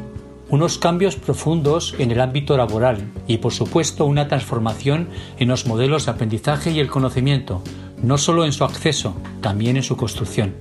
[0.51, 5.09] unos cambios profundos en el ámbito laboral y, por supuesto, una transformación
[5.41, 7.61] en los modelos de aprendizaje y el conocimiento,
[8.01, 10.55] no solo en su acceso, también en su construcción.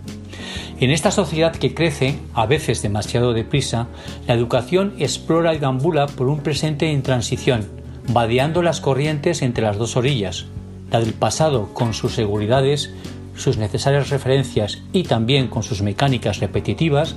[0.79, 3.85] En esta sociedad que crece, a veces demasiado deprisa,
[4.27, 7.67] la educación explora y gambula por un presente en transición,
[8.11, 10.47] vadeando las corrientes entre las dos orillas,
[10.93, 12.93] la del pasado con sus seguridades,
[13.35, 17.15] sus necesarias referencias y también con sus mecánicas repetitivas,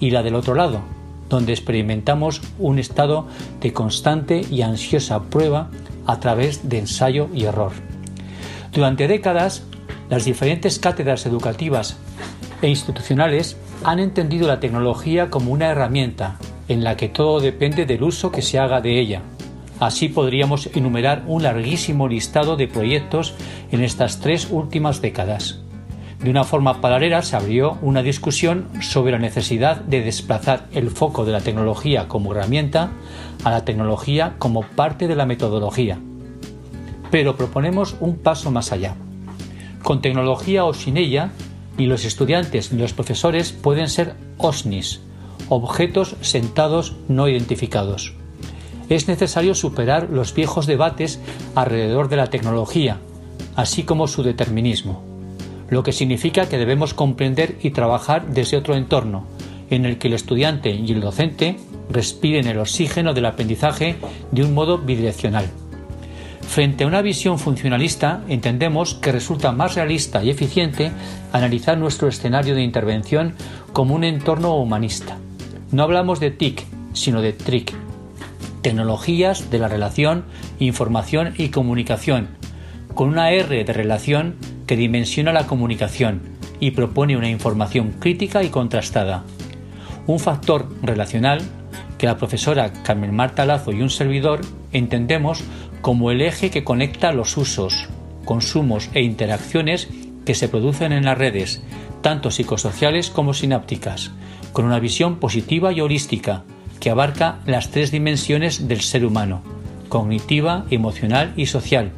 [0.00, 0.80] y la del otro lado,
[1.28, 3.26] donde experimentamos un estado
[3.60, 5.68] de constante y ansiosa prueba
[6.06, 7.72] a través de ensayo y error.
[8.72, 9.62] Durante décadas,
[10.08, 11.98] las diferentes cátedras educativas
[12.62, 16.38] e institucionales han entendido la tecnología como una herramienta
[16.68, 19.20] en la que todo depende del uso que se haga de ella,
[19.80, 23.34] Así podríamos enumerar un larguísimo listado de proyectos
[23.70, 25.60] en estas tres últimas décadas.
[26.20, 31.24] De una forma paralela se abrió una discusión sobre la necesidad de desplazar el foco
[31.24, 32.90] de la tecnología como herramienta
[33.44, 36.00] a la tecnología como parte de la metodología.
[37.12, 38.96] Pero proponemos un paso más allá.
[39.84, 41.30] Con tecnología o sin ella,
[41.76, 45.00] ni los estudiantes ni los profesores pueden ser OSNIs,
[45.48, 48.18] objetos sentados no identificados
[48.88, 51.20] es necesario superar los viejos debates
[51.54, 52.98] alrededor de la tecnología,
[53.56, 55.02] así como su determinismo,
[55.68, 59.26] lo que significa que debemos comprender y trabajar desde otro entorno,
[59.70, 61.56] en el que el estudiante y el docente
[61.90, 63.96] respiren el oxígeno del aprendizaje
[64.30, 65.50] de un modo bidireccional.
[66.48, 70.90] Frente a una visión funcionalista, entendemos que resulta más realista y eficiente
[71.30, 73.34] analizar nuestro escenario de intervención
[73.74, 75.18] como un entorno humanista.
[75.72, 77.74] No hablamos de TIC, sino de TRIC,
[78.62, 80.24] tecnologías de la relación,
[80.58, 82.28] información y comunicación,
[82.94, 84.36] con una R de relación
[84.66, 86.22] que dimensiona la comunicación
[86.60, 89.24] y propone una información crítica y contrastada.
[90.06, 91.40] Un factor relacional
[91.98, 94.40] que la profesora Carmen Marta Lazo y un servidor
[94.72, 95.44] entendemos
[95.80, 97.88] como el eje que conecta los usos,
[98.24, 99.88] consumos e interacciones
[100.24, 101.62] que se producen en las redes,
[102.02, 104.12] tanto psicosociales como sinápticas,
[104.52, 106.44] con una visión positiva y holística,
[106.80, 109.42] que abarca las tres dimensiones del ser humano,
[109.88, 111.92] cognitiva, emocional y social,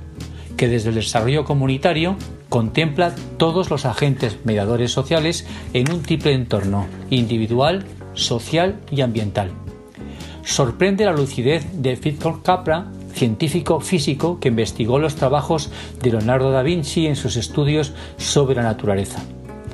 [0.57, 2.17] que desde el desarrollo comunitario
[2.49, 7.85] contempla todos los agentes mediadores sociales en un triple entorno, individual,
[8.15, 9.53] social y ambiental.
[10.45, 15.71] Sorprende la lucidez de Victor Capra, científico físico que investigó los trabajos
[16.03, 19.23] de Leonardo da Vinci en sus estudios sobre la naturaleza.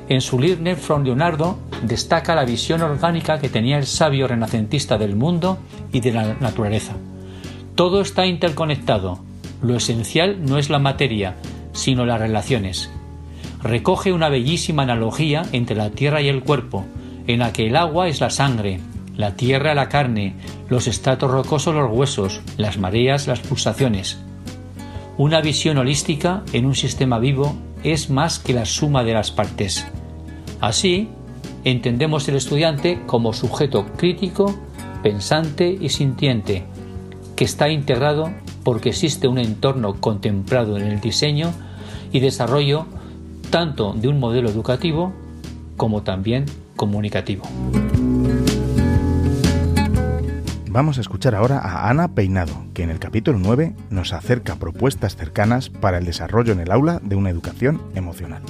[0.09, 5.15] En su Learning from Leonardo destaca la visión orgánica que tenía el sabio renacentista del
[5.15, 5.57] mundo
[5.91, 6.93] y de la naturaleza.
[7.75, 9.19] Todo está interconectado.
[9.61, 11.35] Lo esencial no es la materia,
[11.73, 12.89] sino las relaciones.
[13.61, 16.85] Recoge una bellísima analogía entre la tierra y el cuerpo,
[17.27, 18.79] en la que el agua es la sangre,
[19.17, 20.35] la tierra la carne,
[20.69, 24.19] los estratos rocosos los huesos, las mareas las pulsaciones.
[25.17, 29.85] Una visión holística en un sistema vivo es más que la suma de las partes.
[30.59, 31.09] Así,
[31.63, 34.55] entendemos el estudiante como sujeto crítico,
[35.03, 36.63] pensante y sintiente,
[37.35, 38.31] que está integrado
[38.63, 41.51] porque existe un entorno contemplado en el diseño
[42.11, 42.85] y desarrollo
[43.49, 45.13] tanto de un modelo educativo
[45.77, 47.43] como también comunicativo.
[50.69, 55.15] Vamos a escuchar ahora a Ana Peinado, que en el capítulo 9 nos acerca propuestas
[55.15, 58.43] cercanas para el desarrollo en el aula de una educación emocional.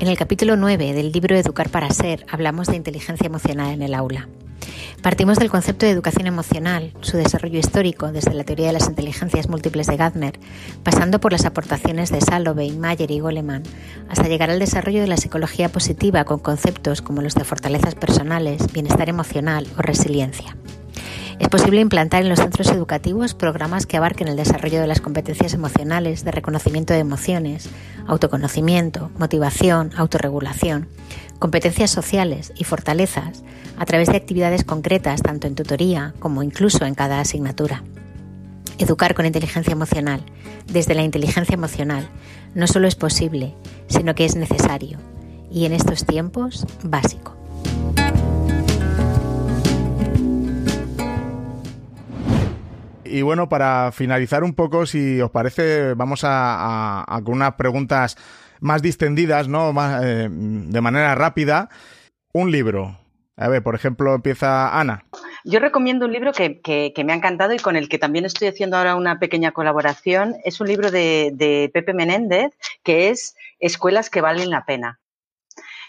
[0.00, 3.94] En el capítulo 9 del libro Educar para Ser hablamos de inteligencia emocional en el
[3.94, 4.28] aula.
[5.02, 9.48] Partimos del concepto de educación emocional, su desarrollo histórico desde la teoría de las inteligencias
[9.48, 10.38] múltiples de Gardner,
[10.84, 13.64] pasando por las aportaciones de Salovey, Mayer y Goleman,
[14.08, 18.72] hasta llegar al desarrollo de la psicología positiva con conceptos como los de fortalezas personales,
[18.72, 20.56] bienestar emocional o resiliencia.
[21.38, 25.54] Es posible implantar en los centros educativos programas que abarquen el desarrollo de las competencias
[25.54, 27.70] emocionales, de reconocimiento de emociones,
[28.08, 30.88] autoconocimiento, motivación, autorregulación,
[31.38, 33.44] competencias sociales y fortalezas
[33.78, 37.84] a través de actividades concretas tanto en tutoría como incluso en cada asignatura.
[38.78, 40.24] Educar con inteligencia emocional,
[40.66, 42.08] desde la inteligencia emocional,
[42.54, 43.54] no solo es posible,
[43.86, 44.98] sino que es necesario
[45.50, 47.37] y en estos tiempos básico.
[53.10, 58.16] Y bueno, para finalizar un poco, si os parece, vamos a, con unas preguntas
[58.60, 59.72] más distendidas, ¿no?
[59.72, 61.68] Más, eh, de manera rápida.
[62.32, 62.98] Un libro.
[63.36, 65.04] A ver, por ejemplo, empieza Ana.
[65.44, 68.76] Yo recomiendo un libro que, me ha encantado y con el que también estoy haciendo
[68.76, 70.34] ahora una pequeña colaboración.
[70.44, 72.50] Es un libro de, de Pepe Menéndez
[72.82, 74.98] que es Escuelas que valen la pena.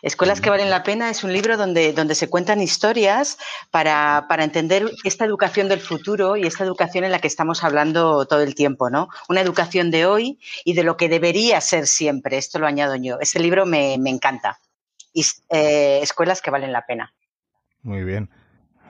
[0.01, 3.37] Escuelas que valen la pena es un libro donde, donde se cuentan historias
[3.71, 8.41] para, entender esta educación del futuro y esta educación en la que estamos hablando todo
[8.41, 9.09] el tiempo, ¿no?
[9.27, 12.37] Una educación de hoy y de lo que debería ser siempre.
[12.37, 13.17] Esto lo añado yo.
[13.19, 14.59] Este libro me, encanta.
[15.13, 17.13] Eh, escuelas que valen la pena.
[17.81, 18.29] Muy bien.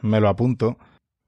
[0.01, 0.77] Me lo apunto.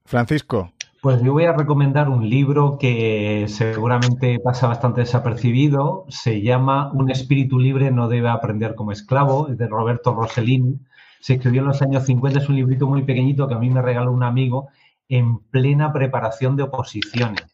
[0.04, 0.71] Francisco.
[1.02, 6.04] Pues yo voy a recomendar un libro que seguramente pasa bastante desapercibido.
[6.08, 9.48] Se llama Un espíritu libre no debe aprender como esclavo.
[9.48, 10.78] Es de Roberto Rossellini.
[11.20, 12.38] Se escribió en los años 50.
[12.38, 14.68] Es un librito muy pequeñito que a mí me regaló un amigo
[15.08, 17.51] en plena preparación de oposiciones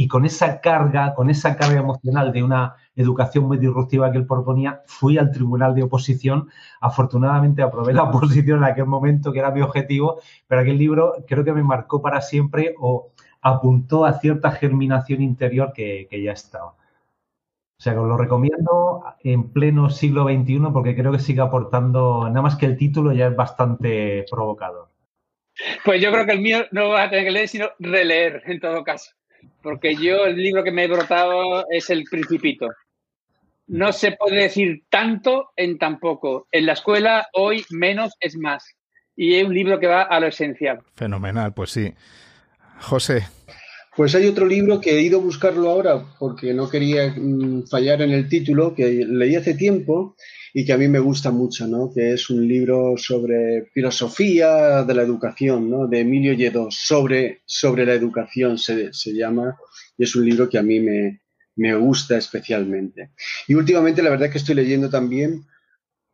[0.00, 4.26] y con esa carga, con esa carga emocional de una educación muy disruptiva que él
[4.26, 6.48] proponía, fui al tribunal de oposición.
[6.80, 11.44] Afortunadamente aprobé la oposición en aquel momento, que era mi objetivo, pero aquel libro creo
[11.44, 13.10] que me marcó para siempre o
[13.42, 16.68] apuntó a cierta germinación interior que, ya estaba.
[16.68, 16.76] O
[17.82, 22.40] sea, que os lo recomiendo en pleno siglo XXI porque creo que sigue aportando, nada
[22.40, 24.88] más que el título ya es bastante provocador.
[25.84, 28.60] Pues yo creo que el mío no va a tener que leer, sino releer en
[28.60, 29.10] todo caso
[29.62, 32.68] porque yo el libro que me he brotado es El Principito.
[33.66, 36.48] No se puede decir tanto en tan poco.
[36.50, 38.64] En la escuela hoy menos es más.
[39.14, 40.80] Y es un libro que va a lo esencial.
[40.96, 41.92] Fenomenal, pues sí.
[42.80, 43.26] José.
[43.96, 48.02] Pues hay otro libro que he ido a buscarlo ahora porque no quería mm, fallar
[48.02, 50.16] en el título, que leí hace tiempo
[50.52, 51.92] y que a mí me gusta mucho, ¿no?
[51.92, 55.86] que es un libro sobre filosofía de la educación, ¿no?
[55.86, 59.56] de Emilio Lledó, sobre, sobre la educación se, se llama,
[59.96, 61.20] y es un libro que a mí me,
[61.56, 63.10] me gusta especialmente.
[63.46, 65.46] Y últimamente la verdad es que estoy leyendo también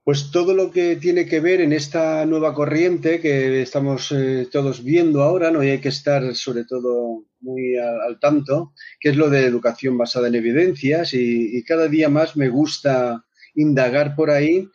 [0.07, 4.85] pues todo lo que tiene que ver en esta nueva corriente que estamos eh, todos
[4.85, 5.65] viendo ahora, ¿no?
[5.65, 10.29] Y hay que estar sobre todo muy al, tanto, que es lo de educación basada
[10.29, 13.26] en evidencias y, y, cada día más me gusta
[13.57, 14.69] indagar por ahí,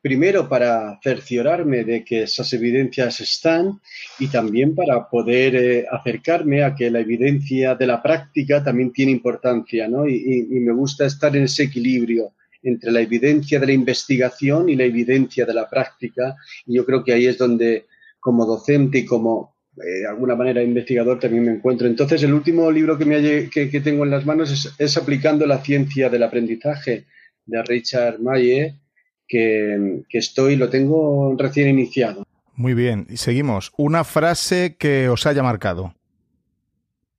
[0.00, 3.80] primero para cerciorarme de que esas evidencias están
[4.18, 9.12] y también para poder eh, acercarme a que la evidencia de la práctica también tiene
[9.12, 10.08] importancia, ¿no?
[10.08, 12.32] Y, me gusta estar en ese equilibrio
[12.62, 16.36] entre la evidencia de la investigación y la evidencia de la práctica.
[16.66, 17.86] Y yo creo que ahí es donde,
[18.20, 21.86] como docente y como eh, de alguna manera investigador, también me encuentro.
[21.86, 25.62] Entonces, el último libro que, me que, tengo en las manos es, es Aplicando la
[25.62, 27.06] ciencia del aprendizaje
[27.48, 28.78] de Richard Maye,
[29.26, 32.24] que, estoy, lo tengo recién iniciado.
[32.54, 33.72] Muy bien, y seguimos.
[33.76, 35.94] Una frase que os haya marcado.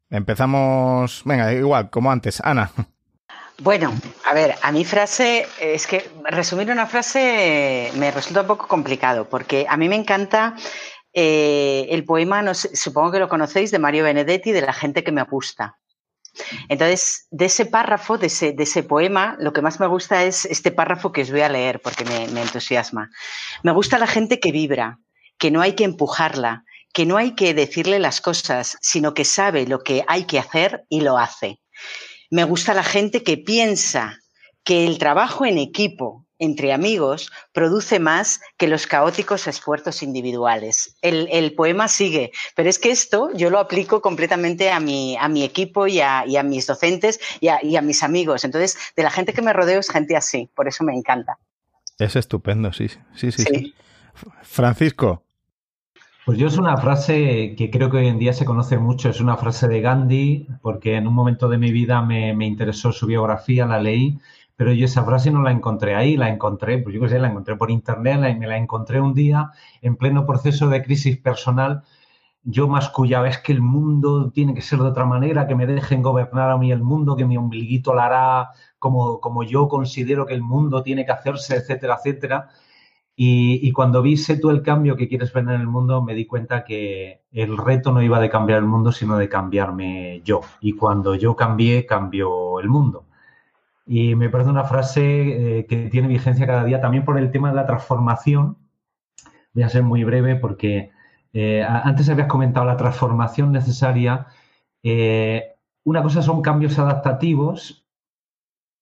[0.10, 2.41] Empezamos, venga, igual, como antes.
[2.41, 2.72] Ana.
[3.61, 3.93] Bueno,
[4.26, 9.27] a ver, a mi frase, es que resumir una frase me resulta un poco complicado,
[9.27, 10.56] porque a mí me encanta
[11.14, 15.11] eh, el poema, no supongo que lo conocéis, de Mario Benedetti, de La gente que
[15.11, 15.77] me gusta.
[16.69, 21.11] Entonces, de ese párrafo, de ese, poema, lo que más me gusta es este párrafo
[21.11, 23.10] que os voy a leer porque me, entusiasma.
[23.64, 24.99] Me gusta la gente que vibra,
[25.38, 29.68] que no hay que empujarla, que no hay que decirle las cosas, sino que sabe
[29.68, 31.60] lo que hay que hacer y lo hace.
[32.30, 34.19] Me gusta la gente que piensa
[34.64, 40.97] que el trabajo en equipo entre amigos produce más que los caóticos esfuerzos individuales.
[41.01, 45.43] El, poema sigue, pero es que esto yo lo aplico completamente a mi, a mi
[45.43, 48.45] equipo y a, mis docentes y a, mis amigos.
[48.45, 51.37] Entonces, de la gente que me rodeo es gente así, por eso me encanta.
[51.97, 53.43] Es estupendo, sí, sí, sí.
[53.43, 53.75] sí.
[54.41, 55.23] Francisco.
[56.25, 59.19] Pues yo es una frase que creo que hoy en día se conoce mucho, es
[59.19, 63.07] una frase de Gandhi, porque en un momento de mi vida me, me interesó su
[63.07, 64.19] biografía, la leí
[64.60, 67.30] pero yo esa frase no la encontré ahí, la encontré, pues yo qué sé, la
[67.30, 71.84] encontré por internet, me la encontré un día en pleno proceso de crisis personal.
[72.44, 76.02] Yo mascullaba, es que el mundo tiene que ser de otra manera, que me dejen
[76.02, 78.49] gobernar a mí el mundo, que mi ombliguito la hará
[78.80, 82.49] como, como yo considero que el mundo tiene que hacerse, etcétera, etcétera.
[83.15, 86.65] Y, cuando vi sé el cambio que quieres ver en el mundo, me di cuenta
[86.65, 90.41] que el reto no iba de cambiar el mundo, sino de cambiarme yo.
[90.60, 93.06] Y cuando yo cambié, cambió el mundo.
[93.91, 95.01] Y me parece una frase
[95.61, 98.55] eh, que tiene vigencia cada día también por el tema de la transformación.
[99.51, 100.91] Voy a ser muy breve porque
[101.33, 104.27] eh, antes habías comentado la transformación necesaria.
[104.83, 105.55] Eh,
[105.85, 107.83] una cosa son cambios adaptativos.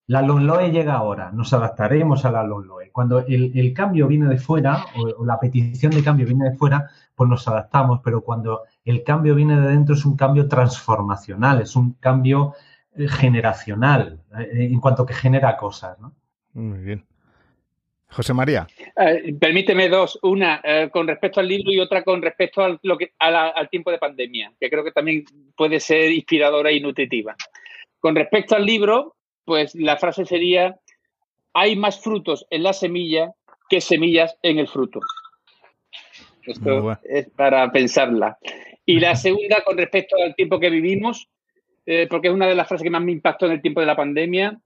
[0.07, 2.91] La LONLOE llega ahora, nos adaptaremos a la LONLOE.
[2.91, 7.29] Cuando el, cambio viene de fuera o, la petición de cambio viene de fuera, pues
[7.29, 11.93] nos adaptamos, pero cuando el cambio viene de dentro es un cambio transformacional, es un
[11.93, 12.55] cambio
[12.97, 15.99] generacional en cuanto que genera cosas.
[15.99, 16.13] ¿no?
[16.53, 17.05] Muy bien.
[18.09, 18.67] José María.
[18.95, 22.97] Eh, permíteme dos, una eh, con respecto al libro y otra con respecto al, lo
[22.97, 27.35] que, al tiempo de pandemia, que creo que también puede ser inspiradora y nutritiva.
[27.99, 30.79] Con respecto al libro, pues la frase sería,
[31.53, 33.33] hay más frutos en la semilla
[33.69, 34.99] que semillas en el fruto.
[36.43, 38.37] Esto es para pensarla.
[38.85, 41.27] Y la segunda, con respecto al tiempo que vivimos,
[41.87, 43.85] eh, porque es una de las frases que más me impactó en el tiempo de
[43.85, 44.59] la pandemia,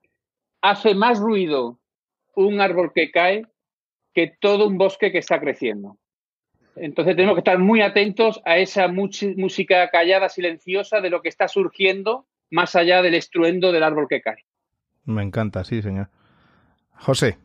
[0.62, 1.80] hace más ruido
[2.36, 3.46] un árbol que cae
[4.14, 5.98] que todo un bosque que está creciendo.
[6.76, 11.48] Entonces tenemos que estar muy atentos a esa música callada, silenciosa de lo que está
[11.48, 14.44] surgiendo más allá del estruendo del árbol que cae.
[15.06, 16.10] Me encanta, sí, señor.
[16.96, 17.38] José.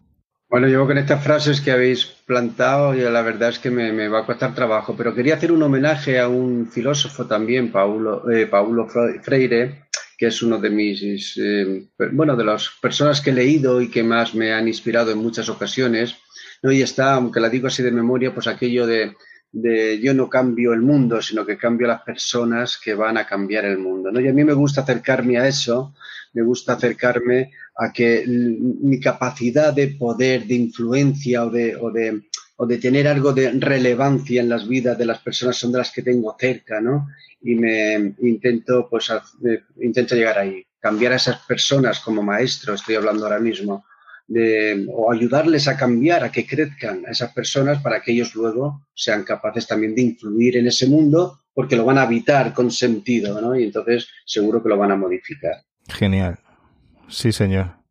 [0.48, 4.20] Bueno, yo con estas frases que habéis plantado, y la verdad es que me, va
[4.20, 8.86] a costar trabajo, pero quería hacer un homenaje a un filósofo también, Paulo, eh, Paulo
[9.22, 9.86] Freire,
[10.16, 14.04] que es uno de mis, eh, bueno, de las personas que he leído y que
[14.04, 16.16] más me han inspirado en muchas ocasiones.
[16.62, 16.70] ¿no?
[16.70, 19.16] Y está, aunque la digo así de memoria, pues aquello de,
[19.56, 23.64] de yo no cambio el mundo, sino que cambio las personas que van a cambiar
[23.64, 24.12] el mundo.
[24.12, 24.20] ¿no?
[24.20, 25.94] Y a mí me gusta acercarme a eso,
[26.34, 32.22] me gusta acercarme a que mi capacidad de poder, de influencia o de, o de,
[32.56, 35.90] o de tener algo de relevancia en las vidas de las personas son de las
[35.90, 37.08] que tengo cerca, ¿no?
[37.40, 39.10] Y me intento, pues,
[39.80, 43.86] intento llegar ahí, cambiar a esas personas como maestro, estoy hablando ahora mismo,
[44.26, 48.86] de, o ayudarles a cambiar, a que crezcan a esas personas para que ellos luego
[48.94, 53.40] sean capaces también de influir en ese mundo porque lo van a habitar con sentido,
[53.40, 53.56] ¿no?
[53.56, 55.62] Y entonces seguro que lo van a modificar.
[55.88, 56.38] Genial.
[57.08, 57.85] Sí, señor.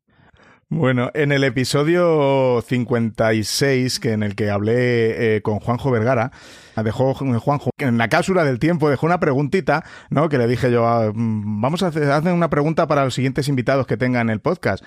[0.70, 6.32] Bueno, en el episodio 56, que en el que hablé eh, con Juanjo Vergara,
[6.84, 10.28] dejó Juanjo en la cápsula del tiempo dejó una preguntita, ¿no?
[10.28, 13.86] Que le dije yo, ah, mm, vamos a hacer, una pregunta para los siguientes invitados
[13.86, 14.84] que tengan el podcast.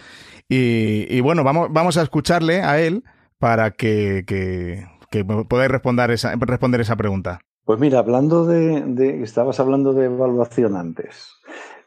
[0.49, 3.05] Y, bueno, vamos, a escucharle a él
[3.39, 7.39] para que, que, podáis responder esa, esa pregunta.
[7.65, 11.29] Pues mira, hablando de, de, estabas hablando de evaluación antes.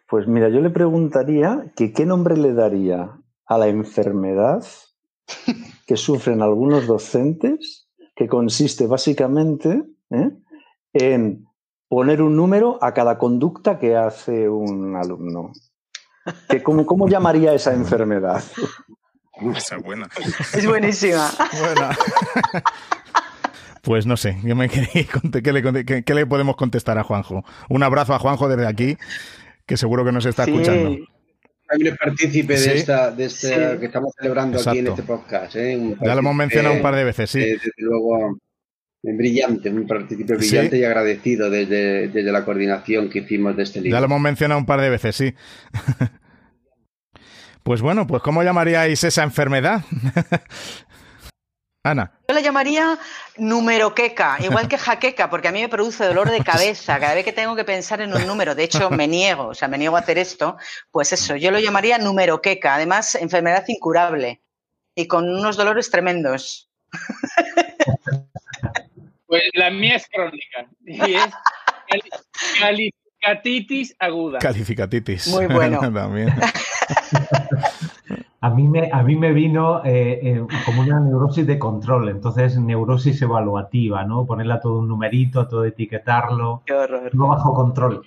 [0.08, 3.21] Pues mira, yo le preguntaría que qué nombre le daría
[3.52, 4.66] a la enfermedad
[5.86, 10.32] que sufren algunos docentes, que consiste básicamente ¿eh?
[10.94, 11.46] en
[11.90, 15.52] poner un número a cada conducta que hace un alumno.
[16.48, 18.42] Que cómo, ¿Cómo llamaría esa enfermedad?
[19.56, 20.08] Esa es buena.
[20.54, 21.28] Es buenísima.
[23.82, 27.44] Pues no sé, ¿qué, le, ¿qué, le, podemos contestar a Juanjo?
[27.68, 28.98] Un abrazo a Juanjo desde aquí
[29.66, 30.98] que seguro que nos está escuchando.
[31.72, 35.56] También partícipe de esta, de este que estamos celebrando aquí en este podcast.
[35.56, 35.96] ¿eh?
[36.02, 37.40] Ya lo hemos mencionado un par de veces, sí.
[37.40, 38.40] desde luego,
[39.02, 43.96] brillante, un partícipe brillante y agradecido desde, desde la coordinación que hicimos de este libro.
[43.96, 45.34] Ya lo hemos mencionado un par de veces, sí.
[47.64, 49.86] pues bueno, pues ¿cómo llamaríais esa enfermedad?
[51.84, 52.12] Ana.
[52.28, 53.00] Yo la llamaría
[53.38, 57.34] numeroqueca, igual que jaqueca, porque a mí me produce dolor de cabeza cada vez que
[57.34, 58.54] tengo que pensar en un número.
[58.54, 60.58] De hecho, me niego, o sea, me niego a hacer esto.
[60.92, 62.76] Pues eso, yo lo llamaría numeroqueca.
[62.76, 64.44] Además, enfermedad incurable
[64.96, 66.70] y con unos dolores tremendos.
[69.26, 71.30] Pues la mía es crónica y es
[72.60, 74.40] calificatitis aguda.
[74.40, 75.28] Calificatitis.
[75.30, 75.80] Muy bueno.
[75.94, 76.34] También.
[78.44, 82.58] A mí me, a mí me vino eh, eh, como una neurosis de control, entonces
[82.58, 84.26] neurosis evaluativa, ¿no?
[84.26, 86.64] Ponerle a todo un numerito, a todo etiquetarlo.
[86.66, 87.14] Qué horror.
[87.14, 88.04] No bajo control.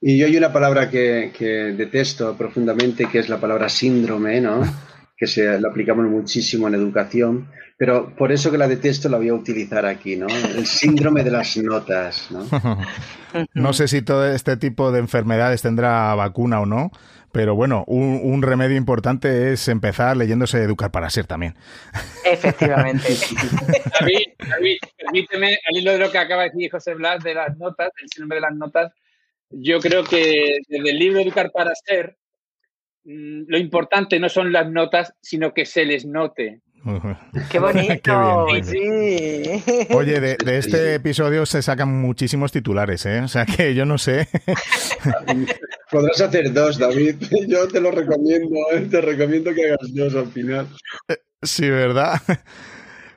[0.00, 4.60] Y yo hay una palabra que, que detesto profundamente, que es la palabra síndrome, ¿no?
[5.18, 7.48] Que se la aplicamos muchísimo en educación,
[7.78, 10.26] pero por eso que la detesto la voy a utilizar aquí, ¿no?
[10.28, 12.46] El síndrome de las notas, ¿no?
[13.54, 16.90] No sé si todo este tipo de enfermedades tendrá vacuna o no,
[17.36, 21.54] pero bueno, un, un remedio importante es empezar leyéndose Educar para Ser también.
[22.24, 23.08] Efectivamente.
[24.00, 27.56] David, David, permíteme, al hilo de lo que acaba de decir José Blas de las
[27.58, 28.92] notas, el síndrome de las notas,
[29.50, 32.16] yo creo que desde el libro Educar para Ser,
[33.04, 36.62] mm, lo importante no son las notas, sino que se les note.
[37.50, 39.86] Qué bonito, Qué bien, sí.
[39.90, 43.20] Oye, de, de este episodio se sacan muchísimos titulares, ¿eh?
[43.20, 44.28] O sea que yo no sé.
[45.90, 47.16] Podrás hacer dos, David.
[47.48, 48.88] Yo te lo recomiendo, ¿eh?
[48.90, 50.66] te recomiendo que hagas dos al final.
[51.42, 52.20] Sí, ¿verdad?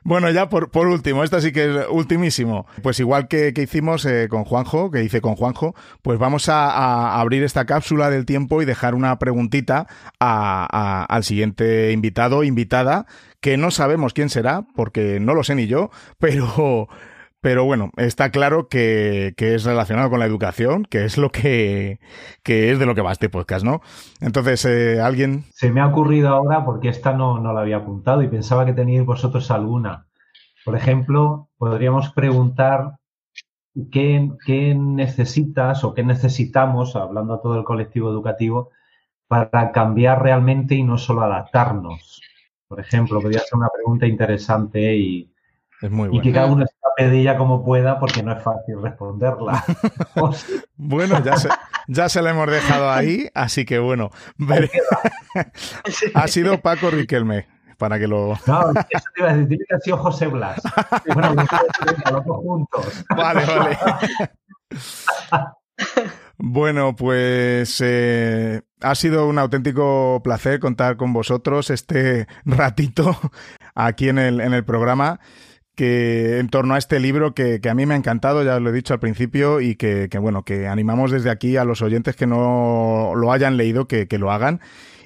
[0.02, 2.66] Bueno, ya por, por último, esta sí que es ultimísimo.
[2.82, 6.70] Pues igual que, que hicimos eh, con Juanjo, que hice con Juanjo, pues vamos a,
[6.70, 9.86] a abrir esta cápsula del tiempo y dejar una preguntita
[10.18, 13.06] a- a- al siguiente invitado, invitada,
[13.40, 16.88] que no sabemos quién será, porque no lo sé ni yo, pero,
[17.40, 21.98] pero bueno, está claro que, que es relacionado con la educación, que es lo que,
[22.42, 23.80] que es de lo que va este podcast, ¿no?
[24.20, 28.22] Entonces, eh, alguien Se me ha ocurrido ahora porque esta no, no la había apuntado
[28.22, 30.06] y pensaba que teníais vosotros alguna.
[30.64, 32.96] Por ejemplo, podríamos preguntar
[33.90, 38.70] qué, qué necesitas o qué necesitamos, hablando a todo el colectivo educativo,
[39.28, 42.20] para cambiar realmente y no solo adaptarnos.
[42.68, 45.32] Por ejemplo, podría ser una pregunta interesante y,
[45.80, 46.64] es muy y que cada uno
[47.00, 49.64] ella como pueda porque no es fácil responderla.
[50.76, 51.48] Bueno, ya se,
[51.88, 54.10] ya se la hemos dejado ahí, así que bueno,
[56.14, 57.46] ha sido Paco Riquelme,
[57.76, 58.38] para que lo...
[58.46, 60.60] No, eso te iba a decir, que haber sido José Blas.
[61.12, 61.34] Bueno,
[62.12, 63.04] los dos juntos.
[63.14, 63.78] Vale, vale.
[66.38, 73.16] Bueno, pues eh, ha sido un auténtico placer contar con vosotros este ratito
[73.74, 75.20] aquí en el, en el programa
[75.80, 78.68] que en torno a este libro que, que a mí me ha encantado, ya lo
[78.68, 82.16] he dicho al principio, y que, que, bueno, que animamos desde aquí a los oyentes
[82.16, 84.60] que no lo hayan leído que, que lo hagan.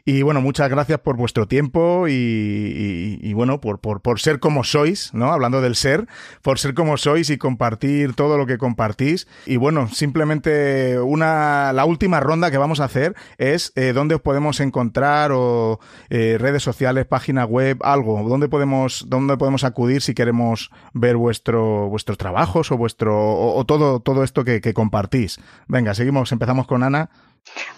[0.07, 4.39] Y bueno, muchas gracias por vuestro tiempo y, y- y, bueno, por, por, por ser
[4.39, 5.33] como sois, ¿no?
[5.33, 6.07] Hablando del ser,
[6.43, 9.27] por ser como sois y compartir todo lo que compartís.
[9.47, 14.21] Y bueno, simplemente una, la última ronda que vamos a hacer es eh, dónde os
[14.21, 20.13] podemos encontrar o eh, redes sociales, página web, algo, dónde podemos, dónde podemos acudir si
[20.13, 23.17] queremos ver vuestro, vuestros trabajos o vuestro,
[23.55, 25.41] o, todo, todo esto que, que compartís.
[25.67, 27.09] Venga, seguimos, empezamos con Ana.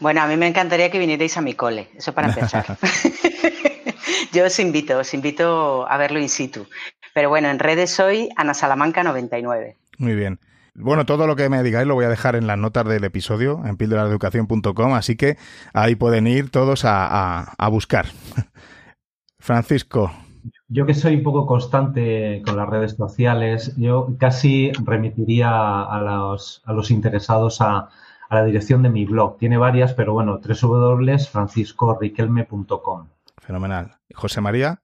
[0.00, 2.64] Bueno, a mí me encantaría que vinierais a mi cole, eso para empezar.
[4.32, 6.66] Yo os invito, os invito a verlo in situ.
[7.14, 9.76] Pero bueno, en redes soy Ana Salamanca 99.
[9.98, 10.38] Muy bien.
[10.74, 13.62] Bueno, todo lo que me digáis lo voy a dejar en las notas del episodio,
[13.64, 15.38] en pildorasdeeducación.com, así que
[15.72, 18.06] ahí pueden ir todos a, a- a buscar.
[19.38, 20.12] Francisco,
[20.68, 25.48] Yo que soy un poco constante con las redes sociales, yo casi remitiría
[25.82, 27.88] a los, a los interesados a,
[28.28, 29.38] a la dirección de mi blog.
[29.38, 33.08] Tiene varias, pero bueno, www.franciscoriquelme.com.
[33.40, 33.92] fenomenal.
[34.14, 34.80] José María,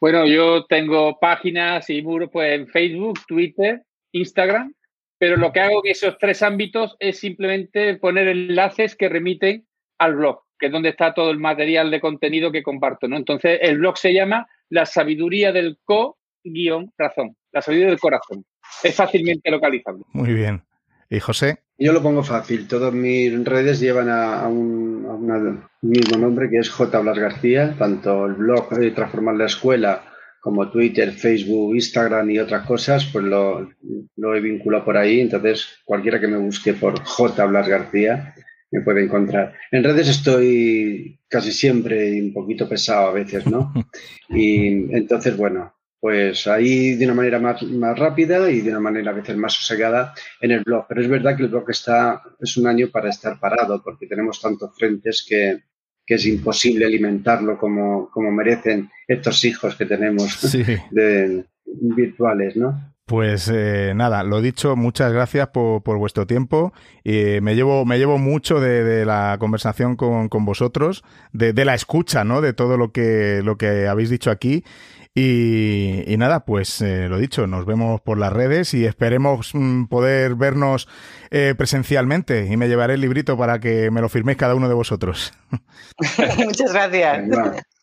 [0.00, 3.82] Bueno, yo tengo páginas y muros pues, en Facebook, Twitter,
[4.12, 4.74] Instagram,
[5.18, 9.66] pero lo que hago en esos tres ámbitos es simplemente poner enlaces que remiten
[9.98, 13.08] al blog, que es donde está todo el material de contenido que comparto.
[13.08, 13.16] ¿no?
[13.16, 18.44] Entonces, el blog se llama La sabiduría del co-razón, la sabiduría del corazón.
[18.82, 20.04] Es fácilmente localizable.
[20.12, 20.62] muy bien.
[21.08, 21.62] ¿Y José?
[21.78, 22.68] Yo lo pongo fácil.
[22.68, 25.38] Todas mis redes llevan a, a un, a una-
[25.82, 27.00] un mismo nombre que es J.
[27.00, 27.74] Blas García.
[27.78, 30.02] Tanto el blog de Transformar la Escuela
[30.40, 33.70] como Twitter, Facebook, Instagram y otras cosas, pues lo,
[34.16, 35.20] lo he vinculado por ahí.
[35.20, 37.44] Entonces, cualquiera que me busque por J.
[37.46, 38.34] Blas García
[38.70, 39.54] me puede encontrar.
[39.70, 43.72] En redes estoy casi siempre un poquito pesado a veces, ¿no?
[44.30, 45.73] Y entonces, bueno,
[46.04, 49.54] pues ahí de una manera más, más rápida y de una manera a veces más
[49.54, 50.84] sosegada en el blog.
[50.86, 54.38] Pero es verdad que el blog está, es un año para estar parado porque tenemos
[54.38, 55.62] tantos frentes que,
[56.04, 60.62] que es imposible alimentarlo como, como merecen estos hijos que tenemos Sí.
[60.90, 62.92] de, virtuales, ¿no?
[63.06, 66.74] Pues eh, nada, lo dicho, muchas gracias por, por vuestro tiempo.
[67.04, 71.02] Eh, me, llevo, me llevo mucho de, de la conversación con, con vosotros,
[71.32, 72.42] de, de la escucha, ¿no?
[72.42, 74.64] De todo lo que, lo que habéis dicho aquí.
[75.16, 80.34] Y, nada, pues eh, lo dicho, nos vemos por las redes y esperemos mm, poder
[80.34, 80.88] vernos
[81.30, 84.74] eh, presencialmente y me llevaré el librito para que me lo firméis cada uno de
[84.74, 85.32] vosotros.
[86.44, 87.28] Muchas gracias.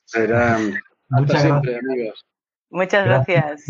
[0.03, 0.59] será
[1.07, 2.25] Muchas siempre, amigos.
[2.69, 3.63] Muchas gracias.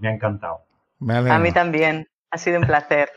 [0.00, 0.60] Me ha encantado.
[1.08, 2.08] A mí también.
[2.30, 3.08] Ha sido un placer.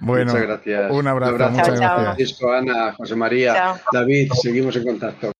[0.00, 0.92] Bueno, muchas gracias.
[0.92, 1.32] Un abrazo.
[1.50, 2.04] muchas gracias.
[2.04, 5.32] Francisco, Ana, José María, David, seguimos en contacto.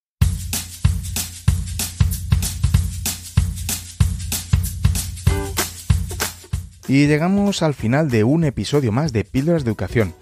[6.90, 10.12] Y llegamos al final de un episodio más de Píldoras de Educación.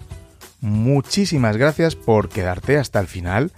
[0.61, 3.51] Muchísimas gracias por quedarte hasta el final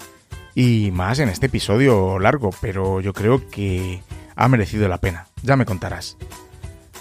[0.55, 4.01] y más en este episodio largo, pero yo creo que
[4.37, 5.27] ha merecido la pena.
[5.43, 6.15] Ya me contarás.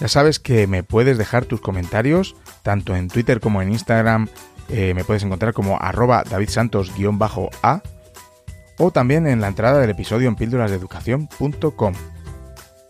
[0.01, 4.27] Ya sabes que me puedes dejar tus comentarios tanto en Twitter como en Instagram.
[4.67, 7.83] Eh, me puedes encontrar como arroba davidsantos-a
[8.77, 11.93] o también en la entrada del episodio en píldorasdeeducación.com.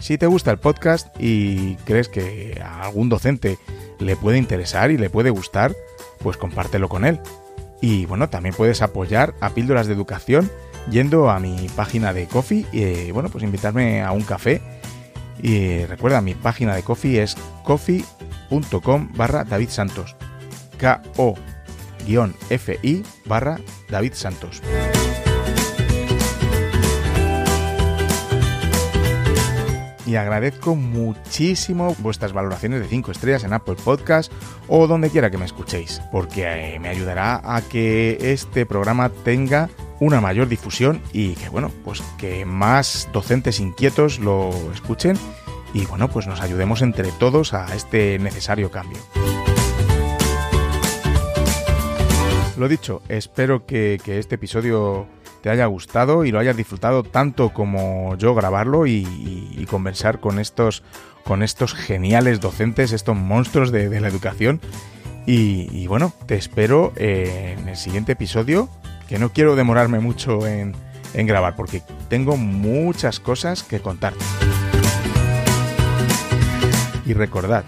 [0.02, 3.60] Si te gusta el podcast y crees que a algún docente
[4.00, 5.76] le puede interesar y le puede gustar,
[6.20, 7.20] pues compártelo con él.
[7.82, 10.52] Y bueno, también puedes apoyar a Píldoras de Educación
[10.90, 14.60] yendo a mi página de Coffee y bueno, pues invitarme a un café.
[15.42, 20.16] Y recuerda, mi página de Coffee es coffee.com barra David Santos.
[20.80, 21.44] K-O-F-I
[23.26, 24.64] barra David Santos.
[30.06, 34.32] Y agradezco muchísimo vuestras valoraciones de 5 estrellas en Apple Podcast
[34.68, 39.70] o donde quiera que me escuchéis, porque eh, me ayudará a que este programa tenga
[40.00, 45.18] una mayor difusión y que bueno, pues que más docentes inquietos lo escuchen
[45.74, 49.00] y bueno, pues nos ayudemos entre todos a este necesario cambio.
[52.58, 55.08] Lo dicho, espero que, que este episodio
[55.42, 60.84] te haya gustado y lo hayas disfrutado tanto como yo grabarlo y, conversar con estos,
[61.24, 64.60] con estos geniales docentes, estos monstruos de, la educación.
[65.26, 68.70] Y, bueno, te espero en el siguiente episodio,
[69.08, 70.76] que no quiero demorarme mucho en,
[71.14, 74.24] en grabar porque tengo muchas cosas que contarte.
[77.06, 77.64] Y recordad,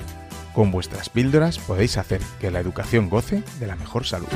[0.54, 4.28] con vuestras píldoras podéis hacer que la educación goce de la mejor salud.